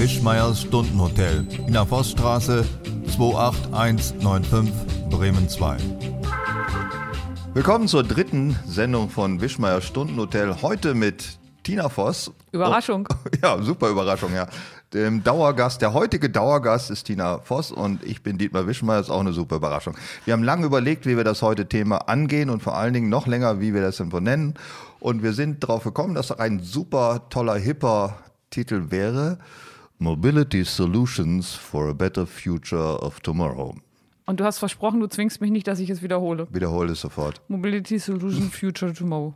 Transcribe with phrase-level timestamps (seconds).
[0.00, 2.64] Wischmeiers Stundenhotel in der Vossstraße
[3.18, 4.72] 28195
[5.10, 5.76] Bremen 2.
[7.52, 10.62] Willkommen zur dritten Sendung von Wischmeiers Stundenhotel.
[10.62, 12.32] Heute mit Tina Voss.
[12.50, 13.08] Überraschung.
[13.12, 14.46] Oh, ja, super Überraschung, ja.
[14.94, 19.20] Dem Dauergast, der heutige Dauergast ist Tina Voss und ich bin Dietmar Wischmeier, ist auch
[19.20, 19.98] eine super Überraschung.
[20.24, 23.26] Wir haben lange überlegt, wie wir das heute Thema angehen und vor allen Dingen noch
[23.26, 24.54] länger, wie wir das denn nennen.
[24.98, 28.16] Und wir sind darauf gekommen, dass ein super toller, hipper
[28.48, 29.36] Titel wäre
[30.02, 33.74] Mobility Solutions for a Better Future of Tomorrow.
[34.24, 36.48] Und du hast versprochen, du zwingst mich nicht, dass ich es wiederhole.
[36.50, 37.42] Wiederhole es sofort.
[37.48, 39.34] Mobility Solution Future Tomorrow.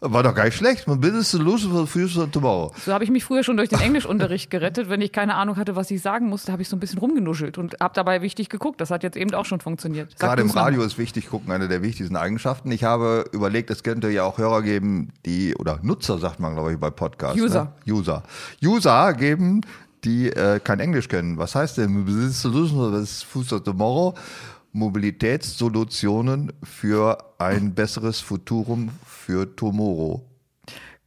[0.00, 0.86] War doch gar nicht schlecht.
[0.86, 2.72] Mobility Solution for Future Tomorrow.
[2.84, 4.88] So habe ich mich früher schon durch den Englischunterricht gerettet.
[4.88, 7.58] Wenn ich keine Ahnung hatte, was ich sagen musste, habe ich so ein bisschen rumgenuschelt
[7.58, 8.80] und habe dabei wichtig geguckt.
[8.80, 10.10] Das hat jetzt eben auch schon funktioniert.
[10.12, 12.70] Sag Gerade im Radio ist wichtig gucken, eine der wichtigsten Eigenschaften.
[12.70, 16.72] Ich habe überlegt, es könnte ja auch Hörer geben, die, oder Nutzer sagt man, glaube
[16.72, 17.36] ich, bei Podcasts.
[17.36, 17.42] Ne?
[17.42, 17.72] User.
[17.84, 17.92] Ne?
[17.92, 18.22] User.
[18.62, 19.62] User geben,
[20.04, 21.38] die äh, kein Englisch kennen.
[21.38, 24.14] Was heißt denn Mobility Solution for Future Tomorrow?
[24.72, 30.22] Mobilitätssolutionen für ein besseres Futurum für Tomorrow.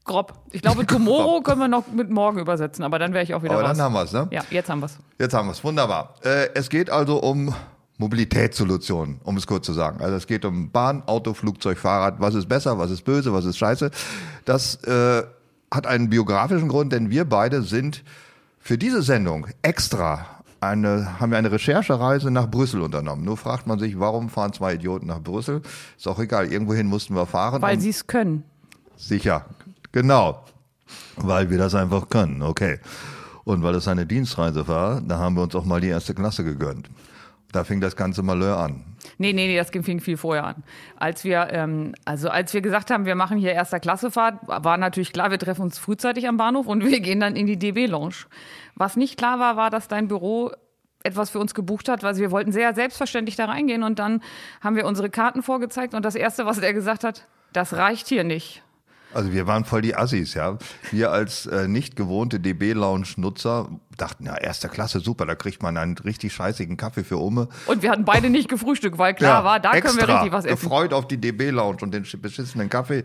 [0.03, 0.33] Grob.
[0.51, 3.53] Ich glaube, Tomorrow können wir noch mit morgen übersetzen, aber dann wäre ich auch wieder
[3.53, 3.77] Aber raus.
[3.77, 4.27] dann haben wir es, ne?
[4.31, 4.97] Ja, jetzt haben wir es.
[5.19, 6.15] Jetzt haben wir es, wunderbar.
[6.23, 7.53] Äh, es geht also um
[7.97, 10.01] Mobilitätssolutionen, um es kurz zu sagen.
[10.01, 12.19] Also es geht um Bahn, Auto, Flugzeug, Fahrrad.
[12.19, 13.91] Was ist besser, was ist böse, was ist scheiße?
[14.45, 15.23] Das äh,
[15.71, 18.03] hat einen biografischen Grund, denn wir beide sind
[18.59, 20.25] für diese Sendung extra
[20.61, 23.25] eine, haben wir eine Recherchereise nach Brüssel unternommen.
[23.25, 25.61] Nur fragt man sich, warum fahren zwei Idioten nach Brüssel?
[25.97, 27.61] Ist auch egal, irgendwohin mussten wir fahren.
[27.61, 28.43] Weil sie es können.
[28.95, 29.45] Sicher,
[29.91, 30.45] genau.
[31.17, 32.79] Weil wir das einfach können, okay.
[33.43, 36.43] Und weil es eine Dienstreise war, da haben wir uns auch mal die erste Klasse
[36.43, 36.89] gegönnt.
[37.51, 38.83] Da fing das ganze Malheur an.
[39.17, 40.63] Nee, nee, nee, das fing viel vorher an.
[40.97, 45.13] Als wir, ähm, also als wir gesagt haben, wir machen hier erster Klassefahrt, war natürlich
[45.13, 48.25] klar, wir treffen uns frühzeitig am Bahnhof und wir gehen dann in die DB-Lounge.
[48.75, 50.51] Was nicht klar war, war, dass dein Büro
[51.03, 54.21] etwas für uns gebucht hat, weil wir wollten sehr selbstverständlich da reingehen und dann
[54.61, 58.23] haben wir unsere Karten vorgezeigt und das erste, was er gesagt hat, das reicht hier
[58.23, 58.63] nicht.
[59.13, 60.57] Also wir waren voll die Assis, ja.
[60.91, 65.97] Wir als äh, nicht gewohnte DB-Lounge-Nutzer dachten, ja, erster Klasse, super, da kriegt man einen
[65.97, 67.49] richtig scheißigen Kaffee für Umme.
[67.67, 70.45] Und wir hatten beide nicht gefrühstückt, weil klar ja, war, da können wir richtig was
[70.45, 70.61] essen.
[70.61, 73.03] gefreut auf die DB-Lounge und den beschissenen Kaffee.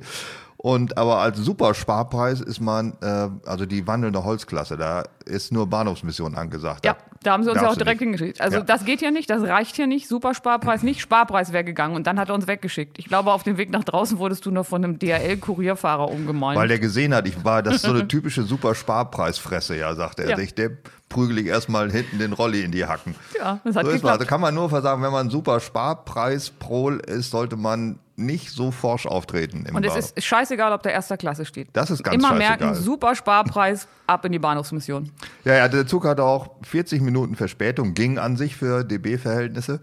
[0.57, 6.35] Und aber als Supersparpreis ist man, äh, also die wandelnde Holzklasse, da ist nur Bahnhofsmission
[6.35, 6.85] angesagt.
[6.87, 8.41] Ja, da haben sie uns ja auch direkt hingeschickt.
[8.41, 8.63] Also Ja.
[8.65, 10.09] das geht hier nicht, das reicht hier nicht.
[10.09, 12.99] Supersparpreis nicht, Sparpreis wäre gegangen und dann hat er uns weggeschickt.
[12.99, 16.59] Ich glaube, auf dem Weg nach draußen wurdest du noch von einem DHL-Kurierfahrer umgemalt.
[16.59, 20.31] Weil der gesehen hat, ich war, das ist so eine typische Supersparpreisfresse, ja, sagte er
[20.31, 20.37] Ja.
[20.37, 20.55] sich.
[20.55, 20.71] Der
[21.09, 23.15] prügel ich erstmal hinten den Rolli in die Hacken.
[23.39, 24.19] ja, das hat So ist geklappt.
[24.21, 28.71] Also kann man nur versagen, wenn man super Sparpreis Prol ist, sollte man nicht so
[28.71, 29.67] forsch auftreten.
[29.69, 30.13] Im Und es Bahnhof.
[30.17, 31.69] ist scheißegal, ob der erster Klasse steht.
[31.75, 32.59] Das ist ganz Immer scheißegal.
[32.69, 35.11] merken, super Sparpreis, ab in die Bahnhofsmission.
[35.45, 39.81] Ja, ja, der Zug hatte auch 40 Minuten Verspätung, ging an sich für DB-Verhältnisse.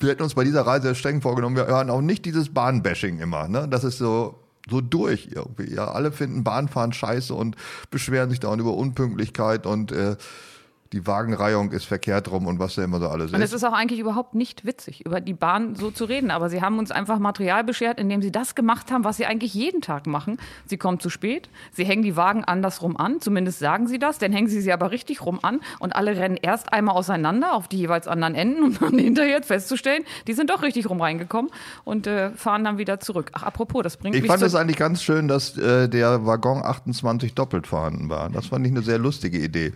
[0.00, 3.48] Wir hätten uns bei dieser Reise streng vorgenommen, wir hören auch nicht dieses Bahnbashing immer.
[3.48, 3.66] Ne?
[3.68, 4.38] Das ist so,
[4.70, 5.74] so durch irgendwie.
[5.74, 7.56] Ja, alle finden Bahnfahren scheiße und
[7.90, 10.16] beschweren sich dauernd über Unpünktlichkeit und äh,
[10.92, 13.56] die Wagenreihung ist verkehrt rum und was da immer so alles Und es ist.
[13.56, 16.30] ist auch eigentlich überhaupt nicht witzig, über die Bahn so zu reden.
[16.30, 19.52] Aber sie haben uns einfach Material beschert, indem sie das gemacht haben, was sie eigentlich
[19.52, 20.38] jeden Tag machen.
[20.64, 24.32] Sie kommen zu spät, sie hängen die Wagen andersrum an, zumindest sagen sie das, dann
[24.32, 27.78] hängen sie sie aber richtig rum an und alle rennen erst einmal auseinander auf die
[27.78, 31.50] jeweils anderen Enden, um dann hinterher festzustellen, die sind doch richtig rum reingekommen
[31.84, 33.30] und äh, fahren dann wieder zurück.
[33.34, 34.46] Ach, apropos, das bringt Ich mich fand zu...
[34.46, 38.30] es eigentlich ganz schön, dass äh, der Waggon 28 doppelt vorhanden war.
[38.30, 39.72] Das fand ich eine sehr lustige Idee.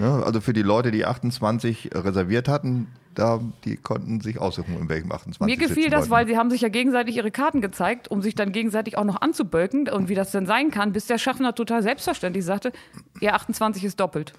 [0.00, 4.88] Ja, also für die Leute, die 28 reserviert hatten, da, die konnten sich aussuchen, in
[4.88, 6.10] welchem 28 Mir gefiel das, wollten.
[6.10, 9.20] weil sie haben sich ja gegenseitig ihre Karten gezeigt, um sich dann gegenseitig auch noch
[9.20, 12.72] anzubölken und wie das denn sein kann, bis der Schaffner total selbstverständlich sagte,
[13.20, 14.34] ihr 28 ist doppelt.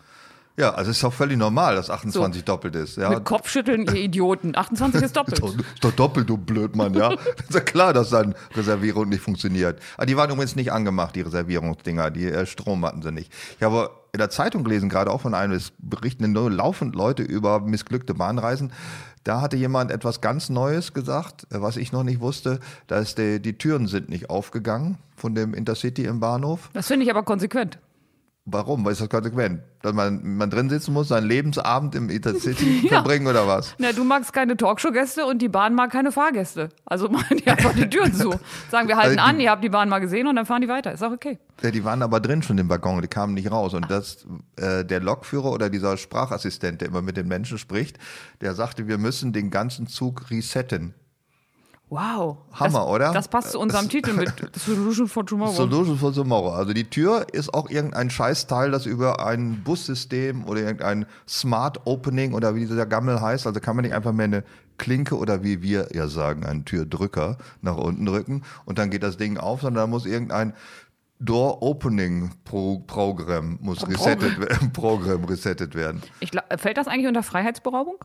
[0.59, 2.97] Ja, also es ist doch völlig normal, dass 28 doppelt ist.
[2.97, 3.09] Ja.
[3.09, 4.55] Mit Kopfschütteln, ihr Idioten.
[4.55, 5.37] 28 ist doppelt.
[5.37, 7.11] Ist doch, ist doch doppelt, du Blödmann, ja.
[7.47, 9.79] ist ja klar, dass dann Reservierung nicht funktioniert.
[9.97, 12.09] Aber die waren übrigens nicht angemacht, die Reservierungsdinger.
[12.09, 13.31] Die äh, Strom hatten sie nicht.
[13.57, 17.21] Ich habe in der Zeitung gelesen, gerade auch von einem, es berichten nur laufend Leute
[17.21, 18.73] über missglückte Bahnreisen.
[19.23, 22.59] Da hatte jemand etwas ganz Neues gesagt, äh, was ich noch nicht wusste.
[22.87, 26.71] Da ist die, die Türen sind nicht aufgegangen von dem Intercity im Bahnhof.
[26.73, 27.77] Das finde ich aber konsequent.
[28.49, 28.85] Warum?
[28.85, 29.61] Weil ist das konsequent?
[29.81, 32.87] Dass man, man drin sitzen muss, seinen Lebensabend im Intercity Ja.
[32.89, 33.75] verbringen oder was?
[33.77, 36.69] Na, du magst keine Talkshow-Gäste und die Bahn mag keine Fahrgäste.
[36.85, 38.33] Also machen die einfach die Türen zu.
[38.71, 40.61] Sagen, wir halten Also die- an, ihr habt die Bahn mal gesehen und dann fahren
[40.61, 40.93] die weiter.
[40.93, 41.39] Ist auch okay.
[41.61, 43.73] Ja, die waren aber drin schon im Waggon, die kamen nicht raus.
[43.73, 47.97] Und das, äh, der Lokführer oder dieser Sprachassistent, der immer mit den Menschen spricht,
[48.39, 50.93] der sagte, wir müssen den ganzen Zug resetten.
[51.89, 52.37] Wow.
[52.51, 53.13] Hammer, das, oder?
[53.13, 55.53] Das passt zu unserem Titel mit Solution for Tomorrow.
[55.53, 56.51] Solution for Tomorrow.
[56.51, 62.33] Also die Tür ist auch irgendein Scheißteil, das über ein Bussystem oder irgendein Smart Opening
[62.33, 63.47] oder wie dieser Gammel heißt.
[63.47, 64.43] Also kann man nicht einfach mehr eine
[64.77, 69.17] Klinke oder wie wir ja sagen, einen Türdrücker nach unten drücken und dann geht das
[69.17, 70.53] Ding auf, sondern da muss irgendein
[71.19, 76.03] Door Opening Pro Programm muss resettet werden, Programm resettet werden.
[76.19, 77.95] Ich glaub, fällt das eigentlich unter Freiheitsberaubung?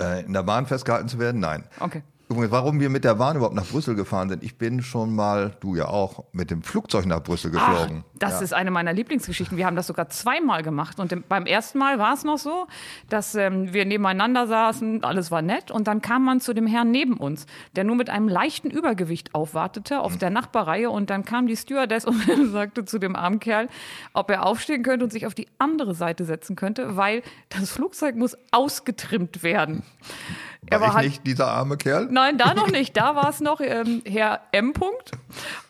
[0.00, 1.40] Äh, in der Bahn festgehalten zu werden?
[1.40, 1.64] Nein.
[1.78, 2.02] Okay.
[2.30, 5.56] Übrigens, warum wir mit der Bahn überhaupt nach Brüssel gefahren sind, ich bin schon mal,
[5.60, 8.02] du ja auch, mit dem Flugzeug nach Brüssel geflogen.
[8.06, 8.40] Ach, das ja.
[8.40, 9.58] ist eine meiner Lieblingsgeschichten.
[9.58, 10.98] Wir haben das sogar zweimal gemacht.
[10.98, 12.66] Und im, beim ersten Mal war es noch so,
[13.10, 15.70] dass ähm, wir nebeneinander saßen, alles war nett.
[15.70, 17.44] Und dann kam man zu dem Herrn neben uns,
[17.76, 20.18] der nur mit einem leichten Übergewicht aufwartete auf mhm.
[20.20, 20.88] der Nachbarreihe.
[20.88, 22.22] Und dann kam die Stewardess und
[22.52, 23.68] sagte zu dem armen Kerl,
[24.14, 28.16] ob er aufstehen könnte und sich auf die andere Seite setzen könnte, weil das Flugzeug
[28.16, 29.82] muss ausgetrimmt werden.
[30.70, 32.08] War er war ich halt, nicht dieser arme Kerl?
[32.10, 32.96] Nein, da noch nicht.
[32.96, 34.72] Da war es noch ähm, Herr M.
[34.72, 35.12] -Punkt.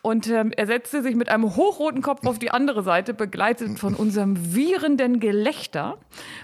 [0.01, 3.93] Und ähm, er setzte sich mit einem hochroten Kopf auf die andere Seite, begleitet von
[3.95, 5.97] unserem wiehernden Gelächter.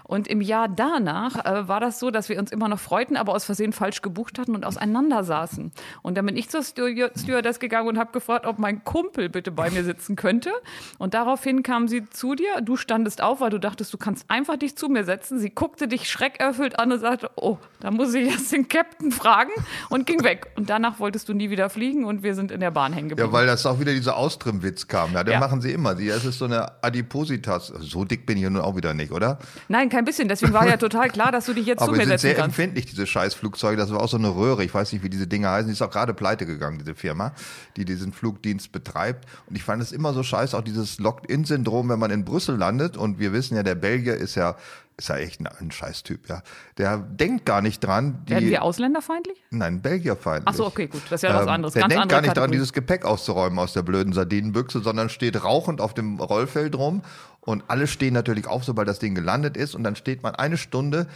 [0.03, 3.33] Und im Jahr danach äh, war das so, dass wir uns immer noch freuten, aber
[3.33, 5.71] aus Versehen falsch gebucht hatten und auseinander saßen.
[6.01, 9.69] Und dann bin ich zur Stewardess gegangen und habe gefragt, ob mein Kumpel bitte bei
[9.69, 10.51] mir sitzen könnte.
[10.97, 12.61] Und daraufhin kam sie zu dir.
[12.61, 15.39] Du standest auf, weil du dachtest, du kannst einfach dich zu mir setzen.
[15.39, 19.51] Sie guckte dich schreckerfüllt an und sagte, oh, da muss ich erst den Captain fragen
[19.89, 20.47] und ging weg.
[20.55, 23.29] Und danach wolltest du nie wieder fliegen und wir sind in der Bahn hängen geblieben.
[23.29, 25.13] Ja, weil das auch wieder dieser Austrimmwitz kam.
[25.13, 25.39] Ja, den ja.
[25.39, 25.97] machen sie immer.
[25.99, 27.67] Es ist so eine Adipositas.
[27.67, 29.39] So dick bin ich ja nun auch wieder nicht, oder?
[29.67, 30.27] Nein, kein bisschen.
[30.27, 32.25] Deswegen war ja total klar, dass du dich jetzt Aber zu mir setzen kannst.
[32.25, 33.77] Aber sehr empfindlich, diese Scheißflugzeuge.
[33.77, 34.63] Das war auch so eine Röhre.
[34.63, 35.67] Ich weiß nicht, wie diese Dinge heißen.
[35.67, 37.33] Die ist auch gerade pleite gegangen, diese Firma,
[37.77, 39.25] die diesen Flugdienst betreibt.
[39.47, 42.97] Und ich fand es immer so scheiße, auch dieses Locked-In-Syndrom, wenn man in Brüssel landet.
[42.97, 44.55] Und wir wissen ja, der Belgier ist ja
[45.01, 46.43] ist ja echt ein, ein Scheißtyp, ja.
[46.77, 48.23] Der denkt gar nicht dran.
[48.25, 49.37] Die, Werden wir ausländerfeindlich?
[49.49, 50.47] Nein, belgierfeindlich.
[50.47, 51.01] Ach so, okay, gut.
[51.09, 51.73] Das ist ja was ähm, anderes.
[51.73, 52.47] Der Ganz denkt gar nicht Kategorie.
[52.47, 57.01] dran, dieses Gepäck auszuräumen aus der blöden Sardinenbüchse, sondern steht rauchend auf dem Rollfeld rum.
[57.39, 59.73] Und alle stehen natürlich auf, sobald das Ding gelandet ist.
[59.73, 61.07] Und dann steht man eine Stunde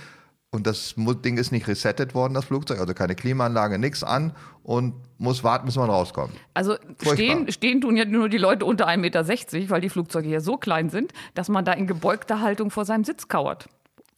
[0.55, 4.95] und das Ding ist nicht resettet worden, das Flugzeug, also keine Klimaanlage, nichts an und
[5.17, 6.33] muss warten, bis man rauskommt.
[6.53, 10.41] Also stehen, stehen tun ja nur die Leute unter 1,60 Meter, weil die Flugzeuge hier
[10.41, 13.67] so klein sind, dass man da in gebeugter Haltung vor seinem Sitz kauert.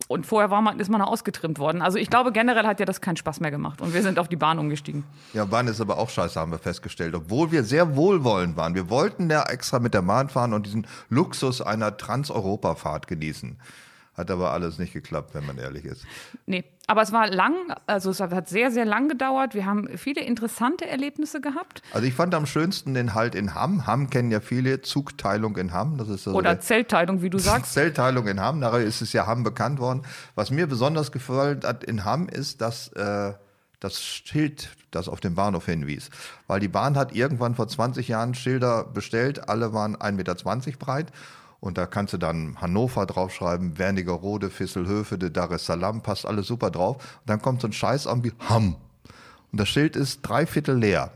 [0.07, 1.81] Und vorher war man, ist man ausgetrimmt worden.
[1.81, 3.81] Also ich glaube, generell hat ja das keinen Spaß mehr gemacht.
[3.81, 5.03] Und wir sind auf die Bahn umgestiegen.
[5.33, 7.13] Ja, Bahn ist aber auch scheiße, haben wir festgestellt.
[7.13, 8.73] Obwohl wir sehr wohlwollend waren.
[8.73, 13.57] Wir wollten ja extra mit der Bahn fahren und diesen Luxus einer Trans-Europa-Fahrt genießen.
[14.17, 16.03] Hat aber alles nicht geklappt, wenn man ehrlich ist.
[16.47, 17.53] Nee, aber es war lang,
[17.85, 19.53] also es hat sehr, sehr lang gedauert.
[19.53, 21.83] Wir haben viele interessante Erlebnisse gehabt.
[21.93, 23.85] Also ich fand am schönsten den Halt in Hamm.
[23.85, 25.99] Hamm kennen ja viele, Zugteilung in Hamm.
[25.99, 27.73] Das ist also Oder Zeltteilung, wie du sagst.
[27.73, 30.01] Zeltteilung in Hamm, nachher ist es ja Hamm bekannt worden.
[30.33, 33.33] Was mir besonders gefallen hat in Hamm ist, dass äh,
[33.79, 36.09] das Schild, das auf den Bahnhof hinwies.
[36.47, 41.11] Weil die Bahn hat irgendwann vor 20 Jahren Schilder bestellt, alle waren 1,20 Meter breit
[41.59, 46.69] und da kannst du dann Hannover draufschreiben, Wernigerode, Visselhöfe, Dar es Salaam, passt alles super
[46.69, 46.97] drauf.
[46.97, 48.75] Und dann kommt so ein Scheiß an wie Hamm.
[49.51, 51.11] Und das Schild ist dreiviertel leer.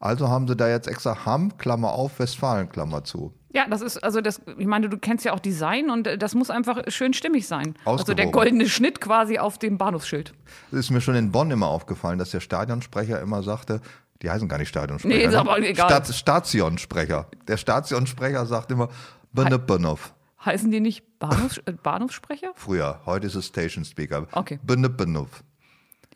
[0.00, 3.32] Also haben sie da jetzt extra Hamm, Klammer auf, Westfalen, Klammer zu.
[3.52, 6.50] Ja, das ist, also das, ich meine, du kennst ja auch Design und das muss
[6.50, 7.74] einfach schön stimmig sein.
[7.86, 10.34] Also der goldene Schnitt quasi auf dem Bahnhofsschild.
[10.70, 13.80] Das ist mir schon in Bonn immer aufgefallen, dass der Stadionsprecher immer sagte,
[14.22, 15.14] die heißen gar nicht Stadionsprecher.
[15.14, 15.38] Nee, ist ne?
[15.38, 15.88] aber egal.
[15.88, 17.26] Stat Stationsprecher.
[17.48, 18.88] Der Stationsprecher sagt immer,
[19.36, 20.14] Bahnhof.
[20.44, 22.52] Heißen die nicht Bahnhofs äh, Bahnhofssprecher?
[22.54, 24.26] Früher, heute ist es Station Speaker.
[24.32, 24.58] Okay.
[24.62, 25.42] Bahnhof.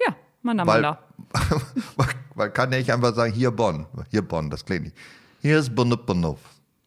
[0.07, 0.83] Ja, man weil,
[2.35, 4.97] weil kann ich einfach sagen, hier Bonn, hier Bonn, das klingt nicht.
[5.43, 6.39] Hier ist Bahnhof.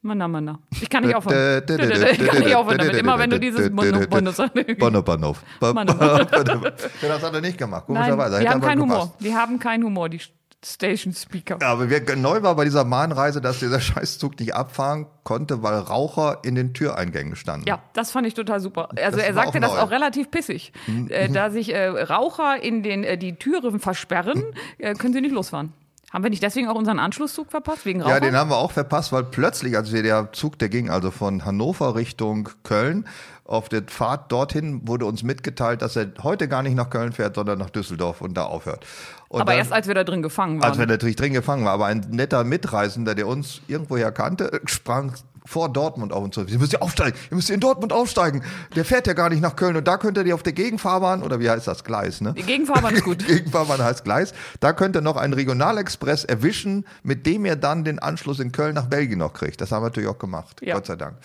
[0.06, 0.60] Mana, mana.
[0.70, 1.64] Ich kann nicht aufhören.
[1.66, 2.96] ich kann nicht aufhören damit.
[2.98, 4.78] Immer wenn du dieses Bahnhof, Bahnhof sagst.
[4.78, 5.44] Bahnhof, Bahnhof.
[5.62, 7.86] Das hat er nicht gemacht.
[7.86, 8.42] Komischerweise.
[8.42, 9.14] Wir haben keinen Humor.
[9.20, 10.10] Wir haben keinen Humor.
[10.10, 10.20] Die
[10.66, 11.58] Station Speaker.
[11.62, 15.76] Ja, aber wir, neu war bei dieser Mahnreise, dass dieser Scheißzug nicht abfahren konnte, weil
[15.76, 17.68] Raucher in den Türeingängen standen.
[17.68, 18.90] Ja, das fand ich total super.
[18.96, 20.74] Also das er sagte auch das auch relativ pissig.
[20.88, 21.10] Mhm.
[21.10, 24.44] Äh, da sich äh, Raucher in den, äh, die Türen versperren,
[24.78, 25.74] äh, können sie nicht losfahren.
[26.14, 28.14] Haben wir nicht deswegen auch unseren Anschlusszug verpasst, wegen Rauchern?
[28.14, 31.10] Ja, den haben wir auch verpasst, weil plötzlich, als wir der Zug, der ging also
[31.10, 33.08] von Hannover Richtung Köln,
[33.46, 37.36] auf der Fahrt dorthin wurde uns mitgeteilt, dass er heute gar nicht nach Köln fährt,
[37.36, 38.86] sondern nach Düsseldorf und da aufhört.
[39.28, 40.70] Und aber dann, erst als wir da drin gefangen waren.
[40.70, 41.74] Als wir natürlich drin gefangen waren.
[41.74, 45.14] Aber ein netter Mitreisender, der uns irgendwoher kannte, sprang
[45.46, 46.46] vor Dortmund auf und zu.
[46.46, 47.18] Sie müssen ja aufsteigen.
[47.30, 48.44] Ihr müsst in Dortmund aufsteigen.
[48.76, 49.76] Der fährt ja gar nicht nach Köln.
[49.76, 51.84] Und da könnt ihr auf der Gegenfahrbahn, oder wie heißt das?
[51.84, 52.34] Gleis, ne?
[52.38, 53.26] Die Gegenfahrbahn ist gut.
[53.28, 54.34] Gegenfahrbahn heißt Gleis.
[54.62, 58.76] Da könnt ihr noch einen Regionalexpress erwischen, mit dem ihr dann den Anschluss in Köln
[58.76, 59.60] nach Belgien noch kriegt.
[59.60, 60.62] Das haben wir natürlich auch gemacht.
[60.62, 60.76] Ja.
[60.76, 61.18] Gott sei Dank.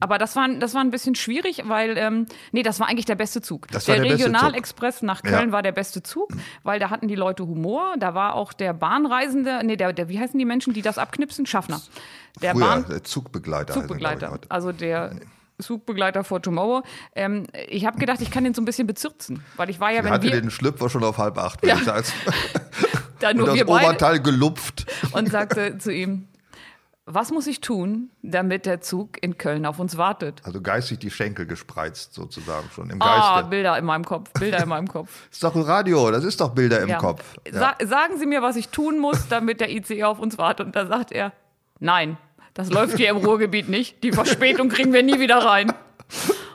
[0.00, 3.14] Aber das war, das war ein bisschen schwierig, weil, ähm, nee, das war eigentlich der
[3.16, 3.68] beste Zug.
[3.68, 4.12] Das der der.
[4.12, 5.52] Regionalexpress nach Köln Ja.
[5.52, 6.30] war der beste Zug,
[6.62, 7.94] weil da hatten die Leute Humor.
[7.98, 11.44] Da war auch der Bahnreisende, nee, der, der wie heißen die Menschen, die das abknipsen?
[11.46, 11.80] Schaffner.
[12.42, 13.74] Der Früher, Bahn, äh, Zugbegleiter.
[13.74, 14.38] Zugbegleiter.
[14.42, 14.50] ich.
[14.50, 15.12] Also der
[15.60, 16.82] Zugbegleiter for Tomorrow.
[17.14, 19.98] Ähm, ich habe gedacht, ich kann den so ein bisschen bezirzen, weil ich war ja,
[19.98, 21.76] Er wenn hatte wir den Schlüpfer schon auf halb acht, wenn Ja.
[21.76, 22.06] ich sagen.
[23.20, 24.86] da Und nur das wir beide Oberteil gelupft.
[25.12, 26.26] und sagte zu ihm,
[27.14, 30.40] was muss ich tun, damit der Zug in Köln auf uns wartet?
[30.44, 33.50] Also geistig die Schenkel gespreizt, sozusagen schon im Ah, Geiste.
[33.50, 35.10] Bilder in meinem Kopf, Bilder in meinem Kopf.
[35.30, 36.98] ist doch ein Radio, das ist doch Bilder im Ja.
[36.98, 37.22] Kopf.
[37.50, 40.66] Sa sagen Sie mir, was ich tun muss, damit der ICE auf uns wartet.
[40.66, 41.32] Und da sagt er,
[41.78, 42.16] nein,
[42.54, 44.02] das läuft hier im Ruhrgebiet nicht.
[44.02, 45.72] Die Verspätung kriegen wir nie wieder rein.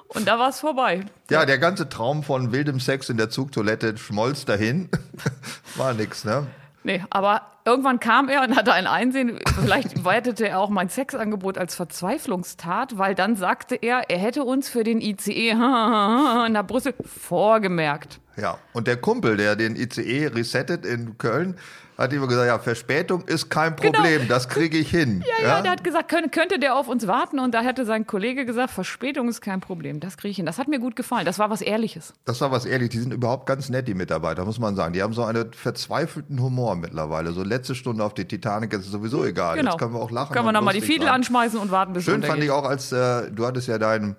[0.08, 1.06] Und da war es vorbei.
[1.30, 4.90] Ja, der ganze Traum von wildem Sex in der Zugtoilette schmolz dahin.
[5.76, 6.48] War nix, ne?
[6.86, 9.40] Nee, aber irgendwann kam er und hatte ein Einsehen.
[9.60, 14.70] Vielleicht weitete er auch mein Sexangebot als Verzweiflungstat, weil dann sagte er, er hätte uns
[14.70, 18.20] für den ICE nach Brüssel vorgemerkt.
[18.38, 18.60] Ja.
[18.74, 21.58] Und der Kumpel, der den ICE resettet in Köln,
[21.98, 25.24] hat immer gesagt, ja, Verspätung ist kein Problem, das kriege ich hin.
[25.36, 25.50] Genau.
[25.50, 27.40] Ja, ja, der hat gesagt, könne, könnte der auf uns warten?
[27.40, 30.46] Und da hätte sein Kollege gesagt, Verspätung ist kein Problem, das kriege ich hin.
[30.46, 32.14] Das hat mir gut gefallen, das war was Ehrliches.
[32.26, 34.94] Das war was ehrlich, die sind überhaupt ganz nett, die Mitarbeiter, muss man sagen.
[34.94, 37.32] Die haben so einen verzweifelten Humor mittlerweile.
[37.32, 39.58] So letzte Stunde auf die Titanic ist sowieso egal.
[39.58, 39.72] Genau.
[39.72, 40.34] Jetzt können wir auch lachen.
[40.34, 41.16] Können wir nochmal die Fiedel sein.
[41.16, 44.16] anschmeißen und warten, bis Schön fand ich auch, als äh, du hattest ja dein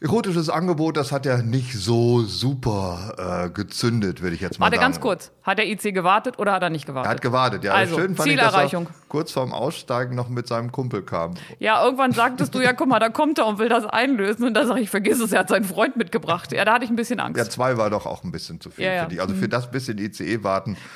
[0.00, 4.76] erotisches Angebot, das hat ja nicht so super äh, gezündet, würde ich jetzt mal Warte
[4.76, 4.92] sagen.
[4.92, 7.08] ganz kurz, hat der IC gewartet oder hat er nicht gewartet?
[7.08, 7.72] Er hat gewartet, ja.
[7.72, 8.86] Also, Schön fand ich, dass Zielerreichung.
[8.86, 11.34] er kurz vorm Aussteigen noch mit seinem Kumpel kam.
[11.58, 14.44] Ja, irgendwann sagtest du, ja, guck mal, da kommt er und will das einlösen.
[14.46, 16.52] Und da sage ich, vergiss es, er hat seinen Freund mitgebracht.
[16.52, 17.38] Ja, da hatte ich ein bisschen Angst.
[17.38, 19.02] Ja, zwei war doch auch ein bisschen zu viel Ja, ja.
[19.04, 19.20] für dich.
[19.20, 20.76] Also für das bisschen ICE warten.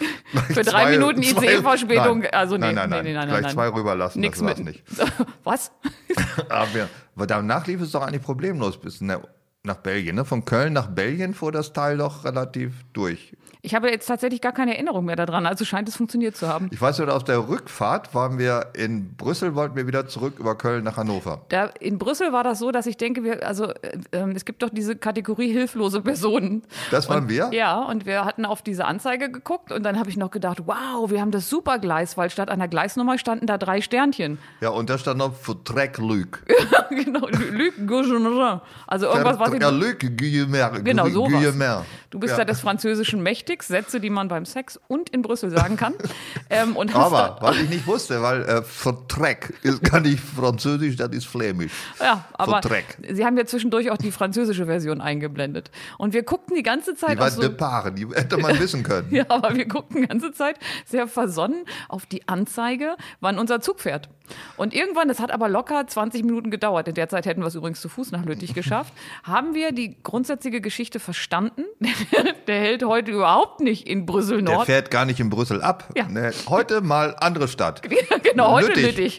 [0.48, 2.32] Für drei Minuten ICE-Verspätung, Nein.
[2.32, 3.04] also nee, nein, nein, nein.
[3.04, 3.52] nee, nein, Gleich nein.
[3.52, 4.66] zwei rüberlassen, Nix das war's mit.
[4.66, 4.82] nicht.
[5.44, 5.72] Was?
[6.48, 9.20] Aber, aber danach lief es doch eigentlich problemlos bis ne,
[9.62, 10.16] nach Belgien.
[10.16, 10.24] Ne?
[10.24, 13.36] Von Köln nach Belgien fuhr das Teil doch relativ durch.
[13.64, 16.68] Ich habe jetzt tatsächlich gar keine Erinnerung mehr daran, also scheint es funktioniert zu haben.
[16.72, 20.58] Ich weiß nur, auf der Rückfahrt waren wir in Brüssel, wollten wir wieder zurück über
[20.58, 21.42] Köln nach Hannover.
[21.48, 24.64] Da, in Brüssel war das so, dass ich denke, wir, also äh, ähm, es gibt
[24.64, 26.64] doch diese Kategorie hilflose Personen.
[26.90, 27.50] Das waren und, wir?
[27.52, 31.08] Ja, und wir hatten auf diese Anzeige geguckt und dann habe ich noch gedacht, wow,
[31.08, 34.38] wir haben das Supergleis, weil statt einer Gleisnummer standen da drei Sternchen.
[34.60, 36.42] Ja, und da stand noch Vertrek Luc.
[36.90, 38.60] genau, Luc Gaucherin.
[38.88, 40.80] Also irgendwas, was ich, Luc Guillemer.
[40.80, 41.30] Genau, sowas.
[41.30, 41.84] Guillemer.
[42.10, 42.40] Du bist Ja.
[42.40, 45.94] ja des Französischen mächtig, Sätze, die man beim Sex und in Brüssel sagen kann.
[46.50, 51.10] ähm, und Aber, was ich nicht wusste, weil äh, Vertrek ist gar nicht Französisch, das
[51.10, 51.72] ist Flämisch.
[52.00, 52.96] ja, aber Vertrek.
[53.10, 55.70] sie haben ja zwischendurch auch die französische Version eingeblendet.
[55.98, 58.82] Und wir guckten die ganze Zeit Die war so, de Paare, die hätte man wissen
[58.82, 59.08] können.
[59.12, 60.56] Ja, aber wir guckten die ganze Zeit
[60.86, 64.08] sehr versonnen auf die Anzeige, wann unser Zug fährt.
[64.56, 67.54] Und irgendwann, das hat aber locker 20 Minuten gedauert, in der Zeit hätten wir es
[67.54, 68.92] übrigens zu Fuß nach Lüttich geschafft,
[69.24, 71.64] haben wir die grundsätzliche Geschichte verstanden.
[72.46, 74.66] Der hält heute überhaupt nicht in Brüssel Der Nord.
[74.66, 75.88] fährt gar nicht in Brüssel ab.
[75.96, 76.08] Ja.
[76.08, 77.82] Ne, heute mal andere Stadt.
[78.22, 79.18] genau, heute Lüttich.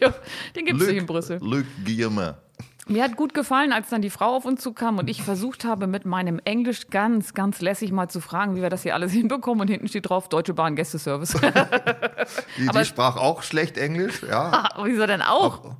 [0.54, 1.38] Den gibt es nicht in Brüssel.
[1.40, 2.38] Luc Guillemer.
[2.86, 5.86] Mir hat gut gefallen, als dann die Frau auf uns zukam und ich versucht habe,
[5.86, 9.62] mit meinem Englisch ganz, ganz lässig mal zu fragen, wie wir das hier alles hinbekommen.
[9.62, 11.36] Und hinten steht drauf, Deutsche Bahn Gästeservice.
[12.58, 14.68] Die, die sprach auch schlecht Englisch, ja.
[14.84, 15.76] Wieso denn auch?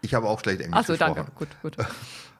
[0.00, 1.14] Ich habe auch schlecht Englisch Achso, gesprochen.
[1.16, 1.32] danke.
[1.36, 1.76] Gut, gut.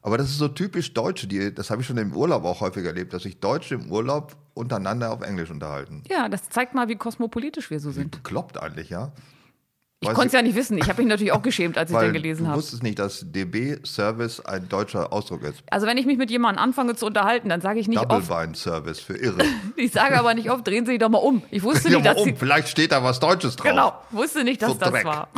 [0.03, 2.85] Aber das ist so typisch Deutsche, die, das habe ich schon im Urlaub auch häufig
[2.85, 6.03] erlebt, dass sich Deutsche im Urlaub untereinander auf Englisch unterhalten.
[6.09, 8.13] Ja, das zeigt mal, wie kosmopolitisch wir so sind.
[8.13, 9.13] Bekloppt eigentlich, ja.
[10.01, 10.79] Ich konnte es ja nicht wissen.
[10.79, 12.59] Ich habe mich natürlich auch geschämt, als ich den gelesen du habe.
[12.59, 15.61] wusstest nicht, dass DB-Service ein deutscher Ausdruck ist.
[15.71, 19.01] Also wenn ich mich mit jemandem anfange zu unterhalten, dann sage ich nicht oft, Double-Bind-Service
[19.01, 19.43] für Irre.
[19.77, 21.43] ich sage aber nicht oft, drehen Sie sich doch mal um.
[21.51, 23.71] Ich wusste nicht, dass um, Sie, vielleicht steht da was Deutsches drauf.
[23.71, 25.05] genau, wusste nicht, dass das Verdreck.
[25.05, 25.29] war.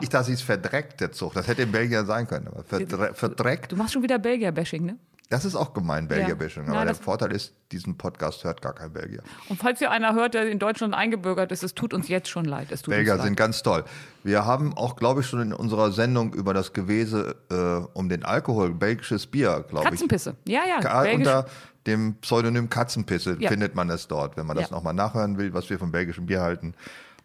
[0.00, 1.34] Ich dachte, sie ist verdreckt, der Zug.
[1.34, 2.46] Das hätte in Belgien sein können.
[2.46, 4.98] Aber verdre verdreckt, Du machst schon wieder Belgier-Bashing, ne?
[5.30, 6.66] Das ist auch gemein, Belgier-Bashing.
[6.66, 9.22] Ja, Aber der Vorteil ist, diesen Podcast hört gar kein Belgier.
[9.50, 12.46] Und falls hier einer hört, der in Deutschland eingebürgert ist, es tut uns jetzt schon
[12.46, 12.68] leid.
[12.70, 13.36] Es tut Belgier uns sind leid.
[13.38, 13.84] ganz toll.
[14.24, 18.24] Wir haben auch, glaube ich, schon in unserer Sendung über das Gewese äh, um den
[18.24, 19.90] Alkohol, belgisches Bier, glaube ich.
[19.90, 20.34] Katzenpisse.
[20.46, 20.80] Ja, ja.
[20.80, 21.26] Ka- Belgisch.
[21.26, 21.46] Unter
[21.86, 23.50] dem Pseudonym Katzenpisse Ja.
[23.50, 24.76] findet man es dort, wenn man das Ja.
[24.76, 26.74] nochmal nachhören will, was wir vom belgischen Bier halten.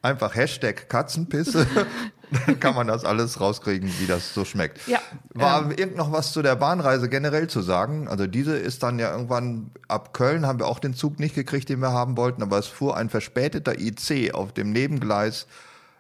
[0.04, 1.66] Einfach Hashtag Katzenpisse,
[2.46, 4.86] dann kann man das alles rauskriegen, wie das so schmeckt.
[4.88, 5.00] Ja,
[5.34, 8.08] War irgend noch was zu der Bahnreise generell zu sagen?
[8.10, 11.70] Also diese ist dann ja irgendwann ab Köln haben wir auch den Zug nicht gekriegt,
[11.70, 15.48] den wir haben wollten, aber es fuhr ein verspäteter IC auf dem Nebengleis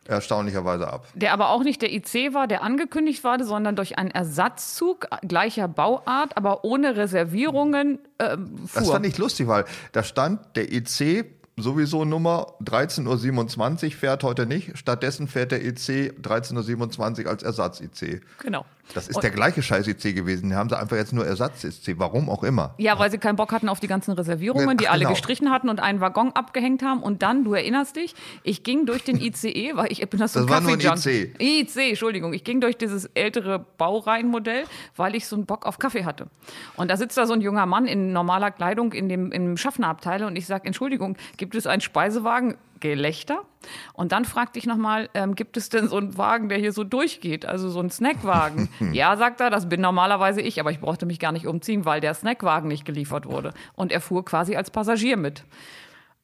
[0.05, 1.07] erstaunlicherweise ab.
[1.13, 5.67] Der aber auch nicht der IC war, der angekündigt war, sondern durch einen Ersatzzug gleicher
[5.67, 8.81] Bauart, aber ohne Reservierungen ähm, fuhr.
[8.81, 11.25] Das fand ich lustig, weil da stand der IC
[11.57, 14.77] sowieso Nummer 13.27 Uhr fährt heute nicht.
[14.77, 18.21] Stattdessen fährt der IC 13.27 Uhr als Ersatz-IC.
[18.39, 18.65] genau.
[18.93, 20.49] Das ist der gleiche Scheiß-IC gewesen.
[20.49, 22.73] Den haben sie einfach jetzt nur Ersatz-IC, warum auch immer.
[22.77, 25.11] Ja, weil sie keinen Bock hatten auf die ganzen Reservierungen, Ach, die alle genau.
[25.11, 27.01] gestrichen hatten und einen Waggon abgehängt haben.
[27.01, 28.13] Und dann, du erinnerst dich,
[28.43, 30.79] ich ging durch den ICE, weil ich bin das so Das war nur ein.
[30.79, 31.39] IC.
[31.41, 32.33] IC, Entschuldigung.
[32.33, 36.27] Ich ging durch dieses ältere Baureihenmodell, weil ich so einen Bock auf Kaffee hatte.
[36.75, 40.23] Und da sitzt da so ein junger Mann in normaler Kleidung in dem, im Schaffnerabteil
[40.23, 42.55] und ich sage, Entschuldigung, gibt es einen Speisewagen?
[42.83, 43.39] Gelächter.
[43.93, 46.83] Und dann fragte ich nochmal, ähm, gibt es denn so einen Wagen, der hier so
[46.83, 47.45] durchgeht?
[47.45, 48.67] Also so einen Snackwagen?
[48.91, 52.01] ja, sagt er, das bin normalerweise ich, aber ich brauchte mich gar nicht umziehen, weil
[52.01, 53.53] der Snackwagen nicht geliefert wurde.
[53.75, 55.45] Und er fuhr quasi als Passagier mit.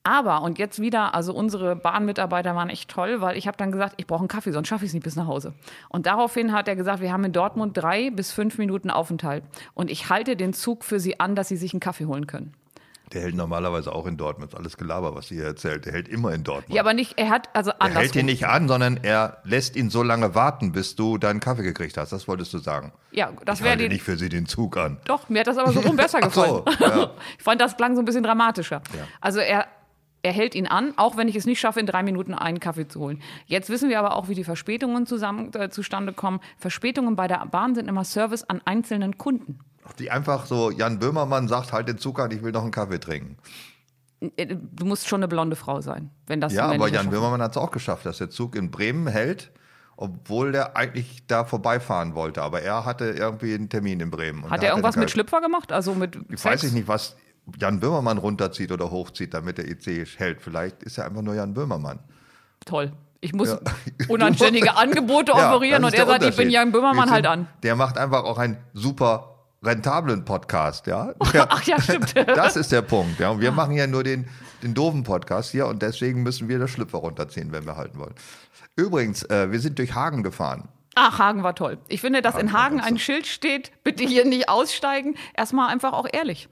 [0.03, 3.95] Aber, und jetzt wieder, also unsere Bahnmitarbeiter waren echt toll, weil ich habe dann gesagt,
[3.97, 5.53] ich brauche einen Kaffee, sonst schaffe ich es nicht bis nach Hause.
[5.89, 9.43] Und daraufhin hat er gesagt, wir haben in Dortmund drei bis fünf Minuten Aufenthalt.
[9.73, 12.53] Und ich halte den Zug für Sie an, dass Sie sich einen Kaffee holen können.
[13.13, 14.55] Der hält normalerweise auch in Dortmund.
[14.55, 15.85] Alles Gelaber, was sie hier erzählt.
[15.85, 16.75] Der hält immer in Dortmund.
[16.75, 19.89] Ja, aber nicht, er hat, also er hält ihn nicht an, sondern er lässt ihn
[19.89, 22.11] so lange warten, bis du deinen Kaffee gekriegt hast.
[22.11, 22.91] Das wolltest du sagen.
[23.11, 24.97] Ja, das wäre nicht für sie den Zug an.
[25.05, 26.99] Doch, mir hat das aber so rum besser Ach so, gefallen.
[26.99, 27.11] ja.
[27.37, 28.81] Ich fand, das klang so ein bisschen dramatischer.
[29.21, 29.65] Also er,
[30.21, 32.87] er hält ihn an, auch wenn ich es nicht schaffe, in drei Minuten einen Kaffee
[32.87, 33.21] zu holen.
[33.47, 36.39] Jetzt wissen wir aber auch, wie die Verspätungen zusammen, äh, zustande kommen.
[36.57, 39.59] Verspätungen bei der Bahn sind immer Service an einzelnen Kunden.
[39.93, 42.99] Die einfach so, Jan Böhmermann sagt, halt den Zug an, ich will noch einen Kaffee
[42.99, 43.37] trinken.
[44.35, 47.51] Äh, Du musst schon eine blonde Frau sein, wenn das Ja, aber Jan Böhmermann hat
[47.51, 49.51] es auch geschafft, dass der Zug in Bremen hält,
[49.97, 52.41] obwohl der eigentlich da vorbeifahren wollte.
[52.41, 54.49] Aber er hatte irgendwie einen Termin in Bremen.
[54.49, 55.71] Hat er irgendwas mit Schlüpfer gemacht?
[55.71, 56.45] Also mit Ich Sex?
[56.45, 57.15] weiß ich nicht, was
[57.59, 60.41] Jan Böhmermann runterzieht oder hochzieht, damit der IC hält.
[60.41, 61.99] Vielleicht ist er einfach nur Jan Böhmermann.
[62.65, 62.91] Toll.
[63.21, 63.59] Ich muss Ja.
[64.07, 66.49] unanständige Angebote Ja, offerieren das und er sagt, ich bin.
[66.49, 67.47] Jan Böhmermann Wir halt sind- an.
[67.63, 71.13] Der macht einfach auch einen super rentablen Podcast, ja.
[71.33, 72.15] Der, Ach ja, stimmt.
[72.27, 73.29] das ist der Punkt, ja.
[73.29, 74.27] Und wir machen ja nur den,
[74.63, 78.15] den doofen Podcast hier und deswegen müssen wir das Schlüpfer runterziehen, wenn wir halten wollen.
[78.75, 80.69] Übrigens, äh, wir sind durch Hagen gefahren.
[80.95, 81.77] Ach, Hagen war toll.
[81.87, 85.15] Ich finde, dass in war Hagen ein Schild steht, bitte hier nicht aussteigen.
[85.35, 86.49] Erstmal einfach auch ehrlich.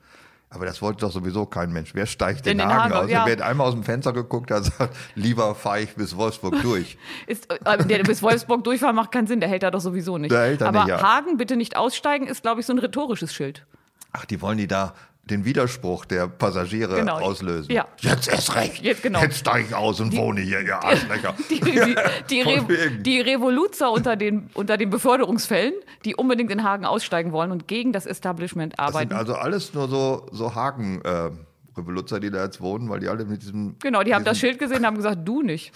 [0.49, 1.93] Aber das wollte doch sowieso kein Mensch.
[1.93, 3.11] Wer steigt Denn in in Hagen Hagen, aus?
[3.11, 3.25] ja.
[3.25, 6.97] Wer einmal aus dem Fenster geguckt hat, sagt, lieber fahre ich bis Wolfsburg durch.
[7.27, 10.31] Ist, äh, der bis Wolfsburg durchfahren macht keinen Sinn, der hält da doch sowieso nicht.
[10.31, 11.01] Der Aber nicht, ja.
[11.01, 13.65] Hagen, bitte nicht aussteigen, ist, glaube ich, so ein rhetorisches Schild.
[14.13, 14.93] Ach, die wollen die da
[15.29, 17.19] den Widerspruch der Passagiere Genau.
[17.19, 17.71] auslösen.
[17.71, 17.85] Ja.
[17.99, 18.81] Jetzt erst recht.
[18.83, 19.21] Jetzt genau.
[19.21, 21.35] Jetzt steige ich aus und wohne hier, ihr Arschlöcher.
[21.49, 21.95] Die, die,
[22.29, 25.73] die, Re die Revoluzer unter den, unter den Beförderungsfällen,
[26.05, 29.09] die unbedingt in Hagen aussteigen wollen und gegen das Establishment Das arbeiten.
[29.09, 33.41] sind also alles nur so, so Hagen-Revoluzzer, die da jetzt wohnen, weil die alle mit
[33.41, 33.75] diesem.
[33.79, 35.71] genau, die haben das Schild gesehen und haben gesagt, du nicht.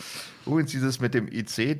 [0.46, 1.76] Übrigens dieses mit dem IC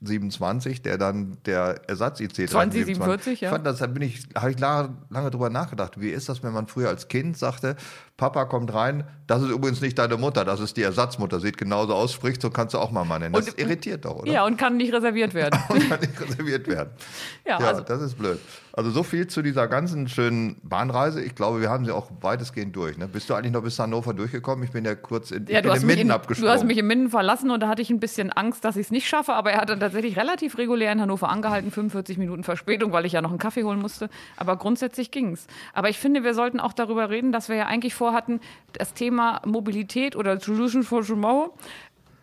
[0.00, 3.50] 1327, der dann der Ersatz-IC 2047, ja.
[3.50, 6.00] Fand das, da bin ich, habe ich lange, lange drüber nachgedacht.
[6.00, 7.76] Wie ist das, wenn man früher als Kind sagte,
[8.16, 11.94] Papa kommt rein, das ist übrigens nicht deine Mutter, das ist die Ersatzmutter, sieht genauso
[11.94, 13.32] aus, spricht, so kannst du auch mal nennen.
[13.32, 14.30] Das Und- irritiert doch, oder?
[14.32, 15.58] Ja, und kann nicht reserviert werden.
[15.70, 16.90] Und kann nicht reserviert werden.
[17.46, 18.38] Ja, Ja, also- das ist blöd.
[18.72, 21.20] Also so viel zu dieser ganzen schönen Bahnreise.
[21.22, 22.96] Ich glaube, wir haben sie auch weitestgehend durch.
[22.98, 23.08] Ne?
[23.08, 24.64] Bist du eigentlich noch bis Hannover durchgekommen?
[24.64, 26.52] Ich bin ja kurz in, Ja, du hast, in mich Minden in, abgesprungen.
[26.52, 28.86] du hast mich in Minden verlassen und da hatte ich ein bisschen Angst, dass ich
[28.86, 32.42] es nicht schaffe, aber er hat dann tatsächlich relativ regulär in Hannover angehalten, 45 Minuten
[32.42, 34.10] Verspätung, weil ich ja noch einen Kaffee holen musste.
[34.36, 35.46] Aber grundsätzlich ging es.
[35.72, 38.40] Aber ich finde, wir sollten auch darüber reden, dass wir ja eigentlich vorhatten,
[38.72, 41.54] das Thema Mobilität oder Solution for Tomorrow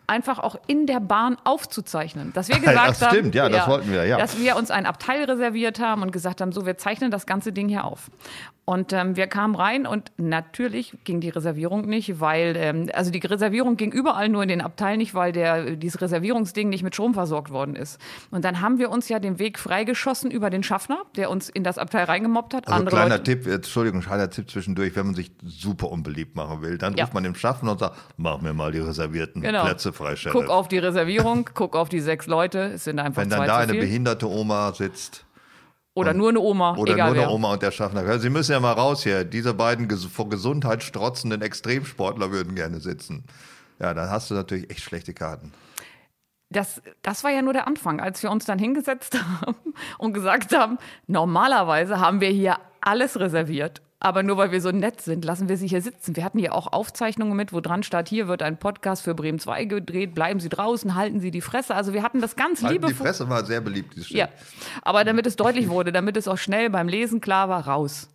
[0.08, 2.32] einfach auch in der Bahn aufzuzeichnen.
[2.32, 4.18] Dass wir gesagt Das stimmt, haben, ja, das wollten wir, ja.
[4.18, 7.52] dass wir uns ein Abteil reserviert haben und gesagt haben, so, wir zeichnen das ganze
[7.52, 8.10] Ding hier auf.
[8.68, 13.18] Und ähm, wir kamen rein und natürlich ging die Reservierung nicht, weil, ähm, also die
[13.18, 17.14] Reservierung ging überall nur in den Abteil nicht, weil der, dieses Reservierungsding nicht mit Strom
[17.14, 17.98] versorgt worden ist.
[18.30, 21.64] Und dann haben wir uns ja den Weg freigeschossen über den Schaffner, der uns in
[21.64, 22.66] das Abteil reingemobbt hat.
[22.68, 26.36] Also Andere kleiner Leute, Tipp, jetzt, Entschuldigung, kleiner Tipp zwischendurch, wenn man sich super unbeliebt
[26.36, 27.04] machen will, dann Ja.
[27.04, 29.64] ruft man dem Schaffner und sagt, mach mir mal die reservierten Genau.
[29.64, 33.30] Plätze frei, guck auf die Reservierung, guck auf die sechs Leute, es sind einfach Wenn
[33.30, 35.24] dann da eine behinderte Oma sitzt
[35.98, 37.34] Oder nur eine Oma, oder egal nur eine wer.
[37.34, 40.28] Oma und der Schaffner, "Ja, Sie müssen ja mal raus hier, diese beiden ges vor
[40.28, 43.24] Gesundheit strotzenden Extremsportler würden gerne sitzen.
[43.78, 45.52] Ja, dann hast du natürlich echt schlechte Karten.
[46.50, 50.56] das, das war ja nur der Anfang, als wir uns dann hingesetzt haben und gesagt
[50.56, 53.82] haben, normalerweise haben wir hier alles reserviert.
[54.00, 56.14] Aber nur weil wir so nett sind, lassen wir sie hier sitzen.
[56.14, 59.40] Wir hatten hier auch Aufzeichnungen mit, wo dran stand, hier wird ein Podcast für Bremen
[59.40, 61.74] 2 gedreht, bleiben Sie draußen, halten Sie die Fresse.
[61.74, 63.06] Also wir hatten das ganz Halten die liebevoll.
[63.06, 64.20] Fresse war sehr beliebt, dieses Schild.
[64.20, 64.28] Ja,
[64.82, 68.08] aber damit es deutlich wurde, damit es auch schnell beim Lesen klar war, raus.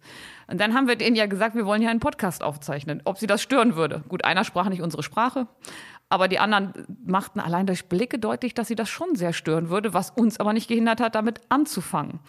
[0.47, 3.27] Und dann haben wir denen ja gesagt, wir wollen hier einen Podcast aufzeichnen, ob sie
[3.27, 4.03] das stören würde.
[4.07, 5.47] Gut, einer sprach nicht unsere Sprache,
[6.13, 6.73] Aber die anderen
[7.03, 10.53] machten allein durch Blicke deutlich, dass sie das schon sehr stören würde, was uns aber
[10.53, 12.19] nicht gehindert hat, damit anzufangen.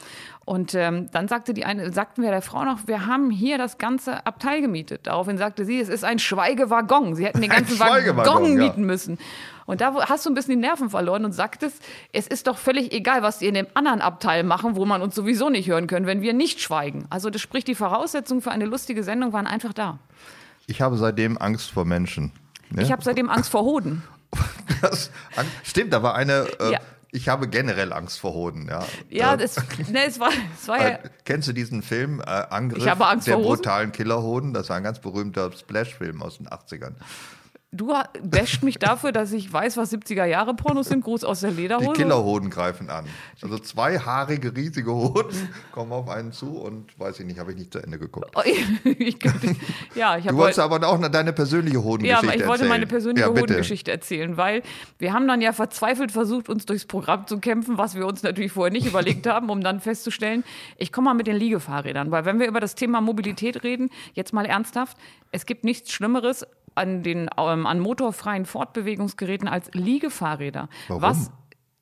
[0.46, 3.76] Und ähm, dann sagte die eine, sagten wir der Frau noch, wir haben hier das
[3.76, 5.06] ganze Abteil gemietet.
[5.06, 7.14] Daraufhin sagte sie, es ist ein Schweigewaggon.
[7.14, 8.64] Sie hätten den ganzen Waggon ja.
[8.64, 9.18] mieten müssen.
[9.66, 12.90] Und da hast du ein bisschen die Nerven verloren und sagtest, es ist doch völlig
[12.90, 16.06] egal, was die in dem anderen Abteil machen, wo man uns sowieso nicht hören können,
[16.06, 17.04] wenn wir nicht schweigen.
[17.10, 19.98] Also das spricht die Voraussetzungen für eine lustige Sendung waren einfach da.
[20.66, 22.32] Ich habe seitdem Angst vor Menschen.
[22.70, 22.82] Ne?
[22.82, 24.02] Ich habe seitdem Angst vor Hoden.
[24.80, 25.10] Das,
[25.62, 26.46] stimmt, da war eine.
[26.60, 26.78] Äh, ja.
[27.10, 28.84] Ich habe generell Angst vor Hoden, ja.
[29.08, 29.56] Ja, das,
[29.88, 30.88] ne, es war, es war ja.
[30.88, 34.52] Äh, kennst du diesen Film äh, Angriff ich habe Angst der brutalen Killerhoden?
[34.52, 36.94] Das war ein ganz berühmter Splash-Film aus den 80ern.
[37.74, 41.02] Du wäscht mich dafür, dass ich weiß, was 70er Jahre Pornos sind.
[41.02, 41.92] Gruß aus der Lederhose.
[41.92, 43.06] Die Killerhoden greifen an.
[43.42, 45.36] Also zwei haarige, riesige Hoden
[45.72, 48.30] kommen auf einen zu und weiß ich nicht, habe ich nicht zu Ende geguckt.
[48.36, 48.42] Oh,
[48.84, 49.18] ich,
[49.96, 52.38] ja, ich du wolltest aber auch deine persönliche Hodengeschichte erzählen.
[52.38, 52.68] Ja, ich wollte erzählen.
[52.68, 54.62] meine persönliche ja, Hodengeschichte erzählen, weil
[54.98, 58.52] wir haben dann ja verzweifelt versucht, uns durchs Programm zu kämpfen, was wir uns natürlich
[58.52, 60.44] vorher nicht überlegt haben, um dann festzustellen,
[60.78, 64.32] ich komme mal mit den Liegefahrrädern, weil wenn wir über das Thema Mobilität reden, jetzt
[64.32, 64.96] mal ernsthaft,
[65.32, 70.68] es gibt nichts Schlimmeres an den ähm, an motorfreien Fortbewegungsgeräten als Liegefahrräder.
[70.88, 71.02] Warum?
[71.02, 71.30] Was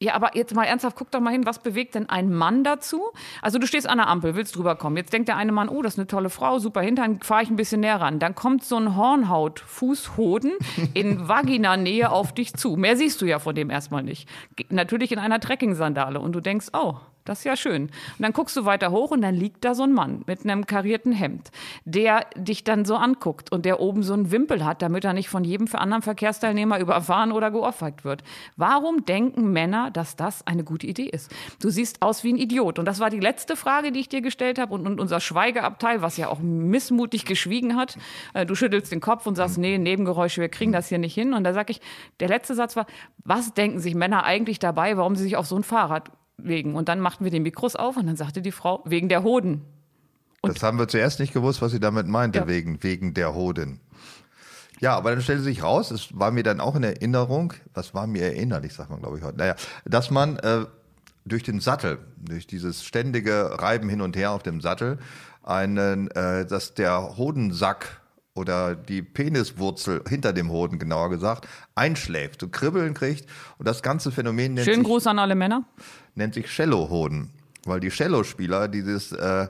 [0.02, 3.12] ja, aber jetzt mal ernsthaft, guck doch mal hin, was bewegt denn ein Mann dazu?
[3.40, 4.96] Also du stehst an der Ampel, willst drüber kommen.
[4.96, 7.50] Jetzt denkt der eine Mann, oh, das ist eine tolle Frau, super Hintern, fahre ich
[7.50, 8.18] ein bisschen näher ran.
[8.18, 10.54] Dann kommt so ein Hornhaut-Fußhoden
[10.94, 12.74] in Vaginanähe auf dich zu.
[12.74, 14.28] Mehr siehst du ja von dem erstmal nicht.
[14.70, 16.18] Natürlich in einer Trekking-Sandale.
[16.18, 17.82] Und du denkst, oh, das ist ja schön.
[17.82, 20.66] Und dann guckst du weiter hoch und dann liegt da so ein Mann mit einem
[20.66, 21.50] karierten Hemd,
[21.84, 25.28] der dich dann so anguckt und der oben so einen Wimpel hat, damit er nicht
[25.28, 28.22] von jedem anderen Verkehrsteilnehmer überfahren oder geohrfeigt wird.
[28.56, 31.30] Warum denken Männer, dass das eine gute Idee ist?
[31.60, 32.78] Du siehst aus wie ein Idiot.
[32.78, 34.74] Und das war die letzte Frage, die ich dir gestellt habe.
[34.74, 37.96] Und, und unser Schweigeabteil, was ja auch missmutig geschwiegen hat,
[38.34, 41.34] äh, du schüttelst den Kopf und sagst, nee, Nebengeräusche, wir kriegen das hier nicht hin.
[41.34, 41.80] Und da sage ich,
[42.20, 42.86] der letzte Satz war,
[43.24, 46.10] was denken sich Männer eigentlich dabei, warum sie sich auf so ein Fahrrad
[46.44, 46.74] wegen.
[46.74, 49.62] Und dann machten wir die Mikros auf und dann sagte die Frau, wegen der Hoden.
[50.40, 52.48] Und das haben wir zuerst nicht gewusst, was sie damit meinte, ja.
[52.48, 53.80] wegen, wegen der Hoden.
[54.80, 58.08] Ja, aber dann stellte sich raus, es war mir dann auch in Erinnerung, was war
[58.08, 60.66] mir erinnerlich, sagt man glaube ich heute, naja, dass man äh,
[61.24, 64.98] durch den Sattel, durch dieses ständige Reiben hin und her auf dem Sattel,
[65.44, 68.01] einen, äh, dass der Hodensack
[68.34, 73.26] oder die Peniswurzel hinter dem Hoden, genauer gesagt, einschläft, so Kribbeln kriegt
[73.58, 75.64] und das ganze Phänomen nennt Schönen Gruß an alle Männer
[76.14, 77.30] nennt sich Cello-Hoden.
[77.64, 79.48] Weil die Cello-Spieler dieses äh,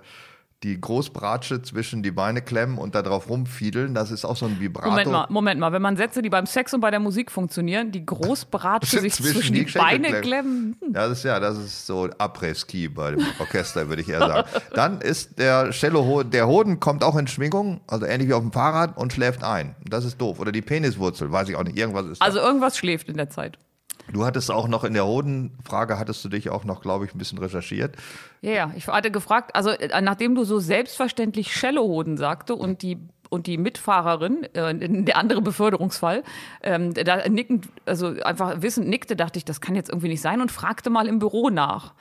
[0.62, 4.60] die Großbratsche zwischen die Beine klemmen und da drauf rumfiedeln, das ist auch so ein
[4.60, 4.88] Vibrato.
[4.90, 7.90] Moment mal, Moment mal, wenn man Sätze, die beim Sex und bei der Musik funktionieren,
[7.90, 10.22] die Großbratsche sich zwischen, zwischen die, die Beine klemmen.
[10.22, 10.76] klemmen.
[10.80, 10.92] Hm.
[10.92, 14.48] Das ist ja, das ist so Après-Ski bei dem Orchester, würde ich eher sagen.
[14.74, 18.52] Dann ist der Cello, der Hoden kommt auch in Schwingung, also ähnlich wie auf dem
[18.52, 19.74] Fahrrad und schläft ein.
[19.84, 20.38] Das ist doof.
[20.38, 22.46] Oder die Peniswurzel, weiß ich auch nicht, irgendwas ist Also da.
[22.46, 23.58] irgendwas schläft in der Zeit.
[24.12, 27.18] Du hattest auch noch in der Hodenfrage, hattest du dich auch noch, glaube ich, ein
[27.18, 27.96] bisschen recherchiert.
[28.40, 32.98] Ja, ja, ich hatte gefragt, also äh, nachdem du so selbstverständlich Cello-Hoden sagte und die
[33.30, 36.22] und die Mitfahrerin, äh, der andere Beförderungsfall,
[36.62, 40.42] ähm, da nickend, also einfach wissend nickte, dachte ich, das kann jetzt irgendwie nicht sein
[40.42, 41.94] und fragte mal im Büro nach.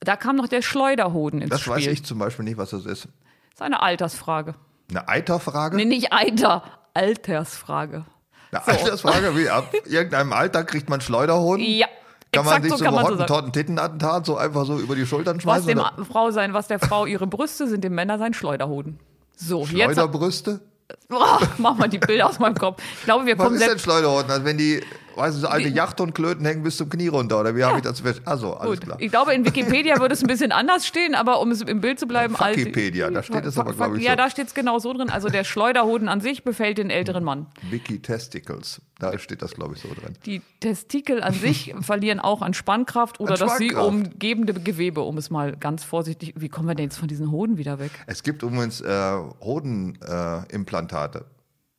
[0.00, 1.74] Da kam noch der Schleuderhoden ins das Spiel.
[1.76, 3.04] Das weiß ich zum Beispiel nicht, was das ist.
[3.04, 4.56] Das ist eine Altersfrage.
[4.90, 5.76] Eine Eiterfrage?
[5.76, 8.04] Nee, nicht Eiter, Altersfrage.
[8.50, 8.70] Eine so.
[8.70, 11.64] Altersfrage, wie ab irgendeinem Alter kriegt man Schleuderhoden?
[11.64, 11.86] Ja.
[12.32, 15.66] Kann man sich so, so Hottentotten-Tittenattentat so einfach so über die Schultern schmeißen?
[15.66, 16.04] Was dem oder?
[16.04, 18.98] Frau sein, was der Frau ihre Brüste sind, dem Männer sein Schleuderhoden.
[19.36, 20.50] So, Schleuderbrüste?
[20.52, 20.62] Jetzt,
[21.10, 22.80] Oh, mach mal die Bilder aus meinem Kopf.
[22.98, 24.30] Ich glaube, wir Was kommen ist denn Schleuderhorten?
[24.30, 24.82] Also wenn die,
[25.16, 27.68] weißt du, so alte Yachthundklöten hängen bis zum Knie runter, oder wie ja.
[27.68, 28.84] habe ich das Also, alles Gut.
[28.86, 28.96] klar.
[29.00, 31.98] Ich glaube, in Wikipedia würde es ein bisschen anders stehen, aber um es im Bild
[31.98, 32.34] zu bleiben.
[32.38, 34.16] Wikipedia, da steht es aber, glaube ich, Ja, so.
[34.16, 35.10] da steht es genau so drin.
[35.10, 37.46] Also der Schleuderhoden an sich befällt den älteren Mann.
[37.70, 40.14] Wiki Testicles, da steht das, glaube ich, so drin.
[40.24, 45.18] Die Testikel an sich verlieren auch an Spannkraft oder an das sie umgebende Gewebe, um
[45.18, 46.34] es mal ganz vorsichtig.
[46.36, 47.90] Wie kommen wir denn jetzt von diesen Hoden wieder weg?
[48.06, 51.18] Es gibt übrigens äh, Hodenimplantate.
[51.18, 51.35] Äh,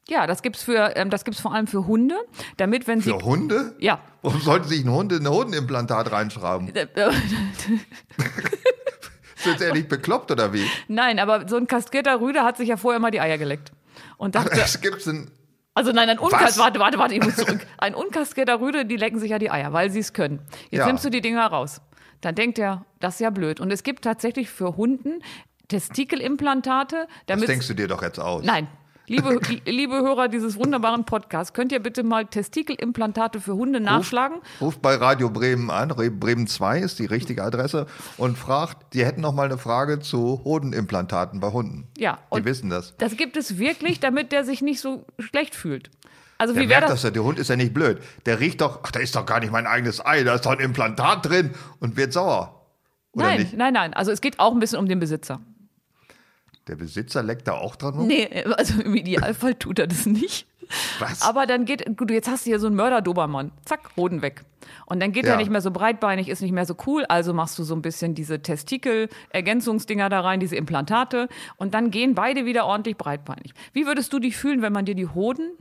[0.09, 2.15] ja, das gibt's für, ähm, das gibt's vor allem für Hunde,
[2.57, 3.11] damit wenn sie.
[3.11, 3.75] Für Hunde?
[3.79, 3.99] Ja.
[4.21, 6.73] Warum sollten sich ein Hund in ein Hundenimplantat reinschrauben?
[6.75, 7.11] Äh, äh,
[9.37, 10.65] Ist jetzt ehrlich bekloppt oder wie?
[10.87, 13.71] Nein, aber so ein kastrierter Rüde hat sich ja vorher mal die Eier geleckt.
[14.17, 15.29] Und dachte, Ach, das gibt's ein.
[15.73, 17.59] Also nein, ein unkastrierter, warte, warte, warte, ich muss zurück.
[17.77, 20.39] Ein unkastrierter Rüde, die lecken sich ja die Eier, weil sie es können.
[20.71, 20.87] Jetzt ja.
[20.87, 21.81] nimmst du die Dinger raus.
[22.21, 23.59] Dann denkt er, das ist ja blöd.
[23.59, 25.21] Und es gibt tatsächlich für Hunden
[25.67, 27.07] Testikelimplantate.
[27.27, 28.43] Damit das denkst du dir doch jetzt aus.
[28.43, 28.67] Nein,
[29.09, 34.39] Liebe, liebe Hörer dieses wunderbaren Podcasts, könnt ihr bitte mal Testikelimplantate für Hunde nachschlagen?
[34.39, 37.85] Ruft, ruft bei Radio Bremen an, Bremen 2 ist die richtige Adresse
[38.17, 41.87] und fragt, die hätten noch mal eine Frage zu Hodenimplantaten bei Hunden.
[41.97, 42.19] Ja.
[42.35, 42.97] Die wissen das.
[42.97, 45.89] Das gibt es wirklich, damit der sich nicht so schlecht fühlt.
[46.37, 47.01] Also der wie wäre merkt das?
[47.01, 47.99] das ja, der Hund ist ja nicht blöd.
[48.25, 50.51] Der riecht doch, ach, da ist doch gar nicht mein eigenes Ei, da ist doch
[50.51, 52.65] ein Implantat drin und wird sauer.
[53.13, 53.53] Oder Nein, nicht?
[53.55, 53.93] nein, nein.
[53.93, 55.39] Also es geht auch ein bisschen um den Besitzer.
[56.67, 58.07] Der Besitzer leckt da auch dran rum?
[58.07, 58.27] Nee,
[58.57, 60.45] also im Idealfall tut er das nicht.
[60.99, 61.21] Was?
[61.21, 63.51] Aber dann geht, gut, jetzt hast du hier so einen Mörder-Dobermann.
[63.63, 64.43] Zack, Hoden weg.
[64.85, 65.31] Und dann geht Ja.
[65.31, 67.05] er nicht mehr so breitbeinig, ist nicht mehr so cool.
[67.07, 71.29] Also machst du so ein bisschen diese Testikel-Ergänzungsdinger da rein, diese Implantate.
[71.57, 73.53] Und dann gehen beide wieder ordentlich breitbeinig.
[73.73, 75.51] Wie würdest du dich fühlen, wenn man dir die Hoden,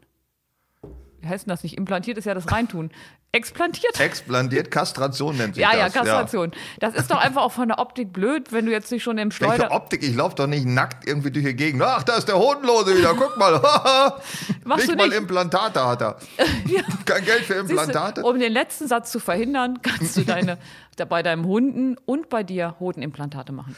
[1.28, 1.76] heißt das nicht?
[1.76, 2.90] Implantiert ist ja das Reintun.
[3.32, 4.00] Explantiert?
[4.00, 5.78] Explantiert, Kastration nennt sich ja, das.
[5.78, 6.52] ja, Kastration.
[6.80, 9.28] Das ist doch einfach auch von der Optik blöd, wenn du jetzt nicht schon im
[9.28, 9.72] Welche Schleuder...
[9.72, 10.02] Optik?
[10.02, 11.82] Ich laufe doch nicht nackt irgendwie durch die Gegend.
[11.82, 13.14] Ach, da ist der Hodenlose wieder.
[13.14, 13.52] Guck mal.
[14.64, 15.18] Machst nicht du mal nicht.
[15.18, 16.16] Implantate hat er.
[17.04, 18.22] Kein Geld für Implantate.
[18.22, 20.58] Du, um den letzten Satz zu verhindern, kannst du deine,
[21.08, 23.76] bei deinem Hunden und bei dir Hodenimplantate machen.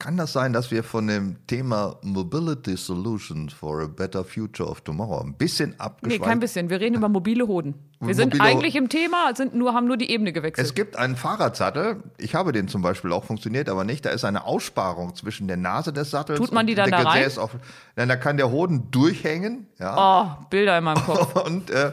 [0.00, 4.80] Kann das sein, dass wir von dem Thema Mobility Solutions for a Better Future of
[4.82, 6.70] Tomorrow ein bisschen Nee, abgeschweift kein bisschen.
[6.70, 7.74] Wir reden über mobile Hoden.
[7.98, 10.64] Wir sind Mobile eigentlich im Thema, sind nur, haben nur die Ebene gewechselt.
[10.64, 14.04] Es gibt einen Fahrradsattel, ich habe den zum Beispiel auch, funktioniert aber nicht.
[14.04, 17.36] Da ist eine Aussparung zwischen der Nase des Sattels Tut man die dann da rein?
[17.36, 17.56] Auf.
[17.96, 19.96] Nein, da kann der Hoden durchhängen, ja.
[20.38, 21.34] oh, Bilder in meinem Kopf.
[21.44, 21.90] Und äh,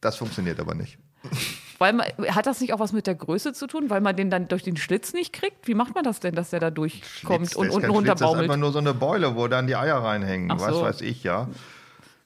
[0.00, 0.98] das funktioniert aber nicht.
[1.78, 3.90] Weil man, hat das nicht auch was mit der Größe zu tun?
[3.90, 5.66] Weil man den dann durch den Schlitz nicht kriegt?
[5.68, 7.94] Wie macht man das denn, dass der da durchkommt Schlitz, und unten Schlitz, Das ist
[7.96, 8.42] runterbaumelt?
[8.44, 10.50] einfach nur so eine Beule, wo dann die Eier reinhängen.
[10.50, 10.82] Ach Was so.
[10.82, 11.48] weiß ich, ja.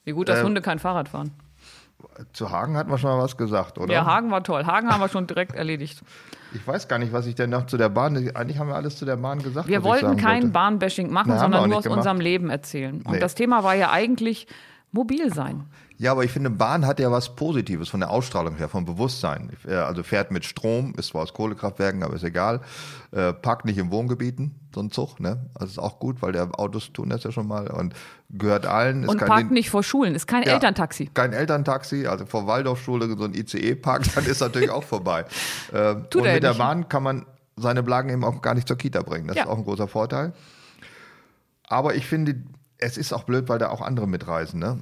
[0.05, 1.33] Wie gut, dass Ähm, Hunde kein Fahrrad fahren.
[2.33, 3.93] Zu Hagen hat man schon mal was gesagt, oder?
[3.93, 4.65] Ja, Hagen war toll.
[4.67, 6.01] Hagen haben wir schon direkt erledigt.
[6.55, 8.17] Ich weiß gar nicht, was ich denn noch zu der Bahn.
[8.35, 9.69] Eigentlich haben wir alles zu der Bahn gesagt.
[9.69, 10.49] Wir wollten kein wollte.
[10.53, 11.99] Bahnbashing machen, Na, wir sondern nur aus gemacht.
[11.99, 13.03] unserem Leben erzählen.
[13.03, 13.19] Und Nee.
[13.21, 14.47] das Thema war ja eigentlich
[14.93, 15.65] mobil sein.
[15.99, 19.51] Ja, aber ich finde, Bahn hat ja was Positives von der Ausstrahlung her, vom Bewusstsein.
[19.67, 22.61] Äh, Also fährt mit Strom, ist zwar aus Kohlekraftwerken, aber ist egal.
[23.13, 25.51] Äh, parkt nicht in Wohngebieten, so ein Zug, ne?
[25.55, 27.95] Also ist auch gut, weil der Autos tun das ja schon mal und
[28.31, 29.07] gehört allen.
[29.07, 30.55] Und parkt nicht vor Schulen, ist kein Ja.
[30.55, 31.11] Elterntaxi.
[31.13, 35.25] Kein Elterntaxi, also vor Waldorfschule so ein ICE parkt, dann ist natürlich auch vorbei.
[35.71, 36.59] Tut und mit der nicht.
[36.59, 37.27] Bahn kann man
[37.57, 39.27] seine Blagen eben auch gar nicht zur Kita bringen.
[39.29, 39.43] Das Ja.
[39.43, 40.33] ist auch ein großer Vorteil.
[41.69, 42.37] Aber ich finde,
[42.81, 44.81] es ist auch blöd, weil da auch andere mitreisen, ne?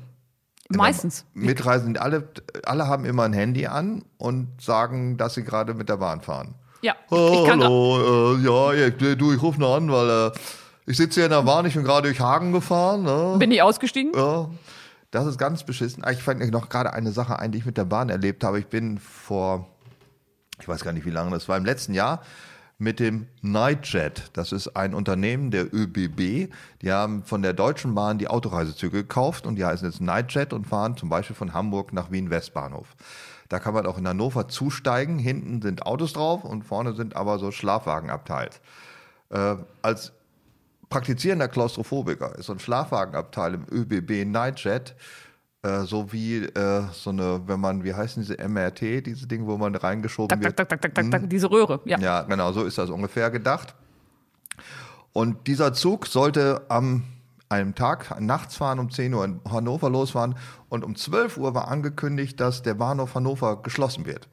[0.70, 1.24] Meistens.
[1.32, 2.28] Mitreisen, alle,
[2.66, 6.54] alle haben immer ein Handy an und sagen, dass sie gerade mit der Bahn fahren.
[6.82, 10.30] Ja, Oh, ich kann hallo, äh, ja, ich, du, ich rufe nur an, weil äh,
[10.86, 13.02] ich sitze hier in der Bahn, ich bin gerade durch Hagen gefahren.
[13.02, 13.36] Ne?
[13.38, 14.12] bin ich ausgestiegen.
[14.14, 14.50] Ja,
[15.10, 16.04] das ist ganz beschissen.
[16.04, 18.58] Ah, Ich fand noch gerade eine Sache ein, die ich mit der Bahn erlebt habe.
[18.60, 19.66] Ich bin vor,
[20.60, 22.22] ich weiß gar nicht wie lange, das war im letzten Jahr,
[22.78, 24.30] mit dem Nightjet.
[24.34, 26.52] Das ist ein Unternehmen der ÖBB.
[26.80, 30.66] Die haben von der Deutschen Bahn die Autoreisezüge gekauft und die heißen jetzt Nightjet und
[30.66, 32.94] fahren zum Beispiel von Hamburg nach Wien Westbahnhof.
[33.48, 35.18] Da kann man auch in Hannover zusteigen.
[35.18, 38.60] Hinten sind Autos drauf und vorne sind aber so Schlafwagen abteilt.
[39.30, 40.12] Äh, als
[40.88, 44.94] praktizierender Klaustrophobiker ist so ein Schlafwagenabteil im ÖBB Nightjet
[45.62, 49.56] äh, so wie äh, so eine, wenn man, wie heißen diese MRT, diese Dinge, wo
[49.56, 50.56] man reingeschoben Tak, wird.
[50.56, 51.80] tak, tak, tak, tak, tak, diese Röhre.
[51.84, 51.98] Ja.
[51.98, 53.74] Ja, genau, so ist das ungefähr gedacht.
[55.12, 57.04] Und dieser Zug sollte am
[57.48, 60.34] einem Tag nachts fahren, um 10 Uhr in Hannover losfahren
[60.68, 64.28] und um 12 Uhr war angekündigt, dass der Bahnhof Hannover geschlossen wird.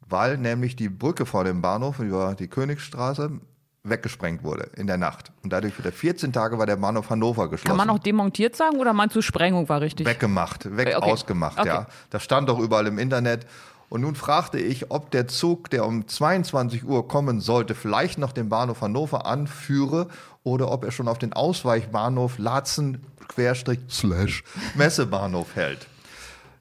[0.00, 3.40] Weil nämlich die Brücke vor dem Bahnhof über die Königsstraße
[3.84, 5.32] weggesprengt wurde in der Nacht.
[5.42, 7.76] Und dadurch wieder 14 Tage war der Bahnhof Hannover geschlossen.
[7.76, 10.06] Kann man auch demontiert sagen oder meinst du Sprengung war richtig?
[10.06, 11.10] Weggemacht, weg okay.
[11.10, 11.68] ausgemacht, Okay.
[11.68, 11.86] ja.
[12.10, 13.46] Das stand doch überall im Internet.
[13.88, 18.32] Und nun fragte ich, ob der Zug, der um 22 Uhr kommen sollte, vielleicht noch
[18.32, 20.08] den Bahnhof Hannover anführe
[20.44, 24.44] oder ob er schon auf den Ausweichbahnhof Latzen Querstrich slash
[24.76, 25.88] Messebahnhof hält.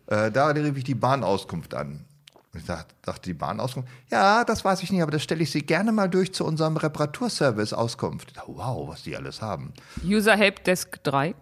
[0.07, 2.05] Äh, da rief ich die Bahnauskunft an.
[2.53, 5.61] Ich dachte, dachte die Bahnauskunft, ja, das weiß ich nicht, aber das stelle ich Sie
[5.61, 8.29] gerne mal durch zu unserem Reparaturservice Auskunft.
[8.29, 9.73] Ich dachte, Wow, was die alles haben.
[10.03, 11.33] User Help Desk 3.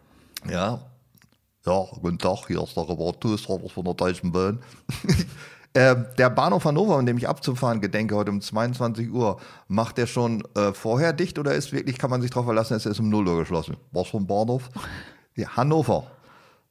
[0.50, 0.82] Ja.
[1.66, 4.60] Ja, guten Tag, hier ist der Reparaturservice von der Deutschen Bahn.
[5.74, 10.06] äh, der Bahnhof Hannover, in dem ich abzufahren gedenke, heute um 22 Uhr, macht der
[10.06, 13.10] schon äh, vorher dicht oder ist wirklich, kann man sich darauf verlassen, es ist um
[13.10, 13.78] 0 Uhr geschlossen?
[13.92, 14.70] Was für ein Bahnhof?
[15.36, 16.06] Ja, Hannover.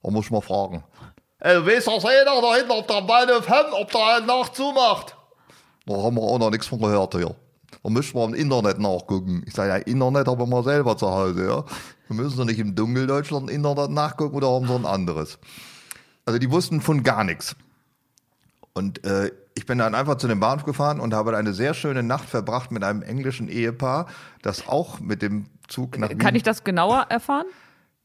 [0.02, 0.84] Da muss ich mal fragen.
[1.40, 5.16] Ey, weiß das jeder da hinten auf der Bahnhof Hemm, ob der halt nach zumacht?
[5.86, 7.36] Da haben wir auch noch nichts von gehört hier.
[7.82, 9.44] Da müssen wir im Internet nachgucken.
[9.46, 11.64] Ich sage, ja, Internet haben wir selber zu Hause, ja.
[12.08, 15.38] Wir müssen doch nicht im Dunkeldeutschland im Internet nachgucken oder haben so ein anderes.
[16.26, 17.54] Also die wussten von gar nichts.
[18.74, 22.02] Und äh, ich bin dann einfach zu dem Bahnhof gefahren und habe eine sehr schöne
[22.02, 24.06] Nacht verbracht mit einem englischen Ehepaar,
[24.42, 26.36] das auch mit dem Zug nach Kann Wien...
[26.36, 27.46] ich das genauer erfahren?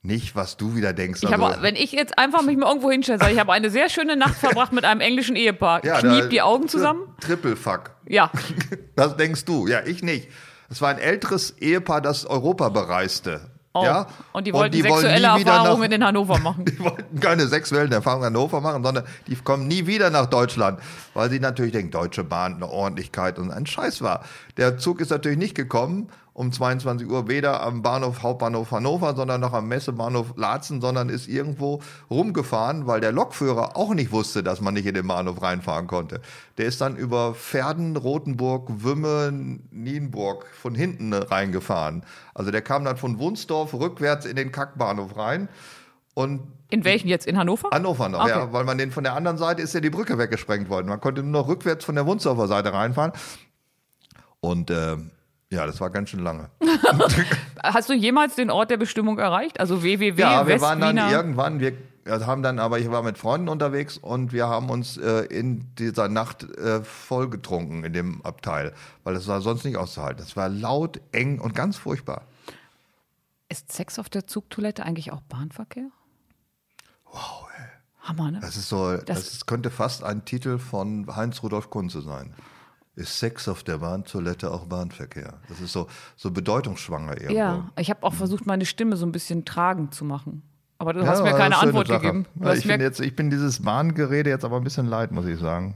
[0.06, 1.22] Nicht, was du wieder denkst.
[1.24, 3.70] Ich also- habe, wenn ich jetzt einfach mich mal irgendwo hinstelle, sage ich habe eine
[3.70, 5.84] sehr schöne Nacht verbracht mit einem englischen Ehepaar.
[5.86, 7.02] Ja, Kniep da- die Augen zusammen?
[7.22, 7.92] Triple Fuck.
[8.08, 8.30] Ja.
[8.96, 9.66] Das denkst du.
[9.68, 10.30] Ja, ich nicht.
[10.70, 13.50] Es war ein älteres Ehepaar, das Europa bereiste.
[13.74, 13.84] Oh.
[13.84, 14.06] Ja?
[14.34, 16.66] Und die wollten die wollen sexuelle wieder Erfahrungen nach- in Hannover machen.
[16.70, 20.80] Die wollten keine sexuellen Erfahrungen in Hannover machen, sondern die kommen nie wieder nach Deutschland,
[21.16, 24.26] weil sie natürlich denken, Deutsche Bahn, eine Ordentlichkeit und ein Scheiß war.
[24.58, 29.40] Der Zug ist natürlich nicht gekommen um 22 Uhr, weder am Bahnhof Hauptbahnhof Hannover, sondern
[29.40, 34.60] noch am Messebahnhof Laatzen, sondern ist irgendwo rumgefahren, weil der Lokführer auch nicht wusste, dass
[34.60, 36.22] man nicht in den Bahnhof reinfahren konnte.
[36.58, 39.32] Der ist dann über Pferden, Rothenburg, Wümme,
[39.72, 42.04] Nienburg von hinten reingefahren.
[42.34, 45.50] Also der kam dann von Wunsdorf rückwärts in den Kackbahnhof rein
[46.16, 46.42] und
[46.72, 47.28] In welchen jetzt?
[47.28, 47.70] In Hannover?
[47.72, 48.30] Hannover noch, Okay.
[48.30, 50.88] ja, weil man den von der anderen Seite ist ja die Brücke weggesprengt worden.
[50.88, 53.12] Man konnte nur noch rückwärts von der Wunsdorfer Seite reinfahren.
[54.40, 54.98] Und äh,
[55.54, 56.50] ja, das war ganz schön lange.
[57.64, 59.60] Hast du jemals den Ort der Bestimmung erreicht?
[59.60, 60.20] Also www.
[60.20, 61.74] Ja, wir waren dann irgendwann, wir
[62.06, 66.10] haben dann, aber ich war mit Freunden unterwegs und wir haben uns äh, in dieser
[66.10, 70.22] Nacht äh, voll getrunken in dem Abteil, weil es war sonst nicht auszuhalten.
[70.22, 72.24] Es war laut, eng und ganz furchtbar.
[73.48, 75.90] Ist Sex auf der Zugtoilette eigentlich auch Bahnverkehr?
[77.06, 77.66] Wow, ey.
[78.02, 78.40] Hammer, ne?
[78.42, 82.34] Das ist so, das, Das- könnte fast ein Titel von Heinz Rudolf Kunze sein.
[82.96, 85.34] Ist Sex auf der Bahntoilette auch Bahnverkehr?
[85.50, 87.34] Das ist so, so bedeutungsschwanger irgendwo.
[87.36, 90.44] Ja, ich habe auch versucht, meine Stimme so ein bisschen tragend zu machen.
[90.78, 92.02] Aber du Ja, hast mir keine Antwort Sache.
[92.02, 92.26] gegeben.
[92.40, 95.40] Ja, ich, bin jetzt, ich bin dieses Bahngerede jetzt aber ein bisschen leid, muss ich
[95.40, 95.76] sagen.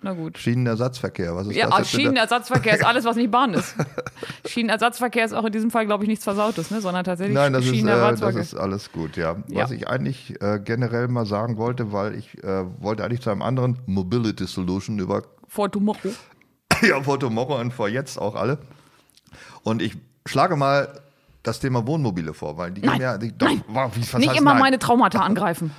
[0.00, 0.38] na gut.
[0.38, 1.84] Schienenersatzverkehr, was ist Ja, das ah, wieder?
[1.86, 3.74] Schienenersatzverkehr ist alles, was nicht Bahn ist.
[4.46, 6.80] Schienenersatzverkehr ist auch in diesem Fall, glaube ich, nichts Versautes, ne?
[6.80, 8.38] sondern tatsächlich Nein, das ist, äh, Schienenersatzverkehr.
[8.38, 9.36] das ist alles gut, ja.
[9.48, 9.64] Ja.
[9.64, 13.42] Was ich eigentlich äh, generell mal sagen wollte, weil ich äh, wollte eigentlich zu einem
[13.42, 16.10] anderen Mobility Solution über For tomorrow.
[16.82, 18.58] ja, vor Tomorrow und vor jetzt auch alle.
[19.62, 21.00] Und ich schlage mal
[21.42, 24.40] das Thema Wohnmobile vor, weil die Nein, ja, die, doch, wow, wie, was Nicht heißt
[24.40, 24.60] immer nein?
[24.62, 25.72] meine Traumata angreifen.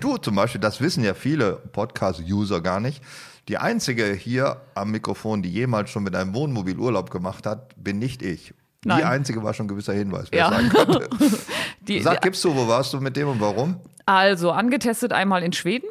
[0.00, 3.02] Du zum Beispiel, das wissen ja viele Podcast-User gar nicht.
[3.48, 7.98] Die einzige hier am Mikrofon, die jemals schon mit einem Wohnmobil Urlaub gemacht hat, bin
[7.98, 8.54] nicht ich.
[8.84, 9.04] Die Nein.
[9.04, 10.50] einzige war schon ein gewisser Hinweis, wer Ja.
[10.50, 11.08] sein könnte.
[11.82, 13.76] Die, Sag, gibst du, wo warst du mit dem und warum?
[14.06, 15.86] also angetestet einmal in Schweden.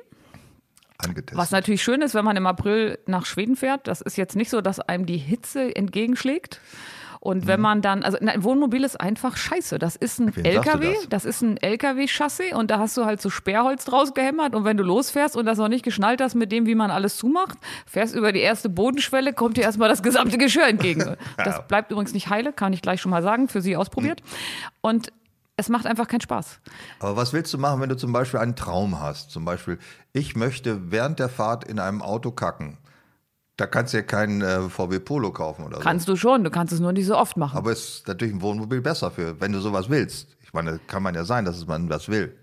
[0.99, 1.38] Angetestet.
[1.38, 3.88] Was natürlich schön ist, wenn man im April nach Schweden fährt.
[3.88, 6.59] Das ist jetzt nicht so, dass einem die Hitze entgegenschlägt.
[7.21, 7.47] Und Mhm.
[7.47, 9.77] wenn man dann, also ein Wohnmobil ist einfach scheiße.
[9.77, 11.09] Das ist ein du LKW, das?
[11.09, 11.25] das?
[11.25, 14.83] ist ein LKW-Chassis und da hast du halt so Sperrholz draus gehämmert und wenn du
[14.83, 18.31] losfährst und das noch nicht geschnallt hast mit dem, wie man alles zumacht, fährst über
[18.31, 21.15] die erste Bodenschwelle, kommt dir erstmal das gesamte Geschirr entgegen.
[21.38, 24.21] Das bleibt übrigens nicht heile, kann ich gleich schon mal sagen, für Sie ausprobiert.
[24.79, 25.12] Und
[25.60, 26.60] es macht einfach keinen Spaß.
[27.00, 29.32] Aber was willst du machen, wenn du zum Beispiel einen Traum hast?
[29.32, 29.78] Zum Beispiel,
[30.13, 32.78] ich möchte während der Fahrt in einem Auto kacken.
[33.58, 35.84] Da kannst du ja keinen äh, VW Polo kaufen oder so.
[35.84, 37.58] Kannst du schon, du kannst es nur nicht so oft machen.
[37.58, 40.38] Aber es ist natürlich ein Wohnmobil besser für, wenn du sowas willst.
[40.41, 42.36] Ich meine, kann man ja sein, dass man was will.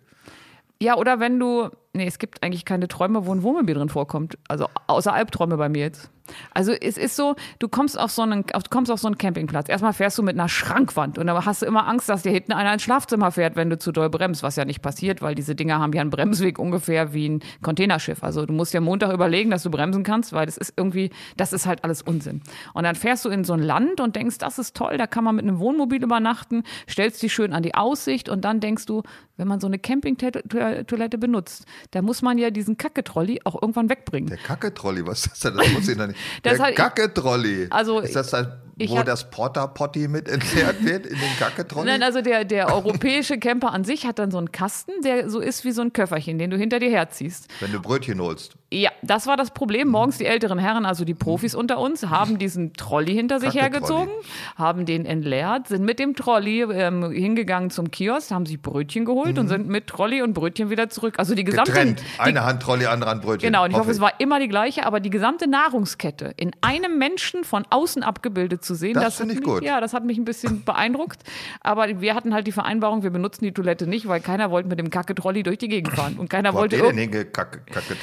[0.81, 1.70] Ja, oder wenn du.
[1.96, 4.38] Nee, es gibt eigentlich keine Träume, wo ein Wohnmobil drin vorkommt.
[4.48, 6.11] Also außer Albträume bei mir jetzt.
[6.52, 9.68] Also es ist so, du kommst auf so einen, du kommst auf so einen Campingplatz.
[9.68, 12.52] Erstmal fährst du mit einer Schrankwand und dann hast du immer Angst, dass dir hinten
[12.52, 15.54] einer ins Schlafzimmer fährt, wenn du zu doll bremst, was ja nicht passiert, weil diese
[15.54, 18.22] Dinger haben ja einen Bremsweg ungefähr wie ein Containerschiff.
[18.22, 21.52] Also du musst ja Montag überlegen, dass du bremsen kannst, weil das ist irgendwie, das
[21.52, 22.42] ist halt alles Unsinn.
[22.74, 25.24] Und dann fährst du in so ein Land und denkst, das ist toll, da kann
[25.24, 29.02] man mit einem Wohnmobil übernachten, stellst dich schön an die Aussicht und dann denkst du,
[29.37, 34.29] wenn man so eine Campingtoilette benutzt, da muss man ja diesen Kacketrolli auch irgendwann wegbringen.
[34.29, 35.57] Der Kacke-Trolli, was ist das denn?
[35.57, 36.18] Das muss ich noch nicht.
[36.44, 37.66] Der hat- Kacke-Trolli.
[37.70, 41.87] Also, ist das das, ich wo das Porta-Potty mit entleert wird in den Kacke-Trolli?
[41.87, 45.40] Nein, also der, der europäische Camper an sich hat dann so einen Kasten, der so
[45.40, 47.49] ist wie so ein Köfferchen, den du hinter dir herziehst.
[47.61, 48.55] Wenn du Brötchen holst.
[48.76, 49.88] Ja, das war das Problem.
[49.88, 54.10] Morgens die älteren Herren, also die Profis unter uns, haben diesen Trolley hinter sich hergezogen,
[54.56, 59.38] haben den entleert, sind mit dem Trolley ähm, hingegangen zum Kiosk, haben sich Brötchen geholt
[59.38, 61.14] und sind mit Trolley und Brötchen wieder zurück.
[61.18, 62.00] Also die gesamte Getrennt.
[62.00, 63.48] die, Eine Hand Trolli, andere Hand Brötchen.
[63.48, 64.02] Genau, und ich hoffe, es ich.
[64.02, 68.74] war immer die gleiche, aber die gesamte Nahrungskette in einem Menschen von außen abgebildet zu
[68.74, 69.64] sehen, Das das, finde hat ich mich, gut.
[69.64, 71.22] Ja, das hat mich ein bisschen beeindruckt.
[71.62, 74.78] Aber wir hatten halt die Vereinbarung, wir benutzen die Toilette nicht, weil keiner wollte mit
[74.78, 76.16] dem Kacke-Trolley durch die Gegend fahren.
[76.18, 77.94] Und keiner Wo habt wollte ihr denn hingekacke Kacke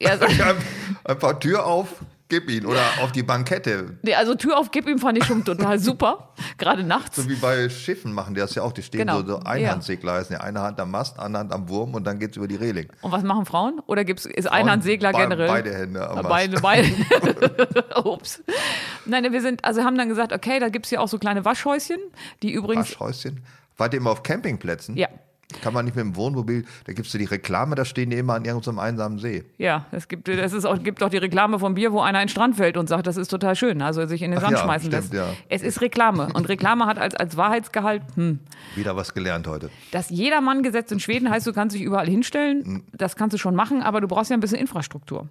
[0.00, 0.26] Ja, so-
[1.04, 1.88] Einfach Tür auf,
[2.28, 2.64] gib ihn.
[2.66, 3.96] Oder auf die Bankette.
[4.02, 6.30] Nee, also Tür auf, gib ihm fand ich schon total super.
[6.58, 7.16] Gerade nachts.
[7.16, 8.72] So wie bei Schiffen machen die das ja auch.
[8.72, 9.20] Die stehen Genau.
[9.20, 10.40] so, so Einhandsegler heißen die.
[10.42, 12.88] Eine Hand am Mast, andere Hand am Wurm und dann geht's über die Reling.
[13.02, 13.80] Und was machen Frauen?
[13.86, 15.48] Oder gibt's, ist Einhandsegler Be- generell?
[15.48, 16.28] Beide Hände am Mast.
[16.28, 16.88] Beide, beide.
[18.04, 18.42] Ups.
[19.06, 21.98] Nein, wir sind, also haben dann gesagt, okay, da gibt's hier auch so kleine Waschhäuschen,
[22.42, 23.40] die übrigens, Waschhäuschen.
[23.76, 24.96] Wart ihr immer auf Campingplätzen?
[24.96, 25.08] ja,
[25.62, 28.34] Kann man nicht mit dem Wohnmobil, da gibst du die Reklame, da stehen die immer
[28.34, 29.44] an irgendeinem einsamen See.
[29.58, 32.26] Ja, es gibt, es ist auch, gibt auch die Reklame vom Bier, wo einer in
[32.26, 34.56] den Strand fällt und sagt, das ist total schön, also sich in den Ach Sand
[34.56, 35.14] ja, schmeißen stimmt, lässt.
[35.14, 35.26] ja.
[35.48, 38.38] Es ist Reklame und Reklame hat als, als Wahrheitsgehalt, hm,
[38.76, 39.70] Wieder was gelernt heute.
[39.92, 42.82] das Jedermann-Gesetz in Schweden heißt, du kannst dich überall hinstellen.
[42.92, 45.28] Das kannst du schon machen, aber du brauchst ja ein bisschen Infrastruktur.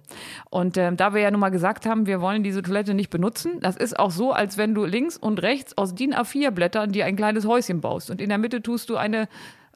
[0.50, 3.60] Und ähm, da wir ja nun mal gesagt haben, wir wollen diese Toilette nicht benutzen,
[3.60, 7.16] das ist auch so, als wenn du links und rechts aus DIN A4-Blättern dir ein
[7.16, 9.28] kleines Häuschen baust und in der Mitte tust du eine,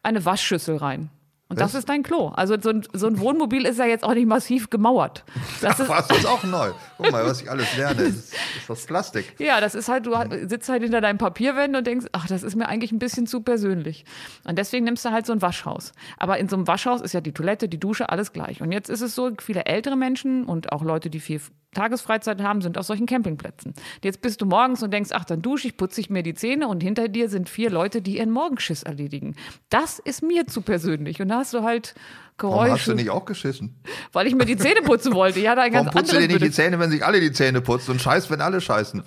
[0.05, 1.11] eine Waschschüssel rein.
[1.51, 1.81] Und das Was?
[1.81, 2.29] ist dein Klo.
[2.29, 5.25] Also so ein, so ein Wohnmobil ist ja jetzt auch nicht massiv gemauert.
[5.61, 6.71] Das ist, Was, das ist auch neu.
[6.97, 8.03] Guck mal, was ich alles lerne.
[8.03, 9.35] Das ist, ist das Plastik.
[9.39, 10.15] Ja, das ist halt, du
[10.49, 13.43] sitzt halt hinter deinem Papierwände und denkst, ach, das ist mir eigentlich ein bisschen zu
[13.43, 14.07] persönlich.
[14.45, 15.93] Und deswegen nimmst du halt so ein Waschhaus.
[16.17, 18.63] Aber in so einem Waschhaus ist ja die Toilette, die Dusche, alles gleich.
[18.63, 21.43] Und jetzt ist es so, viele ältere Menschen und auch Leute, die viel
[21.75, 23.75] Tagesfreizeit haben, sind auf solchen Campingplätzen.
[24.03, 26.69] Jetzt bist du morgens und denkst, ach, dann dusche ich, putze ich mir die Zähne
[26.69, 29.37] und hinter dir sind vier Leute, die ihren Morgenschiss erledigen.
[29.69, 31.21] Das ist mir zu persönlich.
[31.21, 31.95] Und da hast du halt
[32.39, 33.77] Warum hast Geräusche, du nicht auch geschissen?
[34.13, 35.47] weil ich mir die Zähne putzen wollte.
[35.49, 36.51] Hatte ein Warum ganz putzt du dir nicht die.
[36.51, 39.03] Zähne, wenn sich alle die Zähne putzen und scheiß, wenn alle scheißen?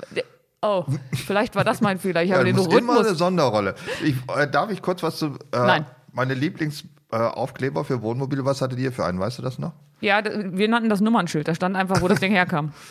[0.61, 0.85] Oh,
[1.25, 2.23] vielleicht war das mein Fehler.
[2.23, 3.07] Ich Ja, habe du den musst immer Rhythmus.
[3.07, 3.75] eine Sonderrolle.
[4.03, 5.27] Ich, äh, darf ich kurz was zu.
[5.27, 5.85] Äh, Nein.
[6.13, 9.19] Meine Lieblingsaufkleber äh, für Wohnmobile, was hattet ihr für einen?
[9.19, 9.73] Weißt du das noch?
[10.01, 11.47] Ja, wir nannten das Nummernschild.
[11.47, 12.73] Da stand einfach, wo das Ding herkam.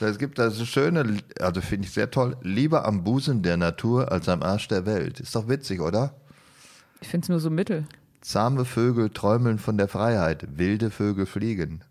[0.00, 4.28] Es gibt das schöne, also finde ich sehr toll, lieber am Busen der Natur als
[4.28, 5.20] am Arsch der Welt.
[5.20, 6.16] Ist doch witzig, oder?
[7.00, 7.84] Ich finde es nur so mittel.
[8.20, 11.84] Zahme Vögel träumeln von der Freiheit, wilde Vögel fliegen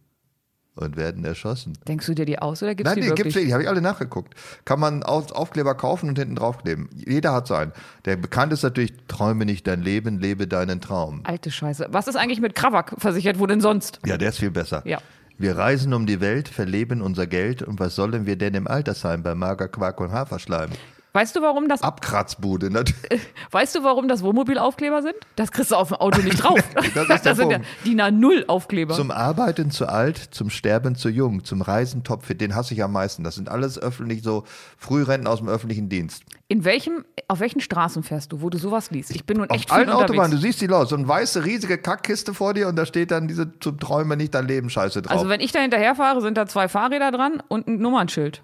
[0.76, 1.78] und werden erschossen.
[1.88, 3.24] Denkst du dir die aus oder gibt's Nein, die die wirklich?
[3.24, 4.36] gibt's wirklich, die habe ich alle nachgeguckt.
[4.66, 6.90] Kann man auf, Aufkleber kaufen und hinten draufkleben.
[6.94, 7.74] Jeder hat so einen.
[8.06, 11.22] Der bekannt ist natürlich, träume nicht dein Leben, lebe deinen Traum.
[11.24, 11.88] Alte Scheiße.
[11.92, 13.40] Was ist eigentlich mit Krawak versichert?
[13.40, 14.00] Wo denn sonst?
[14.06, 14.82] Ja, der ist viel besser.
[14.86, 15.00] Ja.
[15.38, 19.24] Wir reisen um die Welt, verleben unser Geld und was sollen wir denn im Altersheim
[19.24, 20.70] bei Magerquark und Haferschleim?
[21.14, 23.22] Weißt du, warum das, Abkratzbude, natürlich.
[23.52, 25.16] weißt du, warum das Wohnmobilaufkleber sind?
[25.36, 26.60] Das kriegst du auf dem Auto nicht drauf.
[27.08, 27.60] Das der sind ja.
[27.86, 28.96] DIN A0 Aufkleber.
[28.96, 32.94] Zum Arbeiten zu alt, zum Sterben zu jung, zum Reisen topfit, den hasse ich am
[32.94, 33.26] meisten.
[33.26, 34.46] Das sind alles öffentlich so
[34.78, 36.24] Frührenten aus dem öffentlichen Dienst.
[36.48, 39.16] In welchem, auf welchen Straßen fährst du, wo du sowas liest?
[39.16, 40.12] Ich bin nun Auf echt viel allen unterwegs.
[40.12, 43.12] Autobahnen, du siehst die Leute, so eine weiße, riesige Kackkiste vor dir und da steht
[43.12, 45.16] dann diese zum Träumen nicht dein Leben Scheiße drauf.
[45.16, 48.42] Also wenn ich da hinterher fahre, sind da zwei Fahrräder dran und ein Nummernschild.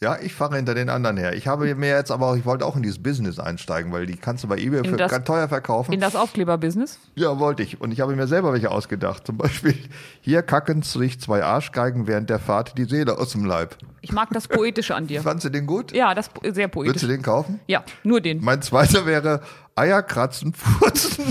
[0.00, 1.32] Ja, ich fahre hinter den anderen her.
[1.34, 4.16] Ich habe mir jetzt aber auch, ich wollte auch in dieses Business einsteigen, weil die
[4.16, 5.92] kannst du bei eBay In für das- ganz teuer verkaufen.
[5.92, 7.00] In das Aufkleberbusiness.
[7.16, 7.80] Ja, wollte ich.
[7.80, 9.26] Und ich habe mir selber welche ausgedacht.
[9.26, 9.76] Zum Beispiel,
[10.20, 13.76] hier kacken sich zwei Arschgeigen während der Fahrt die Seele aus dem Leib.
[14.00, 15.20] Ich mag das Poetische an dir.
[15.22, 15.90] Fandst du den gut?
[15.92, 17.02] Ja, das ist sehr Würdest poetisch.
[17.02, 17.58] du den kaufen?
[17.66, 18.40] Ja, nur den.
[18.44, 19.40] Mein zweiter wäre
[19.74, 21.24] Eier kratzen, furzen.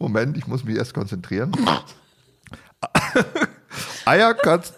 [0.00, 1.52] Moment, ich muss mich erst konzentrieren.
[4.04, 4.74] Eier kratzen.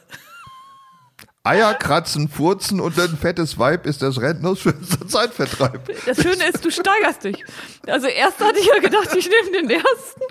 [1.47, 5.91] Eier kratzen, furzen und ein fettes Weib ist das Rentners schönster Zeitvertreib.
[6.07, 7.45] Das Schöne ist, du steigerst dich.
[7.87, 10.23] Also erst hatte ich ja gedacht, ich nehme den ersten.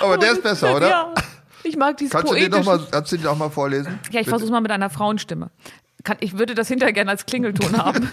[0.00, 0.88] Aber der ist besser, oder?
[0.88, 1.14] Ja.
[1.64, 2.70] Ich mag dieses Kannst du den poetische.
[2.70, 3.98] noch mal, kannst du den auch mal vorlesen?
[4.12, 5.50] ja, ich versuche mal mit einer Frauenstimme.
[6.02, 8.10] Kann, ich würde das hinterher gerne als Klingelton haben.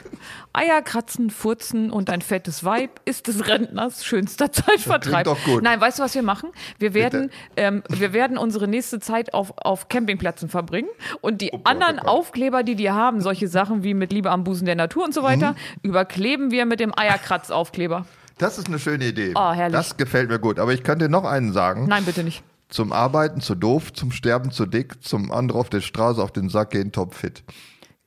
[0.53, 5.25] Eier kratzen, furzen und ein fettes Weib ist des Rentners schönster Zeitvertreib.
[5.25, 5.63] Doch gut.
[5.63, 6.49] Nein, weißt du, was wir machen?
[6.79, 10.89] Wir werden, ähm, wir werden unsere nächste Zeit auf, auf Campingplätzen verbringen
[11.21, 12.09] und die anderen oh Gott.
[12.09, 15.23] Aufkleber, die die haben, solche Sachen wie mit Liebe am Busen der Natur und so
[15.23, 15.55] weiter, Mhm.
[15.83, 18.05] überkleben wir mit dem Eierkratzaufkleber.
[18.37, 19.31] Das ist eine schöne Idee.
[19.35, 19.73] Oh, herrlich.
[19.77, 20.59] Das gefällt mir gut.
[20.59, 21.87] Aber ich könnte noch einen sagen.
[21.87, 22.43] Nein, bitte nicht.
[22.69, 26.49] Zum Arbeiten zu doof, zum Sterben zu dick, zum anderen auf der Straße auf den
[26.49, 27.43] Sack gehen topfit.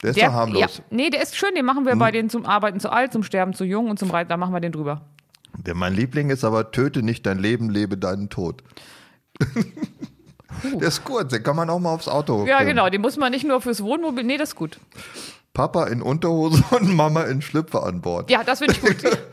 [0.02, 0.60] Der ist Der, doch harmlos.
[0.60, 3.22] Ja, nee, der ist schön, den machen wir bei den zum Arbeiten zu alt, zum
[3.22, 5.02] Sterben zu jung und zum Reiten, da machen wir den drüber.
[5.58, 8.62] Der mein Liebling ist aber töte nicht dein Leben, lebe deinen Tod.
[10.80, 12.46] Der ist kurz, den kann man auch mal aufs Auto.
[12.46, 12.70] Ja, kleben.
[12.70, 14.78] genau, den muss man nicht nur fürs Wohnmobil, nee, das ist gut.
[15.52, 18.30] Papa in Unterhose und Mama in Schlüpfer an Bord.
[18.30, 19.18] Ja, das finde ich gut.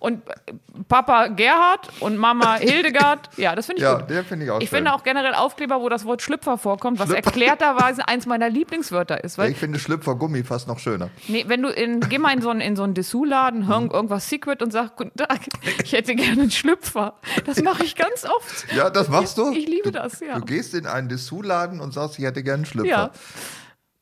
[0.00, 0.52] Und äh,
[0.88, 4.10] Papa Gerhard und Mama Hildegard, ja, das finde ich Ja, gut.
[4.10, 4.78] der finde ich auch Ich schön.
[4.78, 7.26] finde auch generell Aufkleber, wo das Wort Schlüpfer vorkommt, was Schlüpfer.
[7.26, 9.36] erklärterweise eins meiner Lieblingswörter ist.
[9.36, 11.10] Ja, Weil, ich finde Schlüpfergummi fast noch schöner.
[11.28, 14.28] nee, wenn du in, geh mal in so einen, in so einen Dessous-Laden, hör irgendwas
[14.28, 15.38] Secret und sag, guten Tag,
[15.84, 17.14] ich hätte gerne einen Schlüpfer.
[17.44, 18.66] Das mache ich ganz oft.
[18.74, 19.52] Ja, das machst du?
[19.52, 20.38] Ich liebe das, ja.
[20.38, 22.88] Du gehst in einen Dessous-Laden und sagst, ich hätte gerne einen Schlüpfer.
[22.88, 23.10] Ja.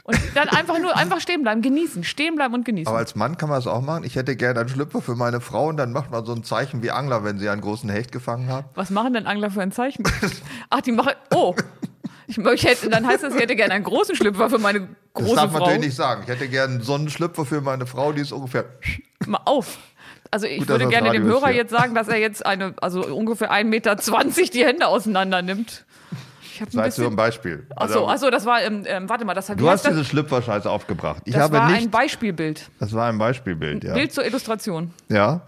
[0.08, 2.88] Und dann einfach nur einfach stehen bleiben, genießen, stehen bleiben und genießen.
[2.88, 4.04] Aber als Mann kann man es auch machen.
[4.04, 6.82] Ich hätte gerne einen Schlüpfer für meine Frau und dann macht man so ein Zeichen
[6.82, 8.66] wie Angler, wenn sie einen großen Hecht gefangen haben.
[8.74, 10.04] Was machen denn Angler für ein Zeichen?
[10.70, 11.12] Ach, die machen.
[11.34, 11.54] Oh.
[12.26, 14.88] Ich, ich hätte, dann heißt das, ich hätte gerne einen großen Schlüpfer für meine Das
[15.12, 15.66] große darf man Frau.
[15.66, 16.22] natürlich nicht sagen.
[16.22, 18.64] Ich hätte gerne so einen Schlüpfer für meine Frau, die ist ungefähr.
[19.26, 19.76] Mal auf.
[20.30, 23.04] Also ich Gut, würde das gerne dem Hörer jetzt sagen, dass er jetzt eine, also
[23.04, 23.96] ungefähr 1,20 Meter
[24.54, 25.84] die Hände auseinander nimmt.
[26.58, 27.16] Ich habe ein heißt nur ein bisschen.
[27.16, 27.66] Beispiel.
[27.76, 31.22] Achso, achso, das war, ähm, ähm, warte mal, das, Du hast diese Schlüpferscheiße aufgebracht.
[31.24, 31.82] Ich das habe war nicht.
[31.82, 32.68] ein Beispielbild.
[32.80, 33.94] das war ein Beispielbild, ja.
[33.94, 34.92] Bild zur Illustration.
[35.08, 35.42] Ja.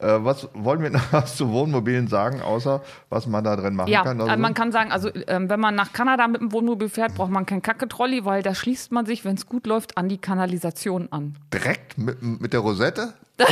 [0.00, 3.90] Äh, was wollen wir noch was zu Wohnmobilen sagen, außer was man da drin machen
[3.90, 4.20] Ja, kann?
[4.20, 7.30] äh, man kann sagen, also ähm, wenn man nach Kanada mit dem Wohnmobil fährt, braucht
[7.32, 11.08] man kein Kacke-Trolley, weil da schließt man sich, wenn es gut läuft, an die Kanalisation
[11.10, 11.36] an.
[11.52, 13.12] direkt mit, mit der Rosette?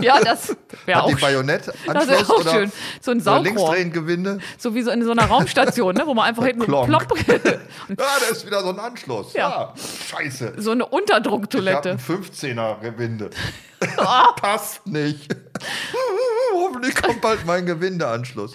[0.00, 2.72] Ja, das wäre auch, Bajonettanschluss das wär auch schön.
[3.02, 3.76] So ein Saugrohr.
[4.56, 6.88] So wie so in so einer Raumstation, ne, wo man einfach hinten plopp,
[7.28, 7.36] Ja,
[7.88, 9.34] da ist wieder so ein Anschluss.
[9.34, 9.48] Ja.
[9.50, 9.74] Ja,
[10.10, 10.54] scheiße.
[10.56, 11.90] so eine Ich Unterdrucktoilette.
[11.90, 13.30] ein 15er Gewinde.
[14.40, 15.36] Passt nicht.
[16.54, 18.52] Hoffentlich kommt bald mein Gewindeanschluss.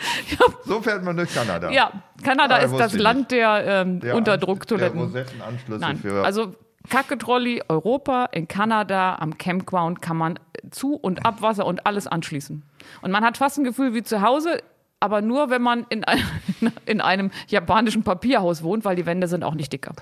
[0.65, 1.69] So fährt man durch Kanada.
[1.69, 1.91] Ja,
[2.23, 4.97] Kanada Ah, ist das ich Land der, ähm, Der Unterdrucktoiletten.
[4.97, 6.23] Der Rosettenanschlüsse Nein, für.
[6.23, 6.55] also
[6.89, 10.39] Kacke-Trolley, Europa, in Kanada, am Campground kann man
[10.71, 12.63] Zu- und Abwasser und alles anschließen.
[13.01, 14.61] Und man hat fast ein Gefühl wie zu Hause,
[14.99, 16.23] aber nur, wenn man in, ein,
[16.85, 19.93] in einem japanischen Papierhaus wohnt, weil die Wände sind auch nicht dicker.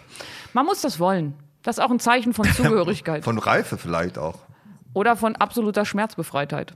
[0.53, 1.34] Man muss das wollen.
[1.63, 4.36] Das ist auch ein Zeichen von Zugehörigkeit von Reife vielleicht auch.
[4.93, 6.73] oder von absoluter Schmerzbefreitheit.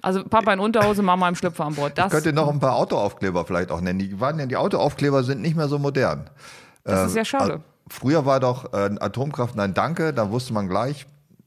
[0.00, 1.98] Also Papa in Unterhose, Mama im Schlüpfer an Bord.
[1.98, 3.98] Das, Könnt ihr noch ein paar Autoaufkleber vielleicht auch nennen?
[3.98, 6.30] Die, waren ja, die Autoaufkleber sind nicht mehr so modern.
[6.84, 7.62] das ist ja schade.
[7.88, 11.06] Früher war doch äh, Atomkraft nein danke, da wusste man gleich,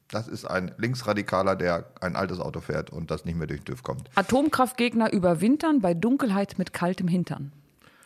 [0.10, 3.66] das ist ein Linksradikaler, der ein altes Auto fährt und das nicht mehr durch den
[3.66, 4.10] TÜV kommt.
[4.16, 7.52] Atomkraftgegner überwintern bei Dunkelheit mit kaltem Hintern.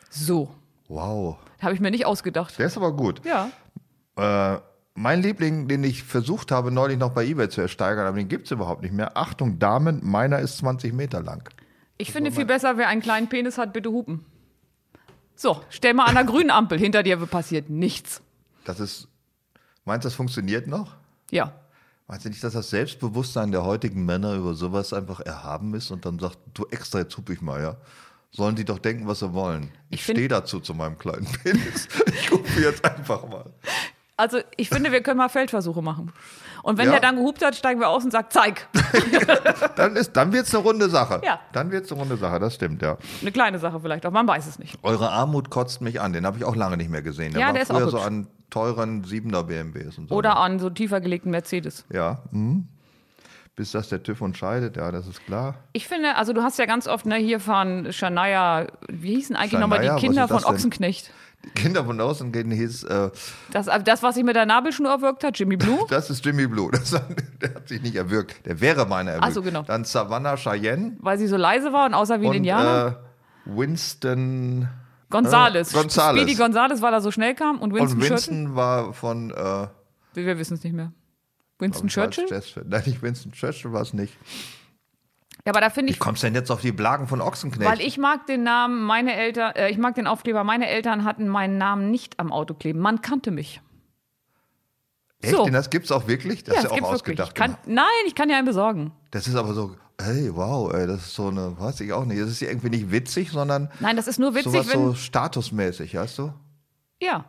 [0.10, 0.54] So,
[0.90, 2.58] Wow, habe ich mir nicht ausgedacht.
[2.60, 3.22] der ist aber gut.
[3.26, 3.50] Ja.
[4.16, 4.60] Äh,
[4.96, 8.46] mein Liebling, den ich versucht habe, neulich noch bei eBay zu ersteigern, aber den gibt
[8.46, 9.18] es überhaupt nicht mehr.
[9.18, 11.50] Achtung, Damen, meiner ist 20 Meter lang.
[11.98, 14.26] Ich finde viel besser, wer einen kleinen Penis hat, bitte hupen.
[15.36, 16.78] So, stell mal an der grünen Ampel.
[16.78, 18.22] Hinter dir passiert nichts.
[18.66, 19.08] Das ist,
[19.86, 20.94] meinst du, das funktioniert noch?
[21.32, 21.54] Ja.
[22.08, 26.06] Meinst du nicht, dass das Selbstbewusstsein der heutigen Männer über sowas einfach erhaben ist und
[26.06, 27.78] dann sagt, du extra, jetzt hup ich mal, ja?
[28.32, 29.72] Sollen die doch denken, was sie wollen.
[29.90, 31.88] Ich, Ich stehe dazu zu meinem kleinen Penis.
[32.08, 33.54] Ich hupe jetzt einfach mal.
[34.18, 36.12] Also, ich finde, wir können mal Feldversuche machen.
[36.64, 36.94] Und wenn Ja.
[36.94, 38.68] der dann gehupt hat, steigen wir aus und sagen, zeig.
[39.76, 41.22] Dann, ist- dann wird es eine runde Sache.
[41.24, 41.40] Ja.
[41.52, 42.98] Dann wird es eine runde Sache, das stimmt, ja.
[43.22, 44.78] Eine kleine Sache vielleicht auch, man weiß es nicht.
[44.82, 47.34] Eure Armut kotzt mich an, den habe ich auch lange nicht mehr gesehen.
[47.34, 48.08] Der Ja, war der ist früher auch so hübsch.
[48.08, 50.16] an teuren 7er BMWs und so.
[50.16, 51.86] Oder an so tiefer gelegten Mercedes.
[51.92, 52.20] Ja.
[52.32, 52.68] Mhm.
[53.56, 55.56] Bis das der TÜV entscheidet, ja, das ist klar.
[55.74, 59.60] Ich finde, also du hast ja ganz oft, ne, hier fahren Shania, wie hießen eigentlich
[59.60, 60.48] nochmal die Kinder von denn?
[61.56, 63.12] Kinder von außen gehen hieß, äh,
[63.52, 65.86] Das, das, was sich mit der Nabelschnur erwirkt hat, Jimmy Blue.
[65.90, 66.72] das ist Jimmy Blue.
[66.72, 66.92] Das,
[67.42, 68.46] der hat sich nicht erwürgt.
[68.46, 69.28] Der wäre meine erwürgt.
[69.28, 69.62] Ach so, genau.
[69.64, 72.98] Dann Savannah Cheyenne weil sie so leise war und außer wie ein Indianer.
[73.46, 74.70] äh, Winston
[75.10, 75.74] Gonzales.
[75.74, 76.22] äh, Gonzales.
[76.22, 77.60] Speedy Gonzales, weil er so schnell kam.
[77.60, 78.10] Und Winston, und.
[78.10, 79.68] Winston war von äh,
[80.14, 80.92] Wir, wissen es nicht mehr.
[81.60, 82.26] Winston Churchill?
[82.66, 84.18] Nein, nicht Winston Churchill war es nicht.
[85.46, 87.70] Ja, aber da finde Wie ich, kommst du denn jetzt auf die Blagen von Ochsenknecht?
[87.70, 91.28] weil ich mag den Namen, meine Eltern, äh, ich mag den Aufkleber, meine Eltern hatten
[91.28, 92.80] meinen Namen nicht am Auto kleben.
[92.80, 93.62] Man kannte mich.
[95.22, 95.36] Echt?
[95.36, 95.44] so.
[95.44, 96.44] Denn das gibt's auch wirklich?
[96.44, 97.20] Das ja, ist es ja auch wirklich.
[97.20, 97.36] Ich ausgedacht.
[97.36, 97.68] kann, gemacht.
[97.68, 98.92] nein, ich kann ja einen besorgen.
[99.12, 102.22] Das ist aber so, hey, wow, ey, das ist so eine, weiß ich auch nicht.
[102.22, 104.80] Das ist ja irgendwie nicht witzig, sondern Nein, das ist nur witzig, sowas wenn.
[104.80, 106.34] so statusmäßig, weißt du?
[107.02, 107.26] Ja.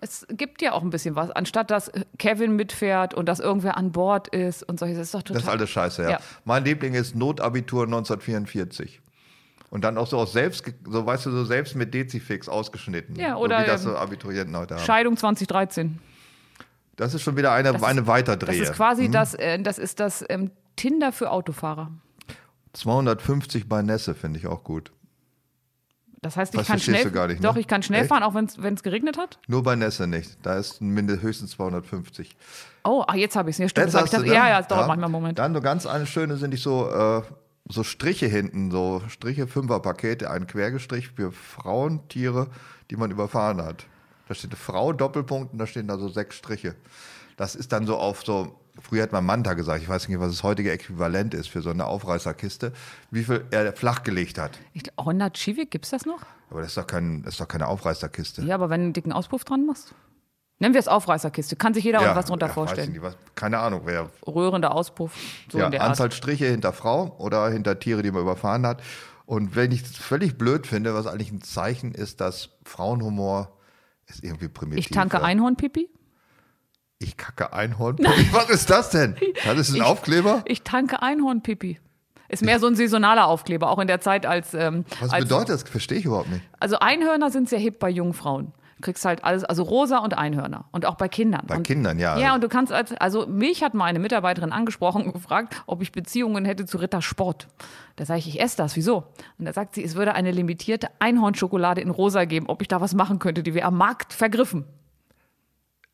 [0.00, 1.30] Es gibt ja auch ein bisschen was.
[1.30, 5.22] Anstatt dass Kevin mitfährt und dass irgendwer an Bord ist und solches, das ist doch
[5.22, 5.34] total.
[5.34, 6.10] Das ist alles scheiße, ja.
[6.10, 6.18] Ja.
[6.44, 9.00] Mein Liebling ist Notabitur 1944.
[9.70, 13.16] Und dann auch so aus selbst, so weißt du, so selbst mit Dezifix ausgeschnitten.
[13.16, 14.84] Ja, oder, so wie das so Abiturienten heute haben.
[14.84, 15.98] Scheidung 2013.
[16.96, 18.60] Das ist schon wieder eine, Das eine ist- Weiterdrehe.
[18.60, 21.90] Das ist quasi das, äh, das ist das ähm, Tinder für Autofahrer.
[22.72, 24.92] 250 bei Nässe finde ich auch gut.
[26.20, 27.46] Das heißt, ich kann schnell, du gar nicht, ne?
[27.46, 28.08] doch, ich kann schnell Echt?
[28.08, 29.38] fahren, auch wenn es geregnet hat.
[29.46, 30.38] Nur bei Nässe nicht.
[30.42, 32.36] Da ist mindestens höchstens 250.
[32.84, 33.58] Oh, ach, jetzt habe ich es.
[33.58, 33.86] Ja, stimmt.
[33.86, 34.34] Jetzt hab hast ich du, das, ne?
[34.34, 35.38] ja, ja, es dauert manchmal einen Moment.
[35.38, 37.22] Dann so ganz eine schöne sind die so, äh,
[37.68, 42.48] so Striche hinten, so Striche, Fünferpakete, ein Quergestrich für Frauen, Tiere,
[42.90, 43.86] die man überfahren hat.
[44.26, 46.74] Da steht eine Frau, Doppelpunkt und da stehen da so sechs Striche.
[47.36, 50.30] Das ist dann so auf so, früher hat man Manta gesagt, ich weiß nicht, was
[50.30, 52.72] das heutige Äquivalent ist für so eine Aufreißerkiste,
[53.10, 54.58] wie viel er flachgelegt hat.
[54.72, 56.20] Ich, glaub, Honda Civic, gibt es das noch?
[56.50, 58.42] Aber das ist doch, kein, das ist doch keine Aufreißerkiste.
[58.42, 59.94] Ja, aber wenn du einen dicken Auspuff dran machst?
[60.60, 61.54] Nennen wir es Aufreißerkiste.
[61.56, 62.88] Kann sich jeder Ja, auch was drunter ja, vorstellen.
[62.88, 65.14] ich nicht, was, keine Ahnung, wer Rührender Auspuff,
[65.50, 65.90] so ja, in der Art.
[65.90, 68.82] Anzahl Striche hinter Frau oder hinter Tiere, die man überfahren hat.
[69.24, 73.52] Und wenn ich es völlig blöd finde, was eigentlich ein Zeichen ist, dass Frauenhumor
[74.06, 74.86] ist irgendwie primitiv.
[74.86, 75.22] Ich tanke.
[75.22, 75.88] Einhornpipi.
[77.00, 77.96] Ich kacke Einhorn.
[78.32, 79.16] Was ist das denn?
[79.44, 80.42] Das ist ein Ich- Aufkleber?
[80.46, 81.78] Ich tanke Einhornpipi.
[82.30, 84.52] Ist mehr so ein saisonaler Aufkleber, auch in der Zeit als.
[84.52, 85.62] Ähm, Was als bedeutet das?
[85.62, 86.42] Verstehe ich überhaupt nicht.
[86.60, 88.52] Also Einhörner sind sehr hip bei jungen Frauen.
[88.76, 90.66] Du kriegst halt alles, also rosa und Einhörner.
[90.70, 91.46] Und auch bei Kindern.
[91.46, 92.18] Bei und, Kindern, ja.
[92.18, 95.80] Ja, und du kannst als, also mich hat mal eine Mitarbeiterin angesprochen und gefragt, ob
[95.82, 97.48] ich Beziehungen hätte zu Rittersport.
[97.96, 99.04] Da sage ich, ich esse das, wieso?
[99.38, 102.80] Und da sagt sie, es würde eine limitierte Einhornschokolade in rosa geben, ob ich da
[102.80, 104.64] was machen könnte, die wir am Markt vergriffen.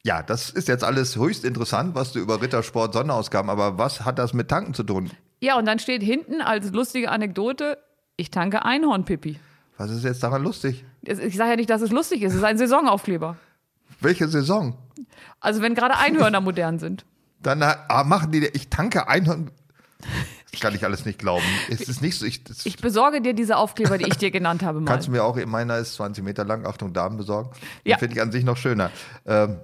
[0.06, 4.18] Ja, das ist jetzt alles höchst interessant, was du über Rittersport Sonderausgaben, aber was hat
[4.18, 5.10] das mit Tanken zu tun?
[5.40, 7.78] Ja, und dann steht hinten als lustige Anekdote,
[8.16, 9.40] ich tanke Einhornpipi.
[9.78, 10.84] Was ist jetzt daran lustig?
[11.02, 13.38] Ich sage ja nicht, dass es lustig ist, es ist ein Saisonaufkleber.
[14.00, 14.76] Welche Saison?
[15.40, 17.06] Also wenn gerade Einhörner modern sind.
[17.40, 19.50] Dann ah, machen die, ich tanke Einhorn.
[20.52, 21.44] Das kann ich alles nicht glauben.
[21.70, 24.80] Es ist nicht so, ich, Ich besorge dir diese Aufkleber, die ich dir genannt habe,
[24.80, 24.86] mal.
[24.90, 27.50] kannst du mir auch, meiner ist 20 Meter lang, Achtung, Damen besorgen.
[27.84, 27.98] Den Ja.
[27.98, 28.90] finde ich an sich noch schöner.
[29.26, 29.58] Ähm,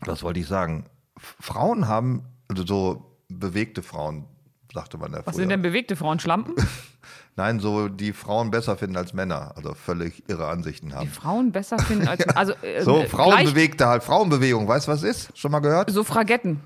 [0.00, 0.84] was wollte ich sagen?
[1.16, 4.24] Frauen haben, also so bewegte Frauen,
[4.72, 5.34] sagte man ja Was früher.
[5.34, 6.18] sind denn bewegte Frauen?
[6.20, 6.54] Schlampen?
[7.36, 11.08] Nein, so die Frauen besser finden als Männer, also völlig irre Ansichten Die haben.
[11.08, 12.26] Frauen besser finden als.
[12.30, 15.36] Also, äh, So, gleich- Frauenbewegte halt, Frauenbewegung, weißt du, was ist?
[15.38, 15.90] Schon mal gehört?
[15.90, 16.60] Suffragetten,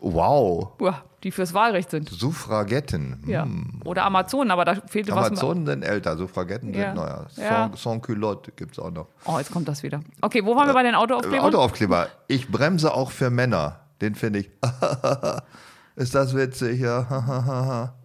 [0.00, 2.08] Wow, Uah, die fürs Wahlrecht sind.
[2.10, 3.20] Suffragetten.
[3.24, 3.30] Hm.
[3.30, 3.46] Ja.
[3.84, 5.28] Oder Amazonen, aber da fehlte was.
[5.28, 6.86] Amazonen sind älter, Suffragetten Ja.
[6.86, 7.26] sind neuer.
[7.36, 7.68] Ja.
[7.68, 9.06] Sans, sans culotte gibt es auch noch.
[9.24, 10.00] Oh, jetzt kommt das wieder.
[10.20, 11.40] Okay, wo waren wir bei den Autoaufklebern?
[11.46, 12.08] Autoaufkleber.
[12.28, 13.80] Ich bremse auch für Männer.
[14.00, 14.50] Den finde ich.
[15.96, 16.80] ist das witzig?
[16.80, 17.94] Ja.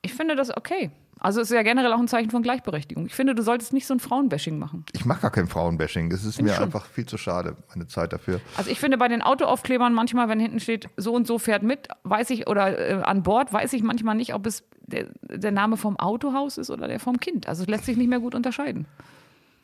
[0.00, 0.92] Ich finde das okay.
[1.20, 3.06] Also es ist ja generell auch ein Zeichen von Gleichberechtigung.
[3.06, 4.84] Ich finde, du solltest nicht so ein Frauenbashing machen.
[4.92, 6.10] ich mache gar kein Frauenbashing.
[6.10, 6.64] Das ist mir schon.
[6.64, 8.40] einfach viel zu schade, meine Zeit dafür.
[8.56, 11.88] Also ich finde bei den Autoaufklebern manchmal, wenn hinten steht, so und so fährt mit,
[12.04, 15.76] weiß ich, oder äh, an Bord, weiß ich manchmal nicht, ob es der, der Name
[15.76, 17.48] vom Autohaus ist oder der vom Kind.
[17.48, 18.86] Also es lässt sich nicht mehr gut unterscheiden.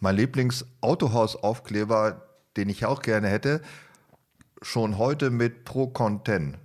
[0.01, 2.23] Mein Lieblings-Autohaus-Aufkleber,
[2.57, 3.61] den ich auch gerne hätte,
[4.61, 6.59] schon heute mit Pro Content.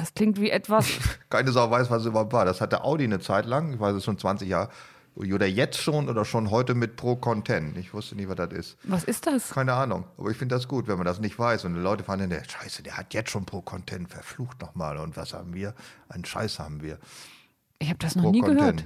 [0.00, 0.86] Das klingt wie etwas,
[1.30, 2.46] Keine Sau weiß, was es überhaupt war.
[2.46, 4.70] Das hatte Audi eine Zeit lang, ich weiß es schon 20 Jahre.
[5.14, 7.76] Oder jetzt schon oder schon heute mit Pro Content.
[7.76, 8.76] Ich wusste nicht, was das ist.
[8.84, 9.50] was ist das?
[9.50, 10.04] Keine Ahnung.
[10.16, 11.64] Aber ich finde das gut, wenn man das nicht weiß.
[11.66, 14.96] Und die Leute fahren dann, der Scheiße, der hat jetzt schon Pro Content, verflucht nochmal.
[14.96, 15.74] Und was haben wir?
[16.08, 16.98] Einen Scheiß haben wir.
[17.80, 18.58] Ich habe das noch Pro nie Content.
[18.58, 18.84] gehört.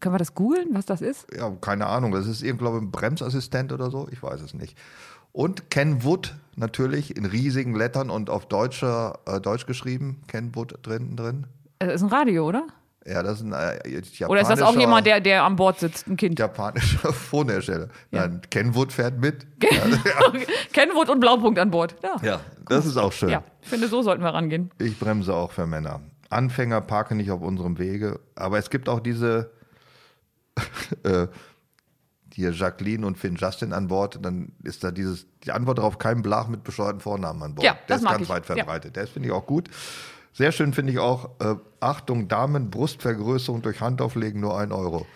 [0.00, 1.26] Können wir das googeln, was das ist?
[1.36, 2.12] Ja, keine Ahnung.
[2.12, 4.08] Das ist irgendwie, glaube ich, ein Bremsassistent oder so.
[4.10, 4.78] Ich weiß es nicht.
[5.36, 10.22] Und Ken Wood natürlich in riesigen Lettern und auf Deutscher, äh, Deutsch geschrieben.
[10.28, 11.46] Ken Wood drin, drin.
[11.78, 12.66] Das ist ein Radio, oder?
[13.04, 15.78] Ja, das ist ein äh, japanischer, Oder ist das auch jemand, der, der an Bord
[15.78, 16.38] sitzt, ein Kind?
[16.38, 17.88] japanischer Phonehersteller.
[18.10, 19.46] Nein, Ken Wood fährt mit.
[20.72, 21.96] Kenwood und Blaupunkt an Bord.
[22.02, 22.16] Ja.
[22.22, 23.28] Ja, das ist auch schön.
[23.28, 24.70] ja, ich finde, so sollten wir rangehen.
[24.78, 26.00] Ich bremse auch für Männer.
[26.30, 28.20] Anfänger parken nicht auf unserem Wege.
[28.36, 29.50] Aber es gibt auch diese,
[31.02, 31.26] äh,
[32.36, 34.18] hier Jacqueline und Finn Justin an Bord.
[34.24, 37.64] Dann ist da dieses, die Antwort darauf, kein Blach mit bescheuerten Vornamen an Bord.
[37.64, 38.28] Ja, Der das ist ganz ich.
[38.28, 38.54] weit Ja.
[38.56, 38.94] verbreitet.
[38.96, 39.68] Der finde ich auch gut.
[40.32, 45.06] Sehr schön finde ich auch, äh, Achtung, Damen, Brustvergrößerung durch Handauflegen nur ein Euro.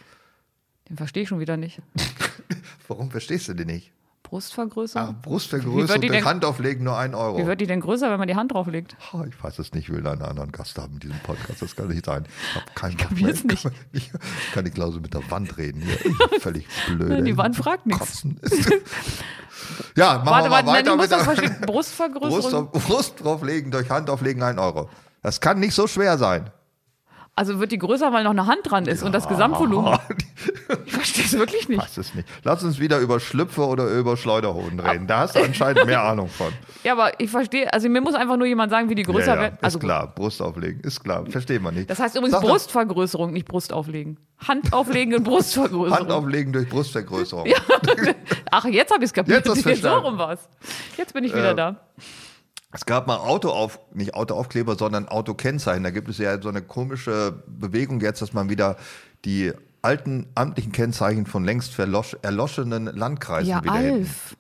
[0.89, 1.81] Den verstehe ich schon wieder nicht.
[2.89, 3.93] Warum verstehst du den nicht?
[4.31, 5.09] Brustvergrößerung?
[5.09, 7.39] Ah, Brustvergrößerung durch denn- Handauflegen nur ein Euro.
[7.39, 8.97] Wie wird die denn größer, wenn man die Hand drauflegt?
[9.13, 11.61] Ah, Ich weiß es nicht, ich will einen anderen Gast haben in diesem Podcast.
[11.61, 12.25] Das kann nicht sein.
[12.51, 13.33] Ich habe keinen Bock mehr.
[13.33, 13.71] nicht.
[13.93, 14.11] Ich
[14.55, 15.83] kann die Klausel mit der Wand reden.
[15.83, 15.99] Hier.
[16.41, 17.27] Völlig blöd.
[17.27, 17.37] Die.
[17.37, 18.25] Wand fragt nichts.
[19.97, 21.51] Ja, machen Warte, wir warte, mal nein, weiter mit das der verstehen.
[21.67, 22.69] Brust, Brustvergrößerung.
[22.73, 24.89] auf, Brust drauflegen, durch Handauflegen ein Euro.
[25.23, 26.51] Das kann nicht so schwer sein.
[27.41, 29.99] Also wird die größer, weil noch eine Hand dran ist und das Gesamtvolumen.
[30.87, 31.81] Ich verstehe es wirklich nicht.
[31.83, 32.27] Weiß es nicht.
[32.45, 35.07] Lass uns wieder über Schlüpfe oder über Schleuderhoden reden.
[35.07, 36.53] Da hast du anscheinend mehr Ahnung von.
[36.85, 39.35] Ja, aber ich verstehe, also mir muss einfach nur jemand sagen, wie die größer ja,
[39.35, 39.55] ja, werden.
[39.57, 41.25] ist Also klar, Brust auflegen, ist klar.
[41.27, 41.89] Versteht man nicht.
[41.91, 44.19] Das heißt übrigens Sag Brustvergrößerung, nicht Brust auflegen.
[44.47, 45.99] Hand auflegen und Brustvergrößerung.
[45.99, 47.47] Hand auflegen durch Brustvergrößerung.
[48.51, 49.47] Ach, jetzt habe ich es kapiert.
[49.47, 50.49] Jetzt hast du so rum war's.
[50.97, 51.77] Jetzt bin ich wieder Äh, da.
[52.73, 55.83] Es gab mal Autoauf, nicht Autoaufkleber, sondern Autokennzeichen.
[55.83, 58.77] Da gibt es ja so eine komische Bewegung jetzt, dass man wieder
[59.25, 59.53] die
[59.83, 64.37] alten amtlichen Kennzeichen von längst erloschenen Landkreisen Ja, wieder Alf.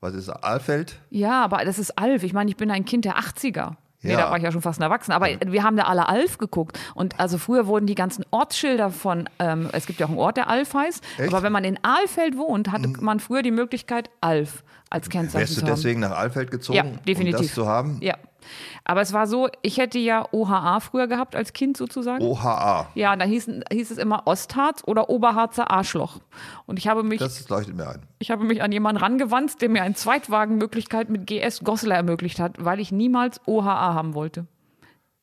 [0.00, 0.98] Was ist Alfeld?
[1.10, 2.24] Ja, aber das ist Alf.
[2.24, 3.76] Ich meine, ich bin ein Kind der 80er.
[4.02, 4.22] Nee, Ja.
[4.22, 5.16] da war ich ja schon fast ein Erwachsener.
[5.16, 6.78] Aber wir haben da alle Alf geguckt.
[6.94, 10.36] Und also früher wurden die ganzen Ortsschilder von, ähm, es gibt ja auch einen Ort,
[10.36, 11.02] der Alf heißt.
[11.18, 11.20] Echt?
[11.30, 11.34] Mhm.
[11.34, 15.56] Aber wenn man in Ahlfeld wohnt, hatte man früher die Möglichkeit, Alf als Kennzeichen Wärst
[15.56, 15.74] du zu haben.
[15.76, 17.46] deswegen nach Alfeld gezogen, Ja, um definitiv.
[17.46, 17.98] das zu haben?
[18.02, 18.16] Ja.
[18.84, 22.24] Aber es war so, ich hätte ja OHA früher gehabt als Kind sozusagen.
[22.24, 26.18] OHA, Ja, da hieß, hieß es immer Ostharz oder Oberharzer Arschloch.
[26.66, 28.02] Und ich habe mich, das leuchtet mir ein.
[28.18, 32.62] ich habe mich an jemanden rangewandt, der mir eine Zweitwagenmöglichkeit mit GS Goslar ermöglicht hat,
[32.64, 34.46] weil ich niemals OHA haben wollte.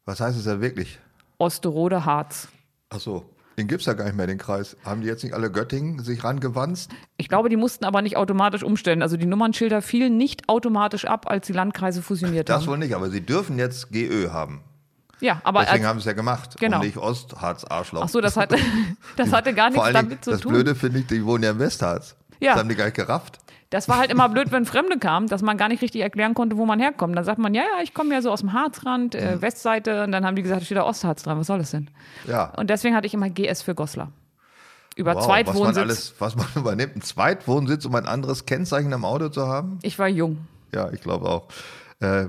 [0.06, 1.00] Was heißt es ja wirklich?
[1.38, 2.48] Osterode Harz.
[2.90, 3.26] Ach so,
[3.60, 4.76] den gibt es ja gar nicht mehr, den Kreis.
[4.84, 6.90] Haben die jetzt nicht alle Göttingen sich rangewanzt?
[7.18, 9.02] Ich glaube, die mussten aber nicht automatisch umstellen.
[9.04, 12.68] Also die Nummernschilder fielen nicht automatisch ab, als die Landkreise fusioniert Das haben.
[12.72, 14.62] wohl nicht, aber sie dürfen jetzt GÖ haben.
[15.22, 16.78] Ja, aber Deswegen haben sie es ja gemacht Genau.
[16.80, 18.04] und nicht Ostharz Arschloch.
[18.04, 18.56] ach so, das hatte,
[19.18, 20.54] das hatte gar nichts damit zu das tun.
[20.54, 22.16] Blöde finde ich, die wohnen ja im Westharz.
[22.40, 22.52] Ja.
[22.54, 23.38] Das haben die gar nicht gerafft.
[23.72, 26.58] Das war halt immer blöd, wenn Fremde kamen, dass man gar nicht richtig erklären konnte,
[26.58, 27.16] wo man herkommt.
[27.16, 29.42] Dann sagt man, ja, ja, ich komme ja so aus dem Harzrand, äh, Mhm.
[29.44, 30.04] Westseite.
[30.04, 31.38] Und dann haben die gesagt, steht da Ostharz dran.
[31.40, 31.90] Was soll das denn?
[32.28, 32.46] Ja.
[32.58, 34.12] Und deswegen hatte ich immer GS für Goslar.
[34.96, 35.78] Über Wow, was man Zweitwohnsitz.
[35.78, 36.96] alles, was man übernimmt.
[36.96, 39.78] Ein Zweitwohnsitz, um ein anderes Kennzeichen am Auto zu haben?
[39.84, 40.48] Ich war jung.
[40.74, 41.48] Ja, ich glaube auch.
[42.00, 42.28] Äh,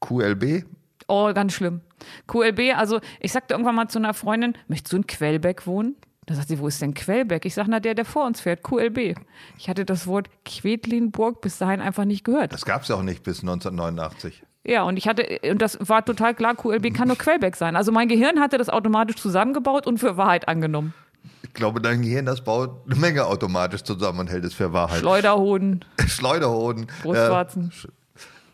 [0.00, 0.64] QLB,
[1.06, 1.82] Oh, ganz schlimm.
[2.28, 5.96] QLB, also ich sagte irgendwann mal zu einer Freundin, möchtest du in Quellbeck wohnen?
[6.26, 7.44] Da sagt sie, wo ist denn Quellbeck?
[7.44, 9.16] Ich sage, na, der, der vor uns fährt, QLB.
[9.58, 12.52] Ich hatte das Wort Quedlinburg bis dahin einfach nicht gehört.
[12.52, 14.42] Das gab es ja auch nicht bis 1989.
[14.66, 17.76] Ja, und ich hatte, und das war total klar, QLB kann nur Quellbeck sein.
[17.76, 20.94] Also mein Gehirn hatte das automatisch zusammengebaut und für Wahrheit angenommen.
[21.42, 25.00] Ich glaube, dein Gehirn, das baut eine Menge automatisch zusammen und hält es für Wahrheit.
[25.00, 26.86] Schleuderhoden, Schleuderhoden.
[27.02, 27.72] Brustwarzen.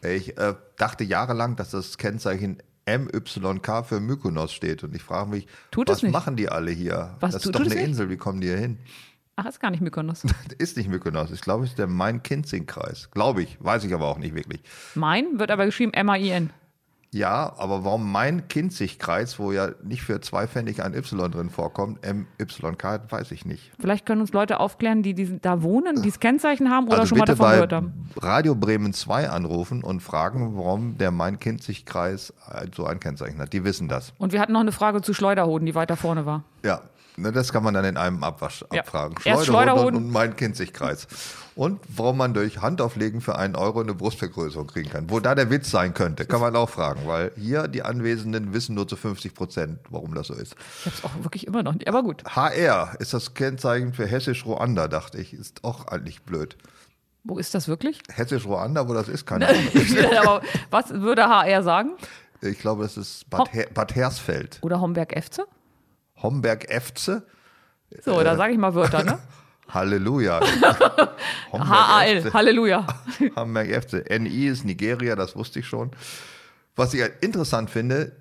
[0.03, 4.83] Äh, ich äh, dachte jahrelang, dass das Kennzeichen MYK für Mykonos steht.
[4.85, 7.17] Und ich frage mich, Tut was machen die alle hier?
[7.21, 7.83] Was, das tut- ist doch eine?
[7.83, 8.79] Insel, wie kommen die hier hin?
[9.37, 10.25] Ach, ist gar nicht Mykonos.
[10.59, 11.31] ist nicht Mykonos.
[11.31, 13.11] Ich glaube, es ist der Main-Kinzig-Kreis.
[13.11, 13.57] Glaube ich.
[13.61, 14.61] Weiß ich aber auch nicht wirklich.
[14.95, 16.51] Mein wird aber geschrieben M-A-I-N.
[17.13, 23.01] Ja, aber warum Main-Kinzig-Kreis, wo ja nicht für zwei Pfennig ein Y drin vorkommt, MYK,
[23.11, 23.73] weiß ich nicht.
[23.81, 27.07] Vielleicht können uns Leute aufklären, die, die da wohnen, die das Kennzeichen haben oder also
[27.09, 28.09] schon mal davon gehört haben.
[28.21, 32.33] Radio Bremen 2 anrufen und fragen, warum der Main-Kinzig-Kreis
[32.77, 33.53] so ein Kennzeichen hat.
[33.53, 34.13] Die wissen das.
[34.19, 36.45] Und wir hatten noch eine Frage zu Schleuderhoden, die weiter vorne war.
[36.65, 36.83] Ja,
[37.17, 38.83] ne, das kann man dann in einem Abwasch Ja.
[38.83, 39.17] abfragen.
[39.21, 39.97] Schleuderhoden Schleuderhoden.
[39.97, 41.09] und Main-Kinzig-Kreis.
[41.61, 45.11] Und warum man durch Handauflegen für einen Euro eine Brustvergrößerung kriegen kann.
[45.11, 48.75] Wo da der Witz sein könnte, kann man auch fragen, weil hier die Anwesenden wissen
[48.75, 50.57] nur zu 50 Prozent, warum das so ist.
[50.79, 52.25] Ich habe es auch wirklich immer noch nicht, aber gut.
[52.25, 55.35] HR ist das Kennzeichen für Hessisch-Ruanda, dachte ich.
[55.35, 56.57] Ist auch eigentlich blöd.
[57.25, 58.01] Wo ist das wirklich?
[58.11, 59.61] Hessisch-Ruanda, wo das ist, keine Ahnung.
[60.27, 60.41] aber
[60.71, 61.91] was würde HR sagen?
[62.41, 64.61] Ich glaube, das ist Bad, Her Bad Hersfeld.
[64.63, 65.45] Oder Homberg-Efze?
[66.23, 67.23] Homberg-Efze?
[68.03, 68.25] So, Äh.
[68.25, 69.19] da sage ich mal Wörter, ne?
[69.73, 70.41] Halleluja.
[71.53, 72.87] HAL, Halleluja.
[73.37, 74.05] Hamburg FC.
[74.19, 75.91] NI ist Nigeria, das wusste ich schon.
[76.77, 78.13] Was ich interessant finde,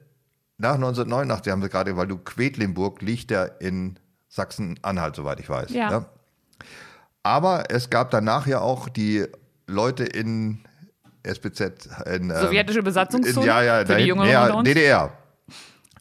[0.57, 3.97] nach 1989 haben sie gerade, weil du Quedlinburg liegt ja in
[4.27, 5.71] Sachsen-Anhalt, soweit ich weiß.
[5.71, 5.89] Ja.
[5.89, 6.05] ne?
[7.23, 9.25] Aber es gab danach ja auch die
[9.67, 10.63] Leute in
[11.23, 13.45] SPZ, in, ähm, Sowjetische Besatzungszone?
[13.45, 14.63] In, ja, ja, Für die Jüngeren ja?
[14.63, 15.13] DDR.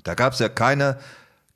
[0.05, 0.99] Da gab es ja keine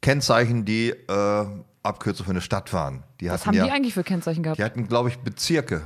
[0.00, 1.46] Kennzeichen, die äh,
[1.82, 3.02] Abkürzung für eine Stadt waren.
[3.20, 4.58] Die Was haben ja, die eigentlich für Kennzeichen gehabt?
[4.58, 5.82] die hatten, glaube ich, Bezirke.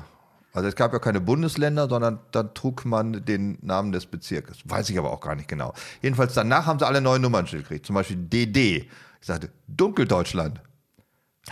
[0.52, 4.58] Also es gab ja keine Bundesländer, sondern dann trug man den Namen des Bezirkes.
[4.64, 5.74] Weiß ich aber auch gar nicht genau.
[6.00, 7.84] Jedenfalls danach haben sie alle neue Nummernschild gekriegt.
[7.86, 8.88] Zum Beispiel DD.
[9.20, 10.60] Ich sagte, Dunkeldeutschland.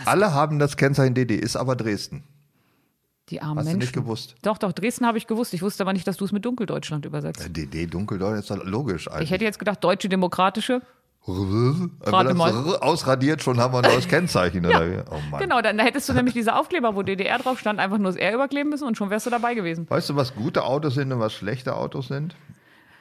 [0.05, 2.23] alle haben das Kennzeichen DD, ist aber Dresden.
[3.29, 3.79] Die armen Hast du Menschen.
[3.79, 4.35] nicht gewusst?
[4.43, 5.53] Doch, doch, Dresden habe ich gewusst.
[5.53, 7.47] Ich wusste aber nicht, dass du es mit Dunkeldeutschland übersetzt.
[7.55, 9.31] DD, Dunkeldeutschland ist doch logisch Ich eigentlich.
[9.31, 10.81] hätte jetzt gedacht, Deutsche Demokratische.
[11.27, 12.77] Mal.
[12.81, 14.65] Ausradiert, schon haben wir ein neues Kennzeichen.
[14.65, 14.89] Oder?
[14.89, 14.99] wie?
[15.09, 15.37] Oh.
[15.37, 18.33] Genau, dann hättest du nämlich diese Aufkleber, wo DDR drauf stand, einfach nur das R
[18.33, 19.89] überkleben müssen und schon wärst du dabei gewesen.
[19.89, 22.35] Weißt du, was gute Autos sind und was schlechte Autos sind?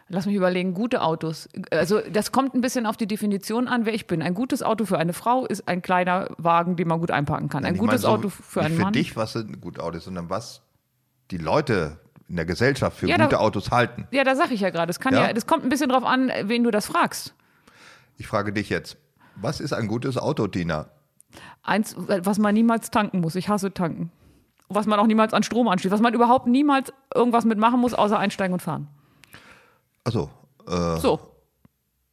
[0.09, 1.49] Lass mich überlegen, gute Autos.
[1.71, 4.21] Also das kommt ein bisschen auf die Definition an, wer ich bin.
[4.23, 7.65] Ein gutes Auto für eine Frau ist ein kleiner Wagen, den man gut einpacken kann.
[7.65, 8.93] Ein Ich gutes meine, so Auto für nicht einen für Mann.
[8.93, 10.61] dich, was sind gute Autos, sondern was
[11.31, 11.99] die Leute
[12.29, 14.07] in der Gesellschaft für Ja, da- gute Autos halten.
[14.11, 14.87] Ja, da sag ich ja gerade.
[14.89, 15.27] Das, kann Ja?
[15.29, 17.35] ja, das kommt ein bisschen drauf an, wen du das fragst.
[18.17, 18.97] Ich frage dich jetzt,
[19.37, 20.87] was ist ein gutes Auto, Tina?
[21.63, 23.35] Eins, was man niemals tanken muss.
[23.35, 24.13] Ich hasse tanken.
[24.69, 25.93] Was man auch niemals an Strom anschließt.
[25.93, 28.89] Was man überhaupt niemals irgendwas mitmachen muss, außer einsteigen und fahren.
[30.05, 30.31] Also,
[30.69, 31.31] äh, So.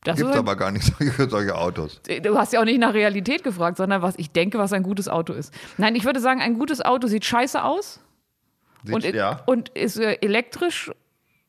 [0.04, 2.02] Das gibt aber gar nicht solche, solche Autos.
[2.02, 5.08] du hast ja auch nicht nach Realität gefragt, sondern was ich denke, was ein gutes
[5.08, 5.54] Auto ist.
[5.78, 8.00] Nein, ich würde sagen, ein gutes Auto sieht scheiße aus
[8.84, 10.92] Sieht, und, ja, und ist äh, elektrisch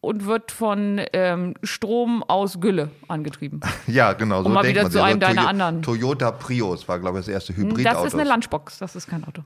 [0.02, 3.60] und wird von ähm, Strom aus Gülle angetrieben.
[3.86, 5.82] ja, genau, so Um mal wieder zu einem deiner Toyo- anderen.
[5.82, 8.04] Toyota Prius war, glaube ich, das erste Hybridauto.
[8.04, 9.42] Das ist eine Lunchbox, das ist kein Auto.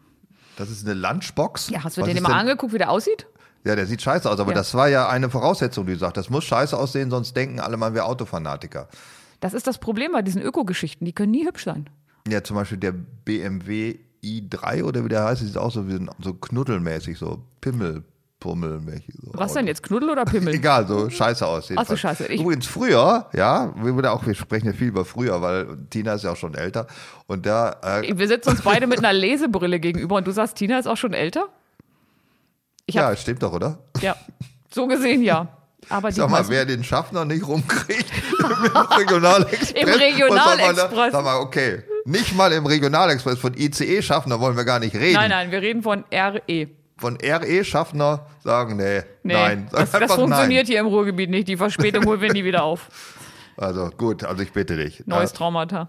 [0.57, 1.69] Das ist eine Lunchbox?
[1.71, 3.27] Ja, hast du dir den mal denn- angeguckt, wie der aussieht?
[3.65, 4.57] Ja, der sieht scheiße aus, aber Ja.
[4.59, 6.17] das war ja eine Voraussetzung, die du sagst.
[6.17, 8.89] Das muss scheiße aussehen, sonst denken alle, man wäre Autofanatiker.
[9.41, 11.05] Das ist das Problem bei diesen Ökogeschichten.
[11.05, 11.91] Die können nie hübsch sein.
[12.29, 16.11] Ja, zum Beispiel der BMW i3 oder wie der heißt, sieht auch so, wie ein-
[16.23, 17.19] so knuddelmäßig,
[18.43, 19.15] so Pimmelpummelmäßig.
[19.23, 20.55] So Was denn jetzt, Knuddel oder Pimmel?
[20.55, 21.71] Egal, so scheiße aus.
[21.75, 22.27] Ach so, scheiße.
[22.27, 26.25] Ich- Übrigens, früher, ja, wir, auch, wir sprechen ja viel über früher, weil Tina ist
[26.25, 26.87] ja auch schon älter.
[27.27, 30.79] Und da, äh, Wir sitzen uns beide mit einer Lesebrille gegenüber und du sagst, Tina
[30.79, 31.49] ist auch schon älter?
[32.89, 33.79] Ja, stimmt doch, oder?
[34.01, 34.17] ja.
[34.73, 35.49] So gesehen ja.
[35.89, 38.05] Aber Sag mal, wer den Schaffner nicht rumkriegt
[38.41, 39.71] im Regionalexpress.
[39.71, 40.91] Im Regionalexpress.
[40.91, 41.83] da- Sag mal, okay.
[42.05, 45.15] Nicht mal im Regionalexpress von ICE-Schaffner wollen wir gar nicht reden.
[45.15, 46.69] Nein, nein, wir reden von RE.
[46.99, 49.69] Von RE-Schaffner sagen, nee, Nee, nein.
[49.71, 50.67] Das, das funktioniert nein.
[50.67, 51.47] hier im Ruhrgebiet nicht.
[51.49, 52.89] Die Verspätung holen wir nie wieder auf.
[53.59, 55.03] Also gut, also ich bitte dich.
[55.07, 55.89] Neues Äh, Traumata.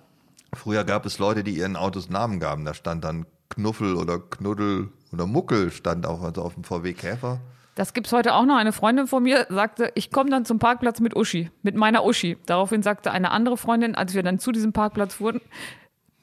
[0.55, 2.63] früher gab es Leute, die ihren Autos Namen gaben.
[2.63, 7.41] Da stand dann Knuffel oder Knuddel oder Muckel stand auch also auf dem VW Käfer.
[7.75, 8.55] Das gibt's heute auch noch.
[8.55, 12.37] Eine Freundin von mir sagte, ich komme dann zum Parkplatz mit Uschi, mit meiner Uschi.
[12.45, 15.41] Daraufhin sagte eine andere Freundin, als wir dann zu diesem Parkplatz fuhren,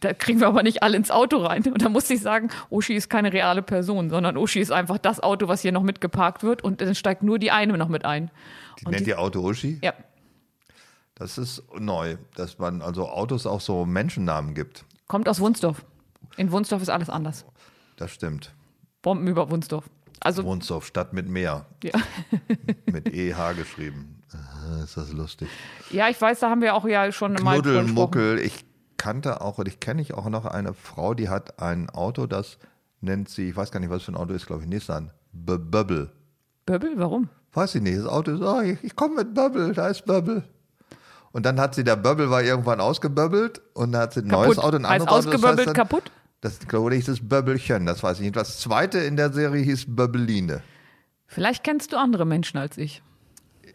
[0.05, 1.63] da kriegen wir aber nicht alle ins Auto rein.
[1.65, 5.21] Und da musste ich sagen, Uschi ist keine reale Person, sondern Uschi ist einfach das
[5.21, 8.31] Auto, was hier noch mitgeparkt wird und dann steigt nur die eine noch mit ein.
[8.81, 9.79] Die Und nennt die- ihr Auto Uschi?
[9.83, 9.93] Ja,
[11.17, 14.85] Das ist neu, dass man also Autos auch so Menschennamen gibt.
[15.07, 15.85] Kommt aus Wunsdorf.
[16.37, 17.45] In Wunsdorf ist alles anders.
[17.97, 18.53] Das stimmt.
[19.03, 19.85] Bomben über Wunsdorf.
[20.21, 21.67] Also, Wunsdorf, Stadt mit Meer.
[21.85, 21.93] ja.
[22.91, 24.23] Mit EH geschrieben.
[24.83, 25.49] Ist das lustig.
[25.91, 27.95] ja, ich weiß, da haben wir auch ja schon mal drüber Knuddel, gesprochen.
[27.95, 28.39] Muckel.
[28.41, 28.65] Ich
[29.05, 32.57] kannte auch, und ich kenne ich auch noch eine Frau, die hat ein Auto, das
[33.03, 35.11] nennt sie, ich weiß gar nicht, was für ein Auto ist, glaube ich, Nissan.
[35.31, 36.11] B Bubble.
[36.65, 37.29] Böbbel, warum?
[37.53, 37.99] Weiß ich nicht.
[37.99, 40.43] Das Auto ist, oh, ich, ich komme mit Bubble, da ist Bubble.
[41.33, 44.59] Und dann hat sie, der Bubble war irgendwann ausgeböbbelt und dann hat sie ein neues
[44.59, 45.31] Auto, ein Heißt anderes Auto.
[45.33, 46.11] das ausgeböbbelt dann- kaputt?
[46.41, 48.37] Das glaube ich, das Böbbelchen, das weiß ich nicht.
[48.37, 50.63] Das zweite in der Serie hieß Böbbeline.
[51.27, 53.03] Vielleicht kennst du andere Menschen als ich.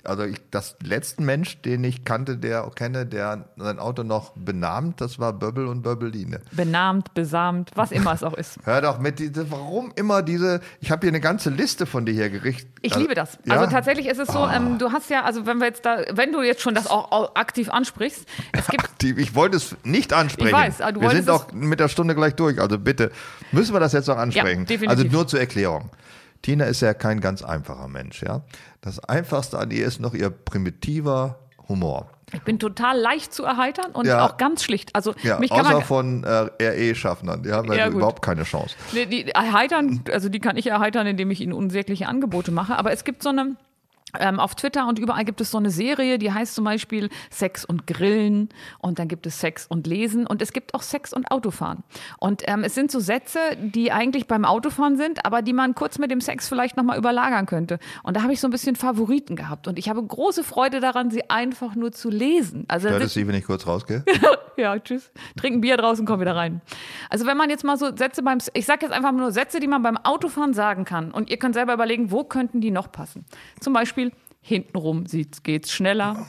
[0.03, 5.01] Also ich, das letzte Mensch, den ich kannte, der kenne, der sein Auto noch benahmt,
[5.01, 6.41] das war Böbbel und Böbbeline.
[6.51, 8.57] Benahmt, besamt, was immer es auch ist.
[8.63, 12.13] Hör doch mit diese, warum immer diese, ich habe hier eine ganze Liste von dir
[12.13, 12.69] hier gerichtet.
[12.81, 13.37] Ich liebe das.
[13.45, 13.55] Ja?
[13.55, 13.59] Ah.
[13.59, 16.31] Also tatsächlich ist es so, ähm, du hast ja, also wenn wir jetzt da, wenn
[16.31, 20.13] du jetzt schon das auch, auch aktiv ansprichst, es gibt Die- Ich wollte es nicht
[20.13, 20.47] ansprechen.
[20.49, 22.59] Ich weiß, aber du wir sind auch mit der Stunde gleich durch.
[22.59, 23.11] Also bitte,
[23.51, 24.65] müssen wir das jetzt noch ansprechen?
[24.65, 24.89] definitiv.
[24.89, 25.89] Also nur zur Erklärung.
[26.41, 28.41] Tina ist ja kein ganz einfacher Mensch, ja.
[28.81, 32.09] Das Einfachste an ihr ist noch ihr primitiver Humor.
[32.31, 34.25] Ich bin total leicht zu erheitern und Ja.
[34.25, 34.95] auch ganz schlicht.
[34.95, 37.43] Also Ja, mich kann außer man von äh, RE-Schaffnern.
[37.43, 38.75] Die haben Ja, überhaupt keine Chance.
[38.93, 42.75] Nee, die erheitern, also die kann ich erheitern, indem ich ihnen unsägliche Angebote mache.
[42.77, 43.55] Aber es gibt so eine,
[44.19, 47.65] ähm, auf Twitter und überall gibt es so eine Serie, die heißt zum Beispiel Sex
[47.65, 48.49] und Grillen
[48.79, 51.83] und dann gibt es Sex und Lesen und es gibt auch Sex und Autofahren.
[52.19, 55.99] Und ähm, es sind so Sätze, die eigentlich beim Autofahren sind, aber die man kurz
[55.99, 57.79] mit dem Sex vielleicht nochmal überlagern könnte.
[58.03, 61.11] Und da habe ich so ein bisschen Favoriten gehabt und ich habe große Freude daran,
[61.11, 62.65] sie einfach nur zu lesen.
[62.67, 64.03] Also sind- es sie, wenn ich kurz rausgehe?
[64.57, 65.11] ja, tschüss.
[65.37, 66.61] Trinken Bier draußen, komm wieder rein.
[67.09, 69.67] Also wenn man jetzt mal so Sätze beim, ich sage jetzt einfach nur Sätze, die
[69.67, 71.11] man beim Autofahren sagen kann.
[71.11, 73.25] Und ihr könnt selber überlegen, wo könnten die noch passen.
[73.59, 73.98] Zum Beispiel,
[74.41, 76.25] hintenrum sieht's, geht's schneller,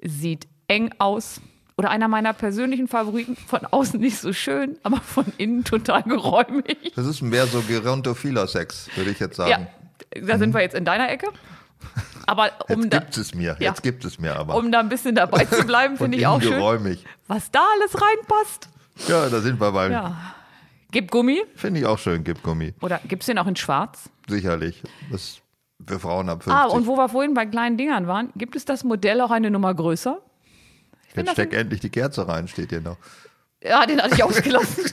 [0.00, 1.40] sieht eng aus.
[1.78, 6.92] Oder einer meiner persönlichen Favoriten, von außen nicht so schön, aber von innen total geräumig.
[6.94, 9.66] Das ist mehr so gerontophiler Sex, würde ich jetzt sagen.
[10.14, 11.28] Ja, da sind wir jetzt in deiner Ecke.
[12.26, 13.70] Aber um Jetzt da, gibt es mir, Ja.
[13.70, 14.54] jetzt gibt es mir aber.
[14.54, 17.04] um da ein bisschen dabei zu bleiben, finde ich auch schön, geräumig.
[17.26, 18.68] was da alles reinpasst.
[19.08, 20.34] Ja, da sind wir beim, Ja.
[20.92, 21.42] Gib Gummi.
[21.56, 22.74] finde ich auch schön, Gipgummi.
[22.82, 24.10] Oder gibt es den auch in schwarz?
[24.28, 24.82] Sicherlich.
[25.10, 25.38] Das
[25.86, 26.52] für Frauen ab 50.
[26.52, 29.50] Ah, und wo wir vorhin bei kleinen Dingern waren, gibt es das Modell auch eine
[29.50, 30.18] Nummer größer?
[31.14, 32.96] Jetzt das steck endlich die Kerze rein, steht hier noch.
[33.62, 34.84] Ja, den hatte ich ausgelassen.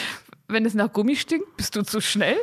[0.48, 2.36] Wenn es nach Gummi stinkt, bist du zu schnell.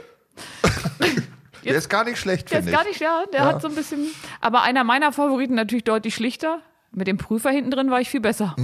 [1.64, 2.84] Der ist gar nicht schlecht, Der finde ist ich.
[2.84, 3.46] gar nicht, ja, der Ja.
[3.48, 4.08] hat so ein bisschen.
[4.40, 6.60] Aber einer meiner Favoriten natürlich deutlich schlichter.
[6.92, 8.56] Mit dem Prüfer hinten drin war ich viel besser.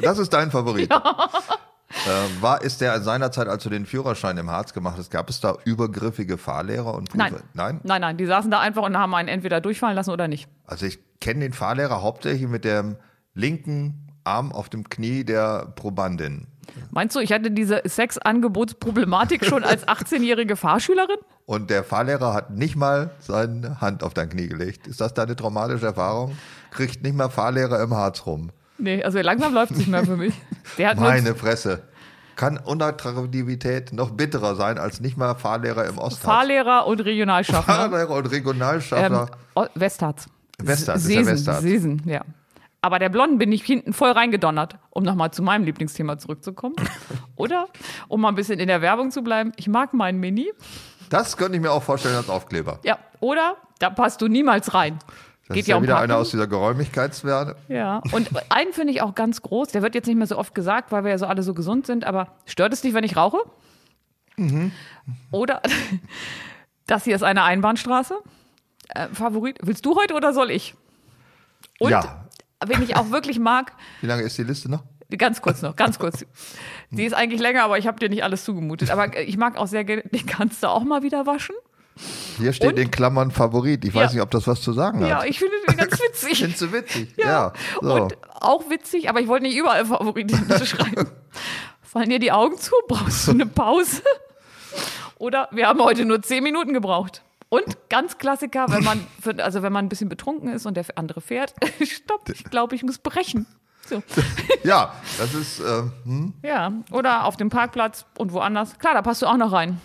[0.00, 0.90] Das ist dein Favorit.
[2.06, 5.40] Äh, war, ist der seinerzeit, als du den Führerschein im Harz gemacht hast, gab es
[5.40, 7.30] da übergriffige Fahrlehrer und Prüfer?
[7.30, 7.42] Nein.
[7.54, 7.80] Nein?
[7.82, 10.48] Nein, nein, die saßen da einfach und haben einen entweder durchfallen lassen oder nicht.
[10.66, 12.96] Also ich kenne den Fahrlehrer hauptsächlich mit dem
[13.34, 16.46] linken Arm auf dem Knie der Probandin.
[16.90, 21.16] Meinst du, ich hatte diese Sexangebotsproblematik schon als 18-jährige Fahrschülerin?
[21.46, 24.86] Und der Fahrlehrer hat nicht mal seine Hand auf dein Knie gelegt.
[24.86, 26.36] Ist das deine traumatische Erfahrung?
[26.70, 28.50] Kriegt nicht mal Fahrlehrer im Harz rum.
[28.78, 30.34] Nee, also langsam läuft es nicht mehr für mich.
[30.96, 31.82] Meine Fresse.
[32.36, 36.24] Kann Unattraktivität noch bitterer sein als nicht mal Fahrlehrer im Ostharz?
[36.24, 37.74] Fahrlehrer und Regionalschaffner.
[37.74, 39.30] Fahrlehrer und Ähm, Regionalschaffner.
[39.56, 40.26] O- Westharz.
[40.62, 41.62] Westharz, ist ja Westharz.
[41.62, 42.22] Sesen, ja.
[42.80, 46.76] Aber der Blonden bin ich hinten voll reingedonnert, um nochmal zu meinem Lieblingsthema zurückzukommen.
[47.36, 47.66] Oder,
[48.06, 50.52] um mal ein bisschen in der Werbung zu bleiben, ich mag meinen Mini.
[51.10, 52.78] Das könnte ich mir auch vorstellen als Aufkleber.
[52.84, 54.98] Ja, oder, da passt du niemals rein.
[55.48, 56.10] Das Geht ist ja ja um wieder Parken.
[56.10, 57.56] einer aus dieser Geräumigkeitswerte.
[57.68, 60.54] Ja, und einen finde ich auch ganz groß, der wird jetzt nicht mehr so oft
[60.54, 63.16] gesagt, weil wir ja so alle so gesund sind, aber stört es dich, wenn ich
[63.16, 63.38] rauche?
[64.36, 64.72] Mhm.
[65.30, 65.62] Oder,
[66.86, 68.14] das hier ist eine Einbahnstraße.
[68.90, 70.74] Äh, Favorit, willst du heute oder soll ich?
[71.78, 72.26] Und, Ja.
[72.66, 73.72] wen ich auch wirklich mag,
[74.02, 74.84] Wie lange ist die Liste noch?
[75.16, 76.26] Ganz kurz noch, ganz kurz.
[76.90, 78.90] Die ist eigentlich länger, aber ich habe dir nicht alles zugemutet.
[78.90, 81.54] Aber ich mag auch sehr gerne, die kannst du auch mal wieder waschen.
[82.38, 82.78] Hier steht Und?
[82.78, 83.84] in Klammern Favorit.
[83.84, 84.14] Ich weiß Ja.
[84.16, 85.26] nicht, ob das was zu sagen Ja, hat.
[85.26, 86.38] ich finde die ganz witzig.
[86.38, 87.14] Findest du witzig?
[87.16, 87.52] Ja.
[87.80, 87.94] so.
[87.94, 91.10] Und auch witzig, aber ich wollte nicht überall Favoriten schreiben.
[91.82, 92.72] Fallen dir die Augen zu?
[92.86, 94.02] Brauchst du eine Pause?
[95.18, 97.22] Oder wir haben heute nur zehn Minuten gebraucht.
[97.48, 99.06] Und ganz Klassiker, wenn man,
[99.38, 102.82] also wenn man ein bisschen betrunken ist und der andere fährt, stopp, ich glaube, ich
[102.82, 103.46] muss brechen.
[103.88, 104.02] So.
[104.64, 106.34] ja, das ist, äh, hm?
[106.42, 108.78] Ja, oder auf dem Parkplatz und woanders.
[108.78, 109.80] Klar, da passt du auch noch rein.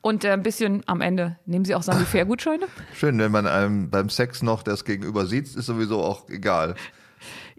[0.00, 2.66] Und äh, ein bisschen am Ende nehmen Sie auch Sanifair-Gutscheine?
[2.94, 6.74] schön, wenn man einem beim Sex noch das Gegenüber sieht, ist sowieso auch egal.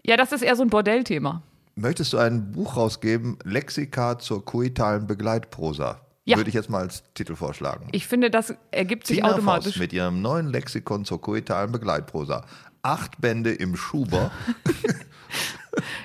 [0.04, 1.42] Ja, das ist eher so ein Bordellthema.
[1.74, 6.00] Möchtest du ein Buch rausgeben, Lexika zur koitalen Begleitprosa?
[6.24, 6.36] Ja.
[6.36, 7.88] Würde ich jetzt mal als Titel vorschlagen.
[7.92, 9.74] Ich finde, das ergibt sich Tina automatisch.
[9.74, 12.44] Voss mit ihrem neuen Lexikon zur koitalen Begleitprosa.
[12.82, 14.30] acht Bände im Schuber.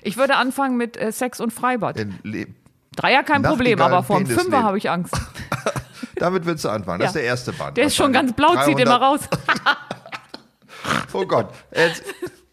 [0.01, 1.97] Ich würde anfangen mit äh, Sex und Freibad.
[1.97, 2.47] In Le
[2.95, 4.27] Dreier kein Problem, aber vor dem.
[4.27, 5.15] Fünfer habe ich Angst.
[6.21, 6.99] Damit willst du anfangen.
[6.99, 7.75] Das ist der erste Band.
[7.77, 9.19] Der ist schon ganz blau, zieht immer 300 raus.
[11.13, 11.49] Oh Gott.
[11.75, 12.01] Jetzt,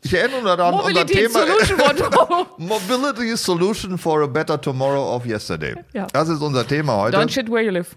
[0.03, 2.47] ich erinnere daran, unser Mobility Thema Solution.
[2.59, 5.77] Mobility Solution for a Better Tomorrow of Yesterday.
[5.95, 6.07] Ja.
[6.13, 7.17] Das ist unser Thema heute.
[7.17, 7.97] Don't shit where you live.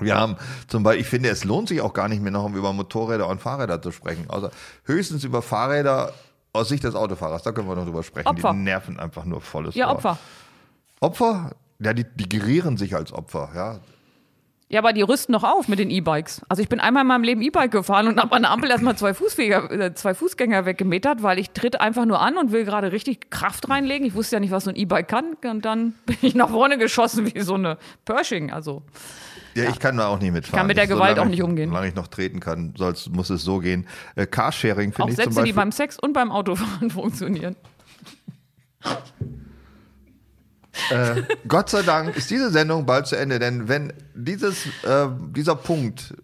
[0.00, 0.36] Wir haben
[0.68, 3.40] zum Beispiel, ich finde, es lohnt sich auch gar nicht mehr noch über Motorräder und
[3.40, 4.26] Fahrräder zu sprechen.
[4.28, 4.50] Also
[4.84, 6.12] höchstens über Fahrräder
[6.52, 7.42] aus Sicht des Autofahrers.
[7.42, 8.28] Da können wir noch drüber sprechen.
[8.28, 8.52] Opfer.
[8.52, 9.90] Die nerven einfach nur volles Ja.
[9.90, 10.18] Opfer.
[11.00, 11.52] Opfer?
[11.78, 13.50] Ja, die, die gerieren sich als Opfer.
[13.54, 13.80] Ja,
[14.72, 16.40] Ja, aber die rüsten noch auf mit den E-Bikes.
[16.48, 18.96] Also ich bin einmal in meinem Leben E-Bike gefahren und habe an der Ampel erstmal
[18.96, 22.90] zwei, Fußweger, äh, zwei Fußgänger weggemetert, weil ich tritt einfach nur an und will gerade
[22.90, 24.06] richtig Kraft reinlegen.
[24.06, 25.36] Ich wusste ja nicht, was so ein E-Bike kann.
[25.44, 28.50] Und dann bin ich nach vorne geschossen wie so eine Pershing.
[28.50, 28.80] Also
[29.54, 30.60] Ja, ich kann da auch nicht mitfahren.
[30.60, 31.68] Kann mit der Gewalt Solange auch nicht ich, umgehen.
[31.68, 33.86] Solange ich noch treten kann, soll's, muss es so gehen.
[34.14, 35.44] Äh, Carsharing auch finde ich zum Sätze, Beispiel.
[35.44, 37.56] die beim Sex und beim Autofahren funktionieren.
[40.90, 45.54] Äh, Gott sei Dank ist diese Sendung bald zu Ende, denn wenn dieses, äh, dieser
[45.56, 46.14] Punkt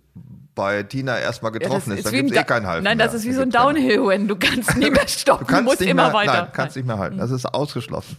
[0.54, 3.24] bei Tina erstmal getroffen ist, dann wie gibt es eh keinen Halten Nein, das ist
[3.24, 4.28] wie Da so ein gibt's keinen- Downhill-When.
[4.28, 6.32] Du kannst nie mehr stoppen, Du du, musst immer mehr, weiter.
[6.42, 7.18] Nein, kannst nicht mehr halten.
[7.18, 8.16] Das ist ausgeschlossen.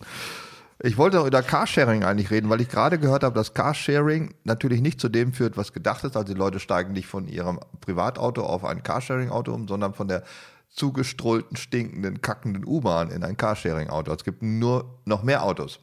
[0.81, 4.79] Ich wollte noch über Carsharing eigentlich reden, weil ich gerade gehört habe, dass Carsharing natürlich
[4.79, 6.15] nicht zu dem führt, was gedacht ist.
[6.15, 10.23] Also die Leute steigen nicht von ihrem Privatauto auf ein Carsharing-Auto um, sondern von der
[10.69, 14.13] zugestrollten, stinkenden, kackenden U-Bahn in ein Carsharing-Auto.
[14.13, 15.81] Es gibt nur noch mehr Autos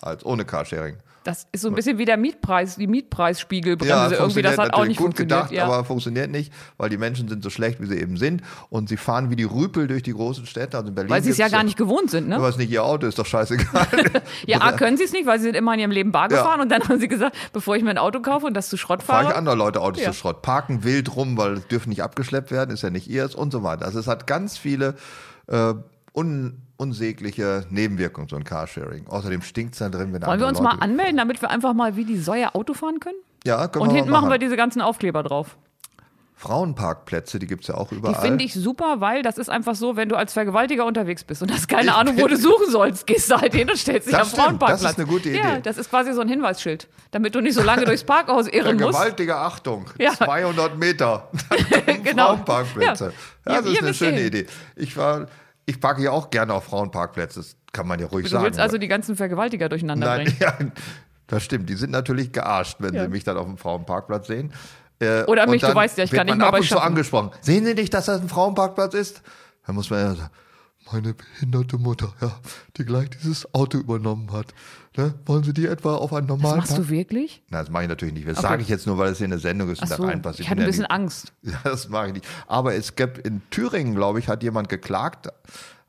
[0.00, 0.96] als ohne Carsharing.
[1.24, 4.14] Das ist so ein bisschen wie der Mietpreis, die Mietpreisspiegelbremse.
[4.14, 5.48] Irgendwie, das hat auch nicht gut funktioniert.
[5.48, 5.64] gedacht, ja.
[5.64, 8.42] aber funktioniert nicht, weil die Menschen sind so schlecht, wie sie eben sind.
[8.70, 10.76] Und sie fahren wie die Rüpel durch die großen Städte.
[10.76, 12.36] Also in Berlin Weil sie es ja gar nicht gewohnt sind, ne?
[12.36, 13.86] Aber es nicht ihr Auto, ist doch scheißegal.
[14.46, 16.38] Ja, A, können sie es nicht, weil sie sind immer in ihrem Leben Bar Ja.
[16.38, 18.76] gefahren und dann haben sie gesagt, bevor ich mir ein Auto kaufe und das zu
[18.76, 19.38] Schrott fahre ich fahre.
[19.38, 20.12] andere Leute Autos Ja.
[20.12, 20.42] zu Schrott.
[20.42, 23.64] Parken wild rum, weil es dürfen nicht abgeschleppt werden, ist ja nicht ihrs und so
[23.64, 23.84] weiter.
[23.84, 24.94] Also es hat ganz viele
[25.48, 25.74] äh,
[26.14, 29.06] un, unsägliche Nebenwirkungen, so ein Carsharing.
[29.08, 31.72] Außerdem stinkt es da drin, wenn Wollen wir uns mal Leute- anmelden, damit wir einfach
[31.74, 33.16] mal wie die Säue Auto fahren können?
[33.44, 35.56] Ja, können Und wir hinten mal machen wir diese ganzen Aufkleber drauf.
[36.38, 38.20] Frauenparkplätze, die gibt's ja auch Die überall.
[38.20, 41.50] finde ich super, weil das ist einfach so, wenn du als Vergewaltiger unterwegs bist und
[41.50, 44.20] hast keine Ahnung, wo du suchen sollst, gehst du halt hin und stellst dich Das
[44.20, 44.82] am stimmt, Frauenparkplatz.
[44.82, 45.60] das ist eine gute Ja, Idee.
[45.62, 48.98] das ist quasi so ein Hinweisschild, damit du nicht so lange durchs Parkhaus irren musst.
[48.98, 50.12] Gewaltige Achtung, Ja.
[50.12, 51.30] 200 Meter.
[52.04, 52.26] Genau.
[52.26, 53.12] Frauenparkplätze.
[53.46, 53.52] Ja.
[53.54, 54.26] Ja, das ist eine schöne hin.
[54.26, 54.46] Idee.
[54.76, 55.28] Ich, war,
[55.66, 58.44] ich parke ja auch gerne auf Frauenparkplätze, das kann man ja ruhig Du sagen.
[58.44, 60.36] willst also die ganzen Vergewaltiger durcheinander Nein, bringen.
[60.40, 60.56] ja,
[61.26, 61.68] das stimmt.
[61.68, 63.02] Die sind natürlich gearscht, wenn Ja.
[63.02, 64.52] sie mich dann auf dem Frauenparkplatz sehen.
[64.98, 67.30] Äh, Oder mich, du weißt ja, ich kann nicht mal ab und zu angesprochen.
[67.42, 69.22] Sehen Sie nicht, dass das ein Frauenparkplatz ist?
[69.66, 70.30] Dann muss man ja sagen,
[70.92, 72.30] meine behinderte Mutter, ja,
[72.78, 74.54] die gleich dieses Auto übernommen hat.
[74.96, 75.14] Ne?
[75.26, 77.42] Wollen Sie die etwa auf einen Das normalen machst du wirklich?
[77.50, 78.26] Na, das mache ich natürlich nicht.
[78.26, 78.46] Das Okay.
[78.48, 80.40] sage ich jetzt nur, weil es hier eine Sendung ist Ach und da so, reinpasst.
[80.40, 81.32] ich bin hatte ein bisschen Angst.
[81.42, 82.26] Ja, das mache ich nicht.
[82.46, 85.28] Aber es gibt in Thüringen, glaube ich, hat jemand geklagt,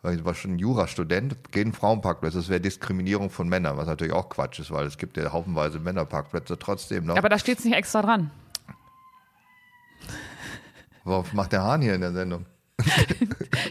[0.01, 2.37] weil ich war schon Jurastudent, gegen Frauenparkplätze.
[2.37, 5.79] Das wäre Diskriminierung von Männern, was natürlich auch Quatsch ist, weil es gibt ja haufenweise
[5.79, 7.15] Männerparkplätze trotzdem noch.
[7.17, 8.29] Aber da steht es nicht extra dran.
[11.03, 12.45] Was macht der Hahn hier in der Sendung?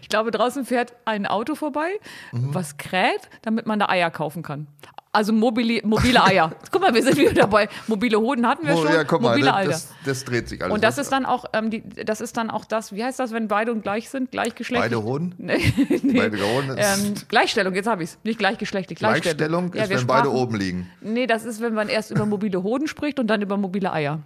[0.03, 1.89] Ich glaube, draußen fährt ein Auto vorbei,
[2.33, 2.55] Mhm.
[2.55, 4.69] was kräht, damit man da Eier kaufen kann.
[5.17, 6.53] Also mobile, mobile Eier.
[6.71, 7.71] Guck mal, wir sind wieder dabei.
[7.87, 8.93] Mobile Hoden hatten wir Oh, schon.
[8.93, 9.67] ja, guck mal, mobile das, Eier.
[9.69, 10.75] das, das dreht sich alles.
[10.75, 13.33] Und das ist dann auch, ähm, die, das ist dann auch das, wie heißt das,
[13.33, 14.93] wenn beide und gleich sind, gleichgeschlechtlich?
[14.93, 15.35] Beide Hoden?
[15.39, 15.73] Nee.
[16.19, 18.19] Beide Hoden ist- ähm, Gleichstellung, jetzt habe ich es.
[18.25, 19.71] Nicht gleichgeschlechtlich, Gleichstellung.
[19.71, 20.91] Gleichstellung Ja, ist, wir wenn beide sprachen- oben liegen.
[21.01, 24.21] Nee, das ist, wenn man erst über mobile Hoden spricht und dann über mobile Eier.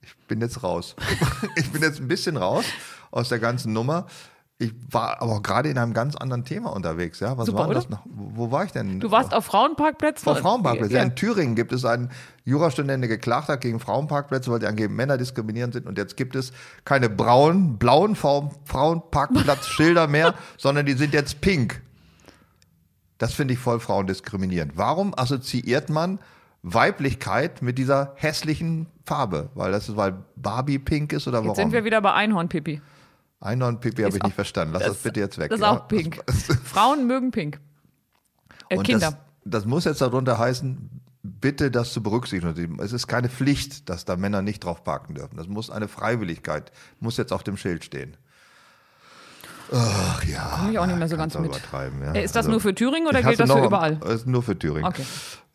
[0.00, 0.96] Ich bin jetzt raus.
[1.56, 2.64] ich bin jetzt ein bisschen raus
[3.10, 4.06] aus der ganzen Nummer.
[4.58, 7.20] Ich war aber auch gerade in einem ganz anderen Thema unterwegs.
[7.20, 8.00] Ja, was Super, war das noch?
[8.06, 9.00] Wo, wo war ich denn?
[9.00, 10.24] Du warst auf Frauenparkplätzen?
[10.24, 10.96] Vor Frauenparkplätzen.
[10.96, 11.02] Ja.
[11.02, 12.10] In Thüringen gibt es einen
[12.44, 15.86] Jurastudent, der geklagt hat gegen Frauenparkplätze, weil die angeblich Männer diskriminierend sind.
[15.86, 16.52] Und jetzt gibt es
[16.86, 21.82] keine braunen, blauen Frau- Frauenparkplatzschilder mehr, sondern die sind jetzt pink.
[23.18, 24.72] Das finde ich voll frauendiskriminierend.
[24.76, 26.18] Warum assoziiert man
[26.62, 29.50] Weiblichkeit mit dieser hässlichen Farbe?
[29.54, 31.72] Weil das ist, weil Barbie pink ist oder Jetzt sind warum?
[31.72, 32.80] wir wieder bei Einhornpipi.
[33.46, 34.74] Einhorn-Pipi habe ich auch- nicht verstanden.
[34.74, 35.50] Lass das, bitte jetzt weg.
[35.50, 35.72] Das ist ja?
[35.72, 36.22] auch pink.
[36.64, 37.60] Frauen mögen pink.
[38.68, 39.10] Äh, Und Kinder.
[39.12, 40.90] Das, das muss jetzt darunter heißen,
[41.22, 42.78] bitte das zu berücksichtigen.
[42.80, 45.36] Es ist keine Pflicht, dass da Männer nicht drauf parken dürfen.
[45.36, 48.16] Das muss eine Freiwilligkeit, muss jetzt auf dem Schild stehen.
[49.72, 50.58] Ach ja.
[50.60, 51.46] Komm ich auch nicht mehr so ganz mit.
[51.50, 52.12] Übertreiben, ja.
[52.12, 53.96] Äh, Ist das Also, nur für Thüringen oder gilt das für überall?
[53.96, 54.84] Das ist nur für Thüringen.
[54.84, 55.02] Okay.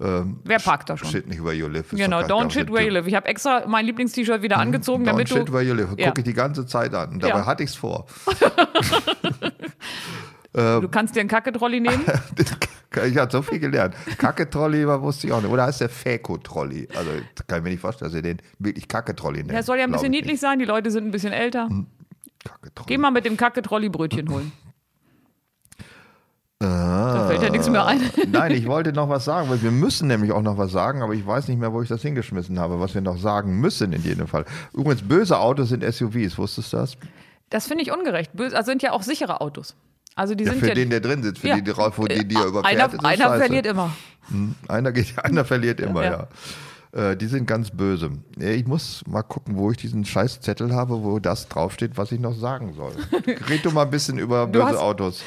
[0.02, 1.10] Ähm, Wer parkt da schon?
[1.10, 1.90] Shit nicht where you live.
[1.92, 3.08] Genau, don't shit nicht where you live.
[3.08, 5.54] Ich habe extra mein Lieblingst-T-Shirt wieder angezogen, Don't damit shit du.
[5.54, 5.90] where you live.
[5.90, 6.14] Gucke Ja.
[6.18, 7.20] ich die ganze Zeit an.
[7.20, 7.46] Dabei Ja.
[7.46, 8.06] hatte ich es vor.
[10.54, 12.04] Du kannst dir einen Kacke-Trolley nehmen.
[13.08, 13.96] Ich habe so viel gelernt.
[14.18, 15.50] Kacke-Trolley war- wusste ich auch nicht.
[15.50, 16.90] Oder heißt der Fäko-Trolley?
[16.94, 17.10] Also
[17.48, 19.52] kann ich mir nicht vorstellen, dass ihr den wirklich Kacke-Trolley nennt.
[19.52, 21.70] Der soll ja ein bisschen ich niedlich sein, die Leute sind ein bisschen älter.
[21.70, 21.88] nicht.
[22.44, 22.88] Kacke-Trolley.
[22.88, 24.52] Geh mal mit dem Kacke-Trolley Brötchen holen.
[26.60, 28.00] Da fällt ja nichts mehr ein.
[28.32, 31.14] Nein, ich wollte noch was sagen, weil wir müssen nämlich auch noch was sagen, aber
[31.14, 34.04] ich weiß nicht mehr, wo ich das hingeschmissen habe, was wir noch sagen müssen in
[34.04, 34.46] jedem Fall.
[34.74, 36.98] Übrigens, böse Autos sind SUVs, wusstest du das?
[37.50, 38.34] Das finde ich ungerecht.
[38.34, 39.76] Böse, also sind ja auch sichere Autos.
[40.14, 41.56] Also die Ja, sind für ja, den, der drin sitzt, für Ja.
[41.56, 42.66] die, die, die, die Äh, er überfährt,
[43.02, 43.92] einer, einer verliert immer.
[44.28, 46.28] Hm, Einer, geht, einer verliert immer, ja.
[46.94, 48.12] Äh, die sind ganz böse.
[48.38, 52.20] Ich muss mal gucken, wo ich diesen scheiß Zettel habe, wo das draufsteht, was ich
[52.20, 52.94] noch sagen soll.
[53.50, 55.24] Red du mal ein bisschen über Du böse Autos.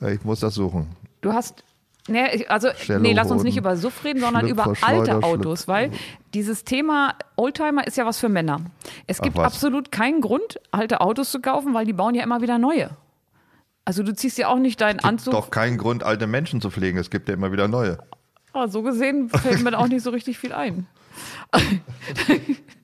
[0.00, 0.88] Äh, Ich muss das suchen.
[1.20, 1.64] Du hast.
[2.08, 2.68] Nee, also,
[2.98, 5.92] nee, lass uns nicht über Suff reden, sondern über alte Autos, weil
[6.32, 8.62] dieses Thema Oldtimer ist ja was für Männer.
[9.06, 12.58] Es gibt absolut keinen Grund, alte Autos zu kaufen, weil die bauen ja immer wieder
[12.58, 12.90] neue.
[13.84, 15.32] Also du ziehst ja auch nicht deinen Anzug.
[15.34, 16.98] Doch keinen Grund, alte Menschen zu pflegen.
[16.98, 17.98] Es gibt ja immer wieder neue.
[18.52, 20.86] Aber so gesehen fällt mir auch nicht so richtig viel ein.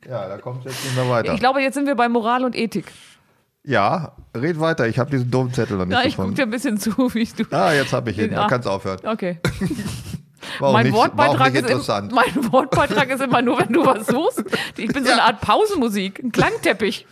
[0.09, 1.35] Ja, da kommt jetzt nicht mehr weiter.
[1.35, 2.87] Ich glaube, jetzt sind wir bei Moral und Ethik.
[3.65, 4.87] ja, red weiter.
[4.87, 7.25] Ich habe diesen dummen Zettel noch nicht Na, ich gucke dir ein bisschen zu, wie
[7.25, 7.45] du.
[7.51, 8.31] Ah, jetzt habe ich ihn.
[8.33, 8.41] Ja.
[8.43, 8.99] Man kann es aufhören.
[9.05, 9.39] Okay.
[10.61, 14.45] Mein, nicht, Wortbeitrag ist im, mein Wortbeitrag ist immer nur, wenn du was suchst.
[14.77, 15.25] Ich bin so eine Ja.
[15.27, 17.05] Art Pausenmusik, ein Klangteppich.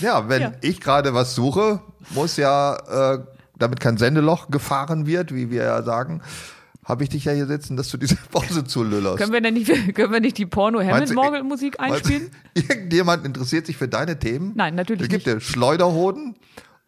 [0.00, 0.52] Ja, wenn Ja.
[0.62, 1.80] ich gerade was suche,
[2.10, 3.18] muss ja, äh,
[3.56, 6.22] damit kein Sendeloch gefahren wird, wie wir ja sagen,
[6.86, 9.18] habe ich dich ja hier sitzen, dass du diese Pause zulüllerst.
[9.18, 12.14] Können wir denn nicht, können wir nicht die porno Meinst du, hammond musik Meinst du,
[12.14, 12.30] einspielen?
[12.54, 14.52] Irgendjemand interessiert sich für deine Themen?
[14.54, 16.36] Nein, natürlich Es gibt ja Schleuderhoden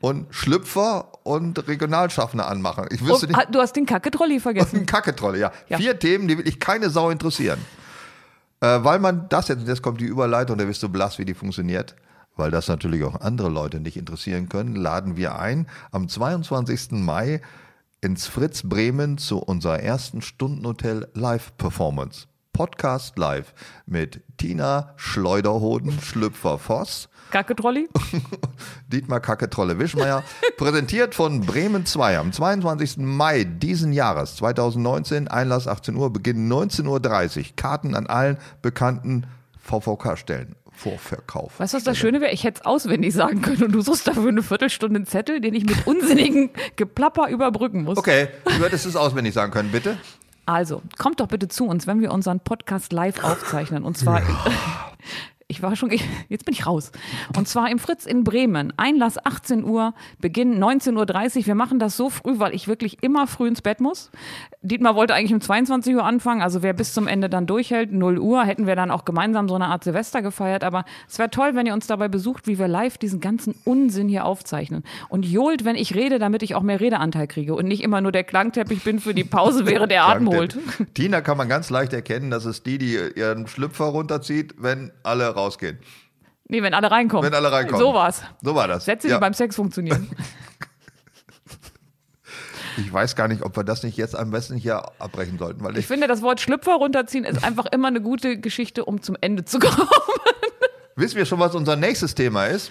[0.00, 2.86] und Schlüpfer und Regionalschaffner anmachen.
[2.90, 3.54] Ich wüsste Und, nicht.
[3.54, 4.80] du hast den Kacke-Trolli vergessen.
[4.80, 5.52] Ein Kacketrolle, ja.
[5.68, 5.78] Ja.
[5.78, 7.58] Vier Themen, die wirklich keine Sau interessieren.
[8.60, 11.34] Äh, weil man das jetzt, jetzt kommt die Überleitung, da bist du blass, wie die
[11.34, 11.96] funktioniert.
[12.36, 16.92] Weil das natürlich auch andere Leute nicht interessieren können, laden wir ein am 22.
[16.92, 17.40] Mai
[18.00, 22.26] ins Fritz Bremen zu unserer ersten Stundenhotel Live Performance.
[22.52, 23.54] Podcast live
[23.86, 27.88] mit Tina Schleuderhoden Schlüpfer Voss, Kacke-Trolli?
[28.88, 30.24] Dietmar Kacke-Trolle Wischmeier,
[30.56, 32.96] präsentiert von Bremen 2 am 22.
[32.98, 37.44] Mai diesen Jahres 2019, Einlass 18 Uhr, Beginn 19.30 Uhr.
[37.56, 39.26] Karten an allen bekannten
[39.60, 40.56] VVK-Stellen.
[40.78, 41.58] Vorverkauf.
[41.58, 42.32] Weißt du, was das Schöne wäre?
[42.32, 45.54] Ich hätte es auswendig sagen können und du suchst dafür eine Viertelstunde einen Zettel, den
[45.54, 47.98] ich mit unsinnigen Geplapper überbrücken muss.
[47.98, 49.98] Okay, du hättest es auswendig sagen können, bitte.
[50.46, 53.82] Also, kommt doch bitte zu uns, wenn wir unseren Podcast live aufzeichnen.
[53.82, 54.22] Und zwar,
[55.50, 55.90] ich war schon,
[56.28, 56.92] jetzt bin ich raus.
[57.36, 58.72] Und zwar im Fritz in Bremen.
[58.76, 61.46] Einlass 18 Uhr, Beginn 19.30 Uhr.
[61.46, 64.10] Wir machen das so früh, weil ich wirklich immer früh ins Bett muss.
[64.60, 68.18] Dietmar wollte eigentlich um 22 Uhr anfangen, also wer bis zum Ende dann durchhält, 0
[68.18, 70.64] Uhr, hätten wir dann auch gemeinsam so eine Art Silvester gefeiert.
[70.64, 74.08] Aber es wäre toll, wenn ihr uns dabei besucht, wie wir live diesen ganzen Unsinn
[74.08, 74.84] hier aufzeichnen.
[75.08, 78.12] Und johlt, wenn ich rede, damit ich auch mehr Redeanteil kriege und nicht immer nur
[78.12, 80.58] der Klangteppich bin für die Pause, während der Atem holt.
[80.92, 85.37] Tina kann man ganz leicht erkennen, dass es die, die ihren Schlüpfer runterzieht, wenn alle
[85.38, 85.78] rausgehen.
[86.50, 87.24] Nee, wenn alle reinkommen.
[87.26, 87.80] Wenn alle reinkommen.
[87.80, 88.22] So war's.
[88.42, 88.84] So war das.
[88.84, 89.16] Sätze, Ja.
[89.16, 90.08] die beim Sex funktionieren.
[92.76, 95.72] Ich weiß gar nicht, ob wir das nicht jetzt am besten hier abbrechen sollten, weil
[95.72, 99.16] Ich ich, finde, das Wort Schlüpfer runterziehen ist einfach immer eine gute Geschichte, um zum
[99.20, 99.88] Ende zu kommen.
[100.94, 102.70] wissen wir schon, was unser nächstes Thema ist?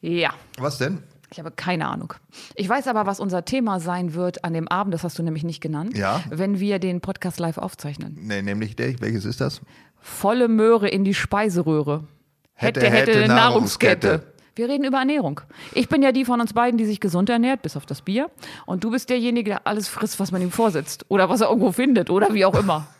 [0.00, 0.34] Ja.
[0.58, 1.04] Was denn?
[1.30, 2.14] Ich habe keine Ahnung.
[2.56, 5.44] Ich weiß aber, was unser Thema sein wird an dem Abend, das hast du nämlich
[5.44, 6.20] nicht genannt, Ja.
[6.30, 8.16] wenn wir den Podcast live aufzeichnen.
[8.20, 9.60] Nee, nämlich der, welches ist das?
[10.04, 12.04] Volle Möhre in die Speiseröhre.
[12.52, 14.06] Hätte, Hätte, hätte, hätte, Nahrungskette.
[14.06, 14.34] Nahrungskette.
[14.54, 15.40] Wir reden über Ernährung.
[15.72, 18.30] Ich bin ja die von uns beiden, die sich gesund ernährt, bis auf das Bier.
[18.66, 21.06] Und du bist derjenige, der alles frisst, was man ihm vorsetzt.
[21.08, 22.10] Oder was er irgendwo findet.
[22.10, 22.86] Oder wie auch immer.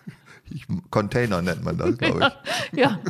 [0.50, 2.30] Ich, Container nennt man das, glaube
[2.72, 2.78] ich.
[2.78, 3.00] Ja.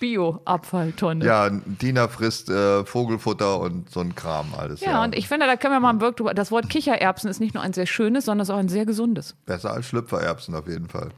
[0.00, 1.24] Bio-Abfalltonne.
[1.24, 1.48] Ja,
[1.78, 4.80] Tina frisst äh, Vogelfutter und so ein Kram alles.
[4.80, 6.34] Ja, und ich finde, da können wir mal ein Work drüber.
[6.34, 8.86] Das Wort Kichererbsen ist nicht nur ein sehr schönes, sondern es ist auch ein sehr
[8.86, 9.36] gesundes.
[9.46, 11.10] Besser als Schlüpfererbsen auf jeden Fall.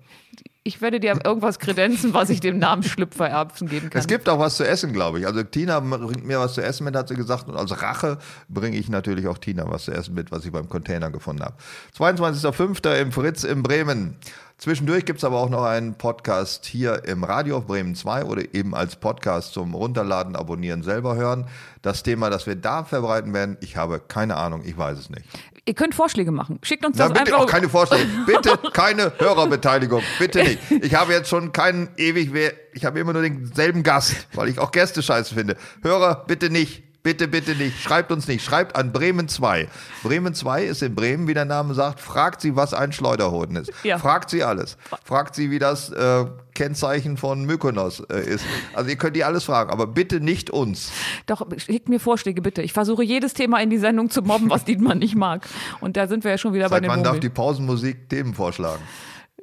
[0.67, 4.01] Ich werde dir irgendwas kredenzen, was ich dem Namen Schlüpfererbsen geben kann.
[4.01, 5.27] Es gibt auch was zu essen, glaube ich.
[5.27, 7.49] Also Tina bringt mir was zu essen mit, hat sie gesagt.
[7.49, 8.17] Und als Rache
[8.49, 11.57] bringe ich natürlich auch Tina was zu essen mit, was ich beim Container gefunden habe.
[11.99, 12.99] 22.05.
[12.99, 14.17] im Fritz in Bremen.
[14.57, 18.55] Zwischendurch gibt es aber auch noch einen Podcast hier im Radio auf Bremen 2 oder
[18.55, 21.47] eben als Podcast zum Runterladen, abonnieren, selber hören.
[21.83, 25.27] Das Thema, das wir da verbreiten werden, ich habe keine Ahnung, ich weiß es nicht.
[25.67, 26.59] Ihr könnt Vorschläge machen.
[26.63, 27.47] Schickt uns Na, das bitte einfach.
[27.47, 28.07] auch keine Vorschläge.
[28.27, 30.03] Bitte keine Hörerbeteiligung.
[30.19, 30.59] Bitte nicht.
[30.83, 32.33] Ich habe jetzt schon keinen ewig,
[32.75, 35.57] ich habe immer nur denselben Gast, weil ich auch Gäste scheiße finde.
[35.83, 36.83] Hörer, bitte nicht.
[37.05, 37.83] Bitte, bitte nicht.
[37.83, 38.43] Schreibt uns nicht.
[38.43, 39.69] Schreibt an Bremen 2.
[40.03, 42.01] Bremen 2 ist in Bremen, wie der Name sagt.
[42.01, 43.71] Fragt sie, was ein Schleuderhoden ist.
[43.83, 43.99] Ja.
[43.99, 44.79] Fragt sie alles.
[45.05, 46.25] Fragt sie, wie das äh,
[46.55, 48.47] Kennzeichen von Mykonos äh, ist.
[48.73, 50.93] Also ihr könnt die alles fragen, aber bitte nicht uns.
[51.27, 52.63] Doch, schickt mir Vorschläge bitte.
[52.63, 55.47] Ich versuche jedes Thema in die Sendung zu mobben, was Dietmar nicht mag.
[55.81, 57.21] Und da sind wir ja schon wieder bei Seit den wann darf Murmeln.
[57.21, 58.81] die Pausenmusik Themen vorschlagen?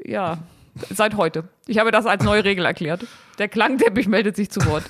[0.04, 0.40] Ja,
[0.90, 1.44] seit heute.
[1.68, 3.06] Ich habe das als neue Regel erklärt.
[3.38, 4.84] Der Klangteppich meldet sich zu Wort.